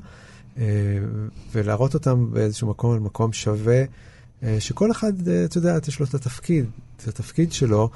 אה, 0.59 0.65
ולהראות 1.53 1.95
אותם 1.95 2.31
באיזשהו 2.33 2.69
מקום, 2.69 2.93
על 2.93 3.01
מקום 3.01 3.33
שווה, 3.33 3.85
אה, 4.43 4.57
שכל 4.61 4.91
אחד, 4.91 5.29
אה, 5.29 5.45
אתה 5.45 5.59
יודע, 5.59 5.79
יש 5.89 6.01
לו 6.01 6.07
את 6.07 6.15
התפקיד, 6.15 6.65
את 6.97 7.09
התפקיד 7.09 7.53
שלו. 7.53 7.91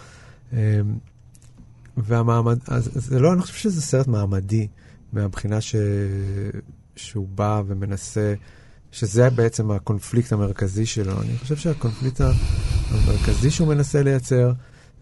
אה, 1.98 2.02
והמעמד, 2.06 2.58
אז 2.68 2.90
זה 2.94 3.20
לא, 3.20 3.32
אני 3.32 3.42
חושב 3.42 3.54
שזה 3.54 3.82
סרט 3.82 4.06
מעמדי, 4.06 4.68
מהבחינה 5.12 5.60
ש... 5.60 5.76
שהוא 6.96 7.28
בא 7.28 7.62
ומנסה, 7.66 8.34
שזה 8.92 9.30
בעצם 9.30 9.70
הקונפליקט 9.70 10.32
המרכזי 10.32 10.86
שלו. 10.86 11.22
אני 11.22 11.38
חושב 11.38 11.56
שהקונפליקט 11.56 12.20
המרכזי 12.90 13.50
שהוא 13.50 13.68
מנסה 13.68 14.02
לייצר, 14.02 14.52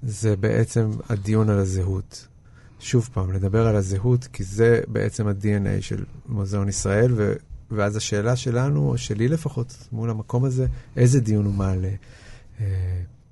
זה 0.02 0.36
בעצם 0.36 0.90
הדיון 1.08 1.50
על 1.50 1.58
הזהות. 1.58 2.26
שוב 2.80 3.08
פעם, 3.12 3.32
לדבר 3.32 3.66
על 3.66 3.76
הזהות, 3.76 4.28
כי 4.32 4.44
זה 4.44 4.80
בעצם 4.88 5.28
ה-DNA 5.28 5.80
של 5.82 6.04
מוזיאון 6.28 6.68
ישראל, 6.68 7.12
ו... 7.16 7.32
ואז 7.70 7.96
השאלה 7.96 8.36
שלנו, 8.36 8.88
או 8.88 8.98
שלי 8.98 9.28
לפחות, 9.28 9.88
מול 9.92 10.10
המקום 10.10 10.44
הזה, 10.44 10.66
איזה 10.96 11.20
דיון 11.20 11.44
הוא 11.44 11.54
מעלה, 11.54 11.90
אה, 12.60 12.66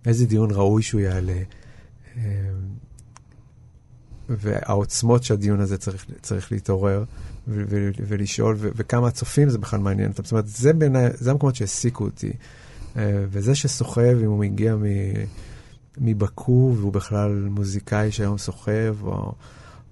איזה 0.06 0.26
דיון 0.26 0.50
ראוי 0.50 0.82
שהוא 0.82 1.00
יעלה. 1.00 1.42
והעוצמות 4.29 5.22
שהדיון 5.22 5.61
הזה 5.61 5.79
צריך, 5.79 6.07
צריך 6.22 6.53
להתעורר 6.53 7.05
ו- 7.49 7.64
ו- 7.68 7.91
ולשאול, 7.97 8.57
ו- 8.59 8.68
וכמה 8.76 9.09
הצופים 9.09 9.49
זה 9.49 9.59
בכלל 9.59 9.81
מעניין 9.81 10.11
אותם. 10.11 10.22
זאת 10.24 10.33
אומרת, 10.33 10.47
זה 10.47 10.72
בעיניי, 10.72 11.11
זה 11.14 11.31
המקומות 11.31 11.57
שהעסיקו 11.57 12.05
אותי. 12.05 12.33
אה, 12.97 13.24
וזה 13.31 13.55
שסוחב, 13.55 14.16
אם 14.22 14.26
הוא 14.26 14.39
מגיע 14.39 14.76
מבקו 15.99 16.74
והוא 16.76 16.93
בכלל 16.93 17.49
מוזיקאי 17.51 18.12
שהיום 18.12 18.39
סוחב, 18.39 18.95
או, 19.03 19.33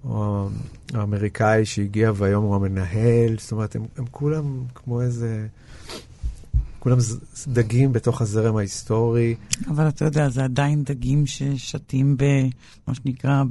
או 0.03 0.49
האמריקאי 0.93 1.65
שהגיע 1.65 2.11
והיום 2.15 2.43
הוא 2.43 2.55
המנהל, 2.55 3.35
זאת 3.39 3.51
אומרת, 3.51 3.75
הם, 3.75 3.85
הם 3.97 4.05
כולם 4.11 4.63
כמו 4.75 5.01
איזה... 5.01 5.47
כולם 6.79 6.97
דגים 7.47 7.93
בתוך 7.93 8.21
הזרם 8.21 8.57
ההיסטורי. 8.57 9.35
אבל 9.67 9.87
אתה 9.87 10.05
יודע, 10.05 10.29
זה 10.29 10.43
עדיין 10.43 10.83
דגים 10.83 11.25
ששתים 11.25 12.17
ב... 12.17 12.23
מה 12.87 12.95
שנקרא. 12.95 13.43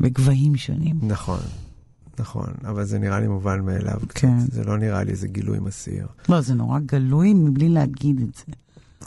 בגבהים 0.00 0.56
שונים. 0.56 0.98
נכון, 1.02 1.40
נכון, 2.18 2.48
אבל 2.64 2.84
זה 2.84 2.98
נראה 2.98 3.20
לי 3.20 3.28
מובן 3.28 3.60
מאליו. 3.60 4.00
כן. 4.08 4.38
קצת. 4.40 4.52
זה 4.52 4.64
לא 4.64 4.78
נראה 4.78 5.04
לי 5.04 5.12
איזה 5.12 5.28
גילוי 5.28 5.58
מסעיר. 5.58 6.06
לא, 6.28 6.40
זה 6.40 6.54
נורא 6.54 6.78
גלוי 6.78 7.34
מבלי 7.34 7.68
להגיד 7.68 8.20
את 8.20 8.34
זה. 8.34 8.52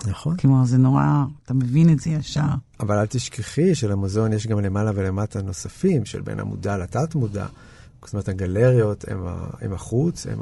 נכון. 0.10 0.38
כלומר, 0.38 0.66
זה 0.66 0.78
נורא, 0.78 1.06
אתה 1.46 1.54
מבין 1.54 1.90
את 1.90 2.00
זה 2.00 2.10
ישר. 2.10 2.42
אבל 2.80 2.98
אל 2.98 3.06
תשכחי 3.06 3.76
שלמוזיאון 3.76 4.34
יש 4.34 4.48
גם 4.48 4.60
למעלה 4.60 4.92
ולמטה 4.96 5.42
נוספים, 5.42 6.06
של 6.06 6.22
בין 6.22 6.40
המודע 6.40 6.78
לתת-מודע. 6.78 7.46
זאת 8.06 8.14
אומרת, 8.14 8.30
הגלריות 8.30 9.06
הם, 9.08 9.28
ה, 9.28 9.48
הם 9.62 9.74
החוץ, 9.74 10.28
הם 10.28 10.40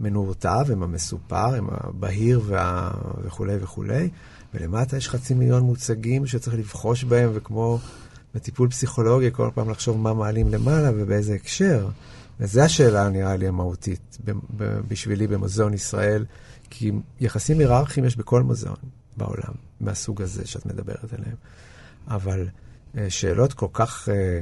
המנורטב, 0.00 0.70
הם 0.72 0.82
המסופר, 0.82 1.54
הם 1.54 1.66
הבהיר 1.70 2.40
וה, 2.46 2.90
וכולי 3.24 3.56
וכולי. 3.60 4.08
ולמטה 4.54 4.96
יש 4.96 5.08
חצי 5.08 5.34
מיליון 5.34 5.62
מוצגים 5.62 6.26
שצריך 6.26 6.56
לבחוש 6.56 7.04
בהם, 7.04 7.30
וכמו 7.34 7.78
בטיפול 8.34 8.68
פסיכולוגי, 8.68 9.28
כל 9.32 9.50
פעם 9.54 9.70
לחשוב 9.70 9.98
מה 9.98 10.14
מעלים 10.14 10.48
למעלה 10.48 10.90
ובאיזה 10.94 11.34
הקשר. 11.34 11.88
וזו 12.40 12.60
השאלה, 12.60 13.08
נראה 13.08 13.36
לי, 13.36 13.48
המהותית 13.48 14.18
בשבילי 14.88 15.26
במוזיאון 15.26 15.74
ישראל, 15.74 16.24
כי 16.70 16.92
יחסים 17.20 17.58
היררכיים 17.58 18.06
יש 18.06 18.16
בכל 18.16 18.42
מוזיאון 18.42 18.76
בעולם, 19.16 19.54
מהסוג 19.80 20.22
הזה 20.22 20.46
שאת 20.46 20.66
מדברת 20.66 21.12
עליהם. 21.12 21.36
אבל 22.08 22.48
אה, 22.98 23.10
שאלות 23.10 23.52
כל 23.52 23.66
כך 23.72 24.08
אה, 24.08 24.40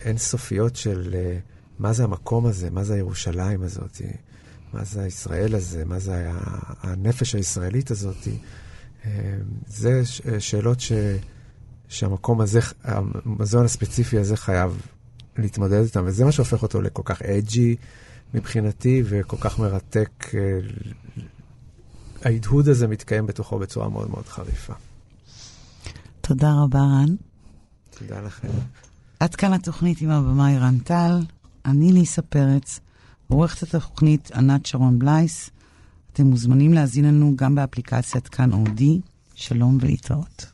אינסופיות 0.00 0.76
של 0.76 1.14
אה, 1.14 1.38
מה 1.78 1.92
זה 1.92 2.04
המקום 2.04 2.46
הזה, 2.46 2.70
מה 2.70 2.84
זה 2.84 2.94
הירושלים 2.94 3.62
הזאת, 3.62 4.00
מה 4.72 4.84
זה 4.84 5.02
הישראל 5.02 5.54
הזה, 5.54 5.84
מה 5.84 5.98
זה 5.98 6.30
הנפש 6.82 7.34
הישראלית 7.34 7.90
הזאת, 7.90 8.28
זה 9.66 10.02
שאלות 10.38 10.80
ש... 10.80 10.92
שהמקום 11.88 12.40
הזה, 12.40 12.60
המזון 12.84 13.64
הספציפי 13.64 14.18
הזה 14.18 14.36
חייב 14.36 14.80
להתמודד 15.36 15.82
איתם, 15.82 16.02
וזה 16.06 16.24
מה 16.24 16.32
שהופך 16.32 16.62
אותו 16.62 16.82
לכל 16.82 17.02
כך 17.04 17.22
אג'י 17.22 17.76
מבחינתי, 18.34 19.02
וכל 19.04 19.36
כך 19.40 19.58
מרתק. 19.58 20.34
אה, 20.34 20.58
ההדהוד 22.24 22.68
הזה 22.68 22.88
מתקיים 22.88 23.26
בתוכו 23.26 23.58
בצורה 23.58 23.88
מאוד 23.88 24.10
מאוד 24.10 24.26
חריפה. 24.26 24.72
תודה 26.20 26.52
רבה, 26.62 26.78
רן. 26.78 27.14
תודה 27.98 28.20
לכם. 28.20 28.48
עד 29.20 29.34
כאן 29.34 29.52
התוכנית 29.52 30.00
עם 30.00 30.10
הבמאי 30.10 30.58
רן 30.58 30.78
טל, 30.78 31.20
אני 31.64 31.92
ליסה 31.92 32.22
פרץ, 32.22 32.80
עורכת 33.28 33.74
התוכנית 33.74 34.30
ענת 34.34 34.66
שרון 34.66 34.98
בלייס. 34.98 35.50
אתם 36.12 36.26
מוזמנים 36.26 36.72
להזין 36.72 37.04
לנו 37.04 37.32
גם 37.36 37.54
באפליקציית 37.54 38.28
כאן 38.28 38.52
אודי. 38.52 39.00
שלום 39.34 39.78
ולהתראות. 39.80 40.42